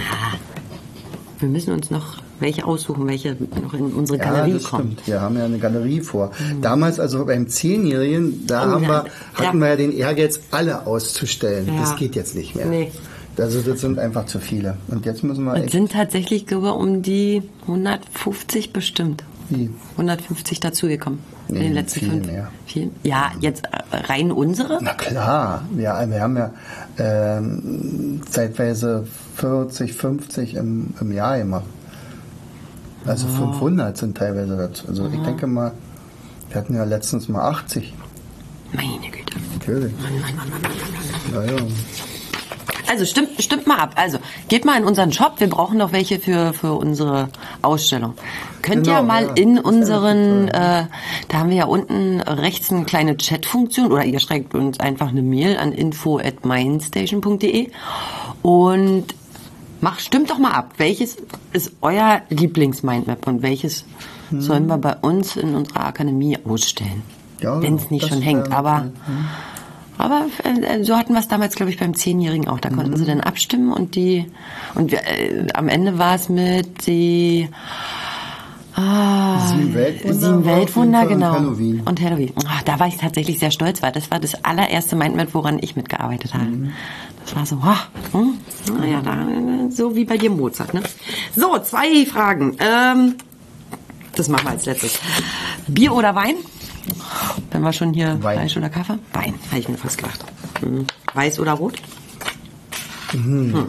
Wir 1.39 1.49
müssen 1.49 1.73
uns 1.73 1.89
noch 1.91 2.17
welche 2.39 2.65
aussuchen, 2.65 3.07
welche 3.07 3.35
noch 3.63 3.73
in 3.73 3.93
unsere 3.93 4.19
Ja, 4.19 4.25
Galerie 4.25 4.53
das 4.53 4.65
kommen. 4.65 4.91
stimmt. 4.93 5.07
Wir 5.07 5.21
haben 5.21 5.37
ja 5.37 5.45
eine 5.45 5.57
Galerie 5.59 6.01
vor. 6.01 6.31
Damals, 6.61 6.99
also 6.99 7.25
beim 7.25 7.47
Zehnjährigen, 7.47 8.45
da 8.45 8.63
Oh, 8.67 8.71
haben 8.73 8.83
ja. 8.83 8.89
wir, 8.89 9.05
hatten 9.33 9.57
Ja. 9.57 9.63
wir 9.63 9.67
ja 9.69 9.75
den 9.75 9.91
Ehrgeiz, 9.97 10.39
alle 10.51 10.85
auszustellen. 10.85 11.67
Ja. 11.67 11.79
Das 11.81 11.95
geht 11.95 12.15
jetzt 12.15 12.35
nicht 12.35 12.55
mehr. 12.55 12.65
Nee. 12.67 12.91
Also 13.37 13.61
das 13.61 13.81
sind 13.81 13.99
einfach 13.99 14.25
zu 14.25 14.39
viele. 14.39 14.77
Und 14.87 15.05
jetzt 15.05 15.23
müssen 15.23 15.43
wir 15.45 15.55
Es 15.55 15.71
sind 15.71 15.91
tatsächlich, 15.91 16.45
ich, 16.51 16.55
um 16.55 17.01
die 17.03 17.43
150 17.67 18.73
bestimmt. 18.73 19.23
Wie? 19.49 19.69
150 19.93 20.59
dazugekommen. 20.59 21.19
In 21.49 21.55
den 21.55 21.73
letzten 21.73 21.99
viel 21.99 22.09
fünf. 22.09 22.25
mehr. 22.27 22.51
Viel? 22.65 22.91
Ja, 23.03 23.31
jetzt 23.39 23.65
äh, 23.65 23.95
rein 23.95 24.31
unsere? 24.31 24.79
Na 24.81 24.93
klar, 24.93 25.63
ja, 25.77 26.09
wir 26.09 26.21
haben 26.21 26.37
ja 26.37 26.51
ähm, 26.97 28.21
zeitweise 28.29 29.07
40, 29.35 29.93
50 29.93 30.55
im, 30.55 30.93
im 30.99 31.11
Jahr 31.11 31.37
gemacht. 31.37 31.65
Also 33.05 33.27
500 33.27 33.95
sind 33.97 34.17
teilweise 34.17 34.57
dazu. 34.57 34.87
Also 34.87 35.07
ich 35.07 35.21
denke 35.21 35.47
mal, 35.47 35.71
wir 36.49 36.57
hatten 36.61 36.75
ja 36.75 36.83
letztens 36.83 37.29
mal 37.29 37.49
80. 37.49 37.93
Meine 38.73 39.09
Güte. 39.09 39.37
Natürlich. 39.53 39.93
Ja, 41.33 41.43
ja. 41.43 41.57
Also 42.89 43.05
stimmt, 43.05 43.29
stimmt 43.41 43.67
mal 43.67 43.77
ab. 43.77 43.93
Also 43.95 44.17
geht 44.47 44.65
mal 44.65 44.77
in 44.77 44.85
unseren 44.85 45.11
Shop. 45.11 45.33
Wir 45.39 45.49
brauchen 45.49 45.77
noch 45.77 45.91
welche 45.91 46.19
für, 46.19 46.53
für 46.53 46.73
unsere 46.73 47.29
Ausstellung. 47.61 48.13
Könnt 48.61 48.85
Genau, 48.85 48.99
ihr 48.99 49.03
mal 49.03 49.25
ja. 49.25 49.33
in 49.35 49.59
unseren, 49.59 50.47
äh, 50.47 50.85
da 51.27 51.37
haben 51.37 51.49
wir 51.49 51.57
ja 51.57 51.65
unten 51.65 52.21
rechts 52.21 52.71
eine 52.71 52.85
kleine 52.85 53.15
Chatfunktion 53.17 53.91
oder 53.91 54.05
ihr 54.05 54.19
schreibt 54.19 54.55
uns 54.55 54.79
einfach 54.79 55.09
eine 55.09 55.21
Mail 55.21 55.57
an 55.57 55.71
info 55.73 56.17
at 56.17 56.45
mindstation.de 56.45 57.69
und 58.41 59.05
mach, 59.81 59.99
stimmt 59.99 60.29
doch 60.29 60.37
mal 60.37 60.51
ab. 60.51 60.71
Welches 60.77 61.17
ist 61.53 61.73
euer 61.81 62.21
Lieblingsmindmap 62.29 63.27
und 63.27 63.41
welches 63.41 63.85
sollen 64.31 64.67
wir 64.67 64.77
bei 64.77 64.95
uns 64.97 65.35
in 65.37 65.55
unserer 65.55 65.85
Akademie 65.85 66.37
ausstellen? 66.45 67.03
Hm. 67.03 67.17
Ja, 67.39 67.61
Wenn 67.61 67.75
es 67.75 67.91
nicht 67.91 68.07
schon 68.07 68.21
hängt, 68.21 68.51
aber 68.51 68.87
aber 69.97 70.25
äh, 70.43 70.83
so 70.83 70.95
hatten 70.97 71.13
wir 71.13 71.19
es 71.19 71.27
damals, 71.27 71.55
glaube 71.55 71.71
ich, 71.71 71.77
beim 71.79 71.93
Zehnjährigen 71.95 72.47
auch. 72.47 72.59
Da 72.59 72.69
konnten 72.69 72.91
Mhm. 72.91 72.97
sie 72.97 73.05
dann 73.05 73.21
abstimmen 73.21 73.71
und 73.73 73.95
die 73.95 74.25
und 74.75 74.91
wir, 74.91 74.99
äh, 74.99 75.47
am 75.53 75.67
Ende 75.69 75.97
war 75.97 76.15
es 76.15 76.29
mit 76.29 76.87
die 76.87 77.49
ah, 78.75 79.47
Sieben 79.47 79.73
Weltwunder 79.73 80.19
Sieben 80.19 80.45
Weltwunder, 80.45 81.05
genau. 81.05 81.29
und 81.29 81.39
Halloween. 81.39 81.81
Und 81.85 82.01
Halloween. 82.01 82.33
Ah, 82.45 82.61
da 82.65 82.79
war 82.79 82.87
ich 82.87 82.97
tatsächlich 82.97 83.39
sehr 83.39 83.51
stolz, 83.51 83.81
weil 83.81 83.91
das 83.91 84.11
war 84.11 84.19
das 84.19 84.43
allererste 84.43 84.95
Mindmap, 84.95 85.33
woran 85.33 85.57
ich 85.61 85.75
mitgearbeitet 85.75 86.33
habe. 86.33 86.45
Mhm. 86.45 86.73
Das 87.25 87.35
war 87.35 87.45
so, 87.45 87.55
ah, 87.61 87.77
hm, 88.13 88.37
naja, 88.79 89.01
da, 89.03 89.13
äh, 89.13 89.69
so 89.71 89.95
wie 89.95 90.05
bei 90.05 90.17
dir 90.17 90.29
Mozart. 90.29 90.73
Ne? 90.73 90.81
So, 91.35 91.57
zwei 91.59 92.05
Fragen. 92.05 92.55
Ähm, 92.59 93.15
das 94.15 94.29
machen 94.29 94.45
wir 94.45 94.51
als 94.51 94.65
letztes. 94.65 94.99
Bier 95.67 95.93
oder 95.93 96.15
Wein? 96.15 96.35
Wenn 97.51 97.61
wir 97.61 97.73
schon 97.73 97.93
hier 97.93 98.17
Wein. 98.23 98.37
Fleisch 98.39 98.57
oder 98.57 98.69
Kaffee? 98.69 98.97
Wein, 99.13 99.33
habe 99.49 99.59
ich 99.59 99.69
mir 99.69 99.77
fast 99.77 99.97
gedacht. 99.97 100.23
Hm. 100.61 100.85
Weiß 101.13 101.39
oder 101.39 101.53
rot? 101.53 101.73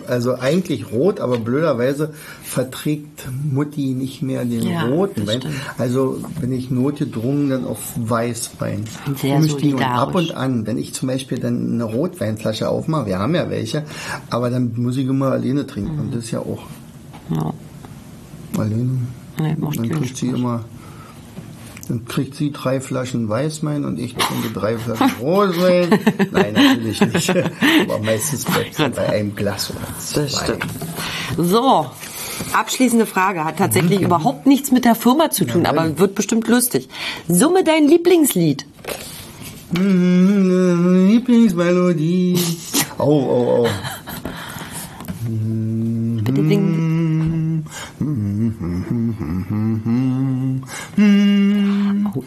Also 0.09 0.35
eigentlich 0.35 0.91
rot, 0.91 1.21
aber 1.21 1.39
blöderweise 1.39 2.13
verträgt 2.43 3.29
Mutti 3.53 3.95
nicht 3.95 4.21
mehr 4.21 4.45
den 4.45 4.63
Ja, 4.69 4.87
roten 4.87 5.29
Wein. 5.29 5.39
stimmt. 5.43 5.55
Also 5.79 6.21
bin 6.41 6.51
ich 6.51 6.71
notgedrungen 6.73 7.49
dann 7.49 7.65
auf 7.65 7.79
Weißwein. 7.97 8.85
Sehr 9.15 9.37
Umstiegen. 9.37 9.75
Und 9.79 9.85
ab 9.85 10.13
und 10.17 10.33
an, 10.35 10.67
wenn 10.67 10.77
ich 10.77 10.93
zum 10.93 11.07
Beispiel 11.07 11.39
dann 11.39 11.73
eine 11.75 11.85
Rotweinflasche 11.85 12.69
aufmache, 12.69 13.07
wir 13.07 13.21
haben 13.21 13.35
ja 13.37 13.49
welche, 13.49 13.85
aber 14.29 14.51
dann 14.51 14.73
muss 14.75 14.97
ich 14.97 15.07
immer 15.07 15.27
alleine 15.31 15.65
trinken. 15.69 15.95
Mhm. 15.95 16.01
Und 16.01 16.15
das 16.17 16.25
ist 16.25 16.31
ja 16.33 16.41
auch 16.41 16.63
Ja. 17.31 17.53
alleine. 18.57 18.99
Nee, 19.41 19.57
Dann 19.61 19.73
trinkt 19.89 20.17
sie 20.17 20.29
immer 20.31 20.65
Dann 21.89 22.05
kriegt 22.05 22.35
sie 22.35 22.53
drei 22.53 22.81
Flaschen 22.81 23.29
Weißwein 23.29 23.85
und 23.87 23.99
ich 23.99 24.15
trinke 24.15 24.51
drei 24.53 24.77
Flaschen 24.77 25.11
Rotwein. 25.21 25.89
Nein, 26.33 26.53
natürlich 26.53 27.01
nicht. 27.01 27.31
Aber 27.31 27.99
meistens 28.01 28.45
bleibt 28.45 28.79
es 28.79 28.95
bei 28.95 29.09
einem 29.09 29.35
Glas 29.35 29.71
oder 29.71 29.99
zwei. 29.99 30.21
Das 30.23 30.37
stimmt. 30.43 30.67
So, 31.39 31.87
abschließende 32.53 33.07
Frage. 33.07 33.45
Hat 33.45 33.57
tatsächlich 33.57 34.03
überhaupt 34.03 34.47
nichts 34.47 34.71
mit 34.71 34.85
der 34.85 34.95
Firma 34.95 35.31
zu 35.31 35.47
tun, 35.47 35.65
aber 35.65 35.99
wird 35.99 36.15
bestimmt 36.15 36.47
lustig. 36.49 36.89
Summe 37.27 37.65
dein 37.65 37.89
Lieblingslied. 37.89 38.67
Mhm, 39.71 41.09
Lieblingsmelodie. 41.09 42.39
Oh, 42.97 43.05
oh, 43.05 43.67
oh. 43.67 43.69
Bitte 45.29 46.49
singen. 46.49 47.67
Oh. 52.19 52.25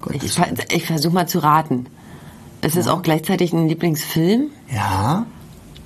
Gott, 0.00 0.22
Ich, 0.22 0.32
ver- 0.32 0.48
ich 0.70 0.86
versuche 0.86 1.12
mal 1.14 1.26
zu 1.28 1.38
raten. 1.40 1.86
Es 2.60 2.76
ist 2.76 2.88
auch 2.88 3.02
gleichzeitig 3.02 3.52
ein 3.52 3.68
Lieblingsfilm. 3.68 4.50
ja, 4.72 5.26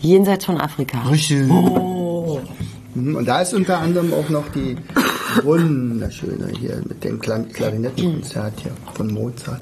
Jenseits 0.00 0.44
von 0.44 0.60
Afrika. 0.60 1.00
richtig. 1.08 1.48
Mhm, 1.48 3.16
Und 3.16 3.24
da 3.26 3.40
ist 3.42 3.52
unter 3.52 3.78
anderem 3.80 4.12
auch 4.14 4.28
noch 4.28 4.46
die 4.52 4.76
wunderschöne 5.42 6.52
hier 6.58 6.80
mit 6.88 7.02
dem 7.02 7.20
Kla- 7.20 7.44
Klarinettenkonzert 7.52 8.60
hier 8.60 8.72
von 8.94 9.12
Mozart. 9.12 9.60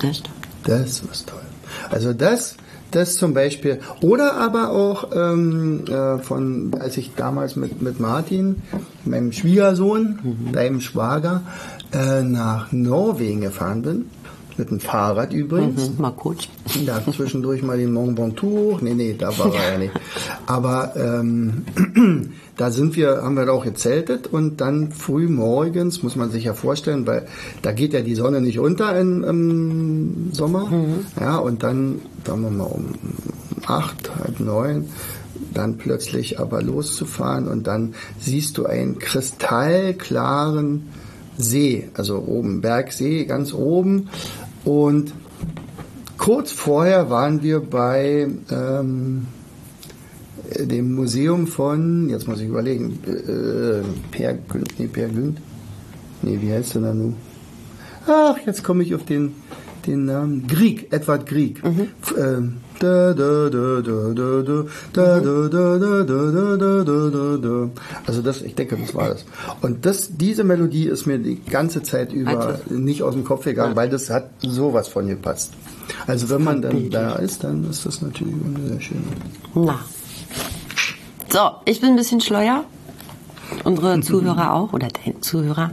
Das. 0.00 0.22
Das 0.64 1.00
ist 1.00 1.28
toll. 1.28 1.38
Also 1.90 2.12
das, 2.12 2.56
das 2.94 3.16
zum 3.16 3.34
Beispiel. 3.34 3.80
Oder 4.00 4.34
aber 4.34 4.70
auch 4.70 5.08
ähm, 5.14 5.84
äh, 5.86 6.18
von, 6.18 6.74
als 6.78 6.96
ich 6.96 7.14
damals 7.14 7.56
mit, 7.56 7.82
mit 7.82 8.00
Martin, 8.00 8.62
meinem 9.04 9.32
Schwiegersohn, 9.32 10.18
deinem 10.52 10.80
Schwager, 10.80 11.42
äh, 11.92 12.22
nach 12.22 12.72
Norwegen 12.72 13.40
gefahren 13.40 13.82
bin. 13.82 14.10
Mit 14.56 14.70
dem 14.70 14.80
Fahrrad 14.80 15.32
übrigens. 15.32 15.90
Mhm, 15.90 16.00
mal 16.00 16.10
kurz. 16.10 16.48
Da 16.86 17.02
zwischendurch 17.04 17.62
mal 17.62 17.78
den 17.78 17.92
Mont 17.92 18.18
Ventoux. 18.18 18.78
Nee, 18.80 18.94
nee, 18.94 19.14
da 19.18 19.36
war 19.38 19.54
er 19.54 19.72
ja 19.72 19.78
nicht. 19.78 19.92
Aber 20.46 20.94
ähm, 20.96 21.64
da 22.56 22.70
sind 22.70 22.96
wir, 22.96 23.22
haben 23.22 23.36
wir 23.36 23.46
da 23.46 23.52
auch 23.52 23.64
gezeltet 23.64 24.26
und 24.26 24.60
dann 24.60 24.92
früh 24.92 25.28
morgens, 25.28 26.02
muss 26.02 26.16
man 26.16 26.30
sich 26.30 26.44
ja 26.44 26.54
vorstellen, 26.54 27.06
weil 27.06 27.26
da 27.62 27.72
geht 27.72 27.92
ja 27.92 28.02
die 28.02 28.14
Sonne 28.14 28.40
nicht 28.40 28.58
unter 28.58 28.98
im, 28.98 29.24
im 29.24 30.32
Sommer. 30.32 30.70
Ja, 31.20 31.38
und 31.38 31.62
dann, 31.62 32.00
sagen 32.26 32.42
wir 32.42 32.50
mal, 32.50 32.64
um 32.64 32.94
acht, 33.66 34.10
halb 34.16 34.40
neun, 34.40 34.88
dann 35.54 35.76
plötzlich 35.76 36.40
aber 36.40 36.62
loszufahren 36.62 37.48
und 37.48 37.66
dann 37.66 37.94
siehst 38.20 38.58
du 38.58 38.66
einen 38.66 38.98
kristallklaren 38.98 40.88
See, 41.42 41.88
also 41.94 42.18
oben, 42.26 42.60
Bergsee, 42.60 43.24
ganz 43.24 43.52
oben. 43.52 44.08
Und 44.64 45.12
kurz 46.18 46.52
vorher 46.52 47.10
waren 47.10 47.42
wir 47.42 47.60
bei 47.60 48.28
ähm, 48.50 49.26
dem 50.58 50.94
Museum 50.94 51.46
von, 51.46 52.08
jetzt 52.08 52.28
muss 52.28 52.40
ich 52.40 52.48
überlegen, 52.48 52.98
äh, 53.06 53.82
Per 54.10 54.34
Günd, 54.34 54.78
nee, 54.78 54.86
Per 54.86 55.08
Günd, 55.08 55.38
nee, 56.22 56.38
wie 56.40 56.52
heißt 56.52 56.74
der 56.74 56.82
da 56.82 56.94
nun? 56.94 57.16
Ach, 58.06 58.36
jetzt 58.46 58.62
komme 58.64 58.82
ich 58.82 58.94
auf 58.94 59.04
den, 59.04 59.34
den 59.86 60.04
Namen, 60.06 60.46
Grieg, 60.46 60.92
Edward 60.92 61.26
Grieg. 61.26 61.62
F- 61.64 62.14
ähm, 62.18 62.56
also 68.06 68.22
das, 68.22 68.42
ich 68.42 68.54
denke, 68.54 68.76
das 68.76 68.94
war 68.94 69.08
das. 69.08 69.24
Und 69.60 69.86
das, 69.86 70.16
diese 70.16 70.44
Melodie 70.44 70.86
ist 70.86 71.06
mir 71.06 71.18
die 71.18 71.42
ganze 71.42 71.82
Zeit 71.82 72.12
über 72.12 72.58
nicht 72.68 73.02
aus 73.02 73.14
dem 73.14 73.24
Kopf 73.24 73.44
gegangen, 73.44 73.76
weil 73.76 73.88
das 73.88 74.10
hat 74.10 74.30
sowas 74.40 74.88
von 74.88 75.06
gepasst. 75.06 75.52
Also 76.06 76.30
wenn 76.30 76.42
man 76.42 76.62
dann 76.62 76.90
da 76.90 77.16
ist, 77.16 77.44
dann 77.44 77.68
ist 77.68 77.86
das 77.86 78.02
natürlich 78.02 78.34
sehr 78.66 78.80
schön. 78.80 79.04
Na. 79.54 79.78
So, 81.28 81.50
ich 81.64 81.80
bin 81.80 81.90
ein 81.90 81.96
bisschen 81.96 82.20
schleuer. 82.20 82.64
Unsere 83.64 84.00
Zuhörer 84.00 84.54
auch 84.54 84.72
oder 84.72 84.88
dein 84.88 85.20
Zuhörer. 85.22 85.70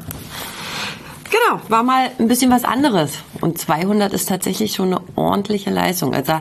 Genau, 1.40 1.62
war 1.70 1.84
mal 1.84 2.10
ein 2.18 2.28
bisschen 2.28 2.52
was 2.52 2.64
anderes. 2.64 3.12
Und 3.42 3.58
200 3.58 4.14
ist 4.14 4.30
tatsächlich 4.30 4.74
schon 4.74 4.94
eine 4.94 5.02
ordentliche 5.16 5.70
Leistung. 5.70 6.14
Also 6.14 6.34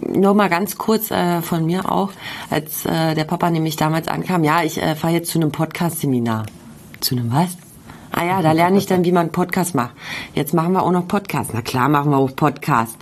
nur 0.00 0.34
mal 0.34 0.48
ganz 0.48 0.78
kurz 0.78 1.10
äh, 1.10 1.42
von 1.42 1.66
mir 1.66 1.90
auch, 1.90 2.10
als 2.50 2.86
äh, 2.86 3.14
der 3.14 3.24
Papa 3.24 3.50
nämlich 3.50 3.76
damals 3.76 4.08
ankam, 4.08 4.44
ja, 4.44 4.62
ich 4.62 4.80
äh, 4.80 4.94
fahre 4.94 5.14
jetzt 5.14 5.30
zu 5.30 5.38
einem 5.38 5.52
Podcast-Seminar. 5.52 6.46
Zu 7.00 7.16
einem 7.16 7.32
was? 7.32 7.56
Ah 8.12 8.24
ja, 8.24 8.42
da 8.42 8.52
lerne 8.52 8.78
ich 8.78 8.86
dann, 8.86 9.04
wie 9.04 9.12
man 9.12 9.30
Podcast 9.30 9.74
macht. 9.74 9.94
Jetzt 10.34 10.54
machen 10.54 10.72
wir 10.72 10.82
auch 10.82 10.92
noch 10.92 11.06
Podcast. 11.06 11.50
Na 11.52 11.60
klar, 11.60 11.88
machen 11.88 12.10
wir 12.10 12.16
auch 12.16 12.34
Podcast. 12.34 12.96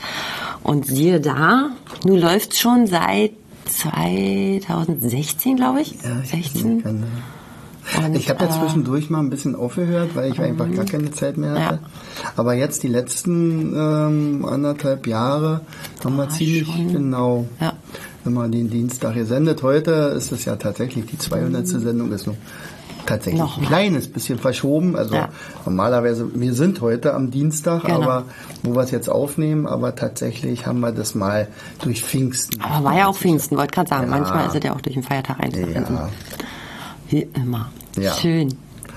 Und 0.63 0.87
siehe 0.87 1.21
da, 1.21 1.71
nun 2.05 2.19
läuft's 2.19 2.59
schon 2.59 2.87
seit 2.87 3.33
2016, 3.67 5.57
glaube 5.57 5.83
ich. 5.83 6.03
Ja, 6.03 6.21
ich 6.23 6.31
16. 6.31 6.83
kann, 6.83 7.03
äh, 7.03 7.07
Und, 8.05 8.15
Ich 8.17 8.31
habe 8.31 8.45
ja 8.45 8.51
äh, 8.51 8.61
zwischendurch 8.61 9.11
mal 9.11 9.21
ein 9.21 9.31
bisschen 9.31 9.55
aufgehört, 9.55 10.11
weil 10.15 10.33
ich 10.33 10.41
einfach 10.41 10.71
gar 10.75 10.85
keine 10.87 11.11
Zeit 11.11 11.37
mehr 11.37 11.55
hatte. 11.55 11.79
Aber 12.37 12.55
jetzt 12.55 12.83
die 12.83 12.89
letzten 12.89 13.75
ähm, 13.77 14.45
anderthalb 14.47 15.07
Jahre 15.07 15.61
haben 16.03 16.17
wir 16.17 16.29
ziemlich 16.31 16.69
genau, 16.93 17.47
Ja. 17.61 17.75
wenn 18.25 18.33
man 18.33 18.51
den 18.53 18.71
Dienstag 18.71 19.15
gesendet. 19.15 19.63
Heute 19.63 19.91
ist 20.17 20.33
es 20.33 20.45
ja 20.45 20.57
tatsächlich 20.57 21.07
die 21.07 21.19
200. 21.19 21.67
Sendung, 21.67 22.11
ist 22.13 22.27
nur 22.27 22.37
tatsächlich 23.07 23.39
Noch 23.43 23.59
ein 23.59 23.67
kleines 23.67 24.09
bisschen 24.11 24.39
verschoben. 24.39 24.97
Also 24.97 25.15
Ja. 25.15 25.29
normalerweise, 25.67 26.27
wir 26.35 26.55
sind 26.55 26.81
heute 26.81 27.13
am 27.13 27.31
Dienstag, 27.31 27.83
Genau. 27.85 28.01
aber 28.03 28.25
wo 28.63 28.75
wir 28.75 28.81
es 28.83 28.91
jetzt 28.93 29.11
aufnehmen, 29.11 29.67
aber 29.67 29.95
tatsächlich 29.95 30.67
haben 30.67 30.81
wir 30.81 30.91
das 30.91 31.15
mal 31.15 31.49
durch 31.83 32.03
Pfingsten. 32.03 32.63
Aber 32.63 32.83
war 32.85 32.97
ja 32.97 33.07
auch 33.09 33.17
Pfingsten, 33.17 33.59
wollte 33.59 33.75
gerade 33.75 33.91
sagen. 33.91 34.05
Ja. 34.05 34.09
Manchmal 34.19 34.47
ist 34.47 34.55
es 34.55 34.65
ja 34.65 34.75
auch 34.75 34.81
durch 34.81 34.95
den 34.95 35.03
Feiertag 35.03 35.39
einzufinden. 35.41 35.95
Ja. 35.95 36.09
Wie 37.15 37.29
immer. 37.41 37.71
Ja. 37.97 38.13
Schön. 38.15 38.53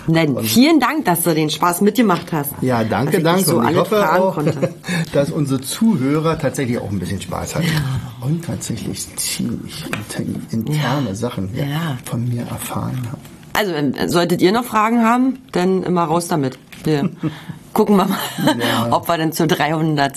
Dann 0.08 0.40
vielen 0.42 0.80
Dank, 0.80 1.06
dass 1.06 1.22
du 1.24 1.36
den 1.36 1.50
Spaß 1.52 1.82
mitgemacht 1.82 2.32
hast. 2.32 2.52
Ja, 2.62 2.84
danke, 2.84 3.22
danke. 3.22 3.44
So 3.44 3.58
und 3.60 3.70
ich 3.70 3.76
hoffe 3.78 4.12
auch, 4.20 4.36
konnte. 4.36 4.74
dass 5.14 5.30
unsere 5.30 5.62
Zuhörer 5.62 6.40
tatsächlich 6.40 6.80
auch 6.80 6.90
ein 6.90 6.98
bisschen 6.98 7.22
Spaß 7.22 7.56
hatten. 7.56 7.68
Und 8.22 8.44
tatsächlich 8.46 9.06
ziemlich 9.18 9.84
inter- 9.86 10.24
interne 10.52 11.14
Sachen 11.16 11.50
hier 11.50 11.66
Ja. 11.68 11.98
von 12.06 12.28
mir 12.28 12.44
erfahren 12.48 12.98
haben. 13.12 13.22
Also, 13.54 13.74
äh, 13.74 14.08
solltet 14.10 14.42
ihr 14.42 14.52
noch 14.54 14.64
Fragen 14.66 15.04
haben, 15.04 15.40
dann 15.52 15.84
immer 15.84 16.06
raus 16.06 16.28
damit. 16.28 16.58
Wir 16.86 17.10
gucken 17.74 17.98
wir 17.98 18.06
mal, 18.06 18.18
Ja. 18.60 18.88
ob 18.92 19.08
wir 19.10 19.18
dann 19.18 19.32
zur 19.34 19.46
300. 19.48 20.14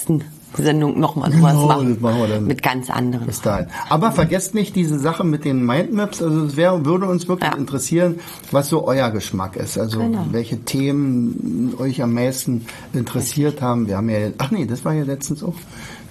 Sendung 0.54 0.98
nochmal 0.98 1.30
sowas 1.32 1.52
Genau, 1.52 1.66
machen. 1.66 1.88
das 1.94 2.00
machen 2.00 2.18
wir 2.20 2.28
dann. 2.28 2.46
Mit 2.46 2.62
ganz 2.62 2.90
anderen. 2.90 3.26
Bis 3.26 3.40
dahin. 3.40 3.66
Aber 3.88 4.12
vergesst 4.12 4.54
nicht 4.54 4.74
diese 4.76 4.98
Sache 4.98 5.24
mit 5.24 5.44
den 5.44 5.64
Mindmaps. 5.64 6.22
Also 6.22 6.44
es 6.44 6.56
wäre, 6.56 6.84
würde 6.84 7.06
uns 7.06 7.28
wirklich 7.28 7.50
Ja. 7.50 7.56
interessieren, 7.56 8.16
was 8.50 8.68
so 8.68 8.86
euer 8.86 9.10
Geschmack 9.10 9.56
ist. 9.56 9.78
Also 9.78 10.00
Genau. 10.00 10.26
welche 10.30 10.58
Themen 10.64 11.74
euch 11.78 12.02
am 12.02 12.12
meisten 12.14 12.66
interessiert 12.92 13.62
haben. 13.62 13.86
Wir 13.86 13.96
haben 13.96 14.08
ja, 14.08 14.18
ach 14.38 14.50
nee, 14.50 14.66
das 14.66 14.84
war 14.84 14.92
ja 14.92 15.04
letztens 15.04 15.42
auch. 15.42 15.54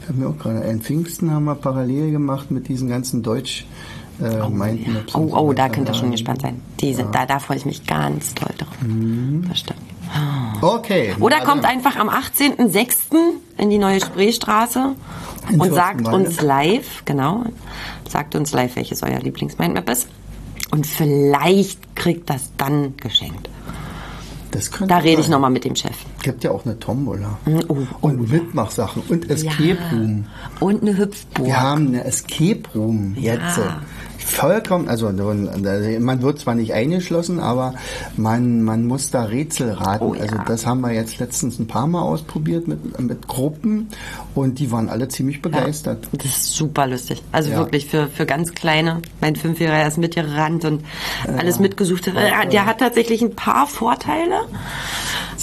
Ich 0.02 0.08
habe 0.10 0.20
mir 0.20 0.28
auch 0.30 0.38
gerade 0.38 0.60
in 0.62 0.82
Pfingsten 0.82 1.32
haben 1.32 1.46
wir 1.46 1.56
parallel 1.56 2.12
gemacht 2.12 2.50
mit 2.50 2.68
diesen 2.68 2.90
ganzen 2.90 3.22
Deutsch 3.22 3.66
äh, 4.22 4.50
Mindmaps. 4.50 5.16
Oh, 5.16 5.20
und 5.20 5.30
so 5.30 5.38
oh, 5.38 5.54
da 5.54 5.70
könnt 5.70 5.88
ihr 5.88 5.94
schon 5.94 6.12
gespannt 6.12 6.42
sein. 6.42 6.60
Die 6.80 6.94
sind, 6.94 7.14
da, 7.14 7.26
da 7.26 7.40
freue 7.40 7.58
ich 7.58 7.66
mich 7.66 7.86
ganz 7.86 8.34
toll 8.34 8.54
drauf. 8.58 8.70
Das 9.50 9.60
stimmt. 9.60 9.80
Okay. 10.62 11.16
Oder 11.20 11.42
kommt 11.42 11.66
einfach 11.66 11.96
am 11.96 12.10
18.06. 12.10 12.94
in 13.58 13.70
die 13.70 13.78
neue 13.78 14.02
Spreestraße 14.02 14.96
In 15.50 15.62
und 15.62 15.74
sagt 15.74 16.08
uns 16.08 16.42
live, 16.42 17.04
genau, 17.06 17.46
sagt 18.08 18.36
uns 18.36 18.52
live, 18.52 18.76
welches 18.76 19.04
euer 19.04 19.20
Lieblings-Mindmap 19.20 19.90
ist. 19.90 20.08
Und 20.72 20.86
vielleicht 20.86 21.96
kriegt 21.96 22.30
das 22.30 22.52
dann 22.58 22.96
geschenkt. 22.98 23.50
Das 24.52 24.72
könnte 24.72 24.94
Da 24.94 25.00
rede 25.00 25.22
ich 25.22 25.28
nochmal 25.28 25.52
mit 25.52 25.64
dem 25.64 25.76
Chef. 25.76 25.96
gibt 26.24 26.44
ja 26.44 26.52
auch 26.52 26.66
eine 26.66 26.80
Tombola. 26.80 27.38
oh, 27.68 27.78
und 28.02 28.32
Mitmachsachen 28.32 29.04
und 29.08 29.30
Escape 29.30 29.78
Room. 29.92 30.26
Und 30.60 30.82
eine 30.82 30.98
Hüpfburg. 30.98 31.46
Wir 31.46 31.62
haben 31.62 31.88
eine 31.88 32.04
Escape 32.04 32.64
Room 32.74 33.16
jetzt. 33.18 33.60
Vollkommen, 34.26 34.88
also 34.90 35.12
man 35.12 36.22
wird 36.22 36.40
zwar 36.40 36.56
nicht 36.56 36.74
eingeschlossen, 36.74 37.40
aber 37.40 37.74
man, 38.18 38.62
man 38.64 38.86
muss 38.86 39.12
da 39.12 39.24
Rätsel 39.24 39.72
raten. 39.72 40.04
Oh 40.04 40.14
ja. 40.14 40.22
Also 40.22 40.36
das 40.46 40.66
haben 40.66 40.82
wir 40.82 40.92
jetzt 40.92 41.20
letztens 41.20 41.60
ein 41.60 41.68
paar 41.68 41.88
Mal 41.88 42.02
ausprobiert 42.02 42.68
mit, 42.68 43.00
mit 43.00 43.28
Gruppen 43.28 43.88
und 44.36 44.60
die 44.60 44.72
waren 44.72 44.90
alle 44.90 45.08
ziemlich 45.08 45.42
begeistert. 45.42 46.08
Das 46.12 46.26
ist 46.26 46.54
super 46.54 46.88
lustig. 46.88 47.24
Also 47.32 47.52
Ja. 47.52 47.58
wirklich 47.58 47.88
für, 47.88 48.08
für 48.08 48.26
ganz 48.26 48.54
Kleine. 48.54 49.02
Mein 49.22 49.36
Fünfjähriger 49.36 49.88
ist 49.88 49.98
mitgerannt 49.98 50.66
und 50.66 50.84
alles 51.38 51.60
mitgesucht. 51.60 52.06
Der 52.08 52.66
hat 52.66 52.80
tatsächlich 52.80 53.22
ein 53.22 53.36
paar 53.36 53.68
Vorteile. 53.68 54.42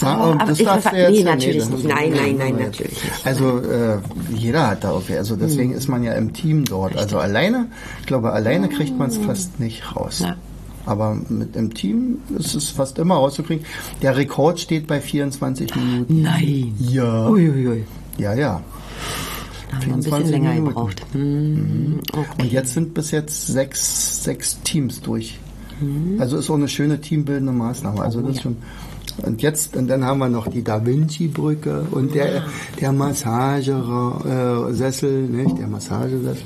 Oh, 0.03 0.05
aber 0.07 0.45
das 0.45 0.59
ich 0.59 0.65
darfst 0.65 0.91
jetzt 0.93 1.11
nee, 1.11 1.23
natürlich 1.23 1.69
nicht. 1.69 1.83
Nein, 1.85 2.11
nein, 2.15 2.35
nein, 2.37 2.55
natürlich 2.57 3.03
nicht. 3.03 3.25
Also 3.25 3.59
äh, 3.59 3.97
jeder 4.35 4.67
hat 4.67 4.83
da 4.83 4.91
irgendwie, 4.91 5.17
also 5.17 5.35
deswegen 5.35 5.71
Hm. 5.71 5.77
ist 5.77 5.87
man 5.87 6.03
ja 6.03 6.13
im 6.13 6.33
Team 6.33 6.65
dort. 6.65 6.95
Also 6.97 7.17
alleine, 7.17 7.67
ich 8.01 8.05
glaube, 8.07 8.31
alleine 8.31 8.69
kriegt 8.69 8.97
man 8.97 9.09
es 9.09 9.17
fast 9.17 9.59
nicht 9.59 9.95
raus. 9.95 10.19
Ja. 10.23 10.35
Aber 10.85 11.15
mit 11.15 11.55
dem 11.55 11.73
Team 11.73 12.19
ist 12.37 12.55
es 12.55 12.69
fast 12.69 12.97
immer 12.97 13.15
rauszukriegen. 13.15 13.65
Der 14.01 14.15
Rekord 14.15 14.59
steht 14.59 14.87
bei 14.87 15.01
24 15.01 15.75
Minuten. 15.75 16.21
Nein. 16.21 16.73
Ja. 16.79 17.27
Uiuiui. 17.27 17.83
Ja, 18.17 18.33
ja. 18.33 18.61
Da 19.69 19.75
haben 19.75 19.85
wir 19.85 19.93
ein 19.93 19.97
bisschen 19.97 20.11
24 20.13 20.31
länger 20.31 20.49
Minuten. 20.53 20.67
gebraucht. 20.69 21.01
Hm, 21.11 21.99
okay. 22.13 22.25
Und 22.41 22.51
jetzt 22.53 22.73
sind 22.73 22.93
bis 22.93 23.11
jetzt 23.11 23.47
sechs, 23.47 24.23
sechs 24.23 24.61
Teams 24.63 25.01
durch. 25.01 25.37
Mhm. 25.81 26.21
Also 26.21 26.37
ist 26.37 26.49
auch 26.49 26.55
eine 26.55 26.69
schöne 26.69 27.01
teambildende 27.01 27.51
Maßnahme. 27.51 28.01
Also 28.01 28.21
das 28.21 28.37
ist 28.37 28.43
schon. 28.43 28.57
Und 29.23 29.41
jetzt, 29.41 29.75
und 29.75 29.87
dann 29.87 30.05
haben 30.05 30.19
wir 30.19 30.29
noch 30.29 30.47
die 30.47 30.63
Da 30.63 30.85
Vinci-Brücke 30.85 31.87
und 31.91 32.13
der, 32.13 32.43
der 32.79 32.91
Massagesessel, 32.91 35.25
äh, 35.25 35.43
nicht? 35.43 35.57
Der 35.57 35.67
Massagesessel. 35.67 36.43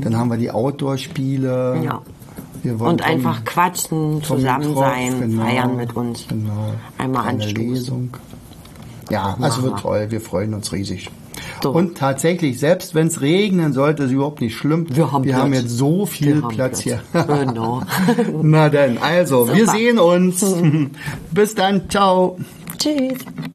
Dann 0.00 0.16
haben 0.16 0.30
wir 0.30 0.38
die 0.38 0.50
Outdoor-Spiele. 0.50 1.76
Mhm. 1.78 1.82
Ja. 1.84 2.00
Wir 2.62 2.80
wollen 2.80 2.92
Und 2.92 3.00
Tom- 3.02 3.10
einfach 3.10 3.44
quatschen, 3.44 4.22
Tom 4.22 4.24
zusammen 4.38 4.64
Tropf, 4.64 4.78
sein, 4.78 5.20
genau, 5.20 5.42
feiern 5.44 5.76
mit 5.76 5.94
uns. 5.94 6.26
Genau. 6.28 6.72
Einmal 6.98 7.28
Eine 7.28 7.44
anstoßen. 7.44 7.74
Lesung. 7.74 8.10
Ja, 9.10 9.36
also 9.40 9.62
wird 9.62 9.74
wir. 9.74 9.80
toll. 9.82 10.06
Wir 10.10 10.20
freuen 10.20 10.54
uns 10.54 10.72
riesig. 10.72 11.10
So. 11.62 11.70
Und 11.70 11.96
tatsächlich, 11.96 12.58
selbst 12.58 12.94
wenn 12.94 13.06
es 13.06 13.20
regnen 13.20 13.72
sollte, 13.72 14.04
ist 14.04 14.10
überhaupt 14.10 14.40
nicht 14.40 14.56
schlimm. 14.56 14.86
Wir 14.90 15.10
haben 15.12 15.24
Platz. 15.24 15.48
jetzt 15.52 15.70
so 15.70 16.06
viel 16.06 16.36
Wir 16.36 16.42
haben 16.42 16.54
Platz, 16.54 16.82
Platz. 16.82 17.02
hier. 17.12 17.26
Genau. 17.46 17.82
Na 18.42 18.68
dann, 18.68 18.98
also, 18.98 19.48
wir 19.48 19.66
Super. 19.66 19.72
sehen 19.78 19.98
uns. 19.98 20.44
Bis 21.30 21.54
dann, 21.54 21.88
ciao. 21.88 22.38
Tschüss. 22.78 23.18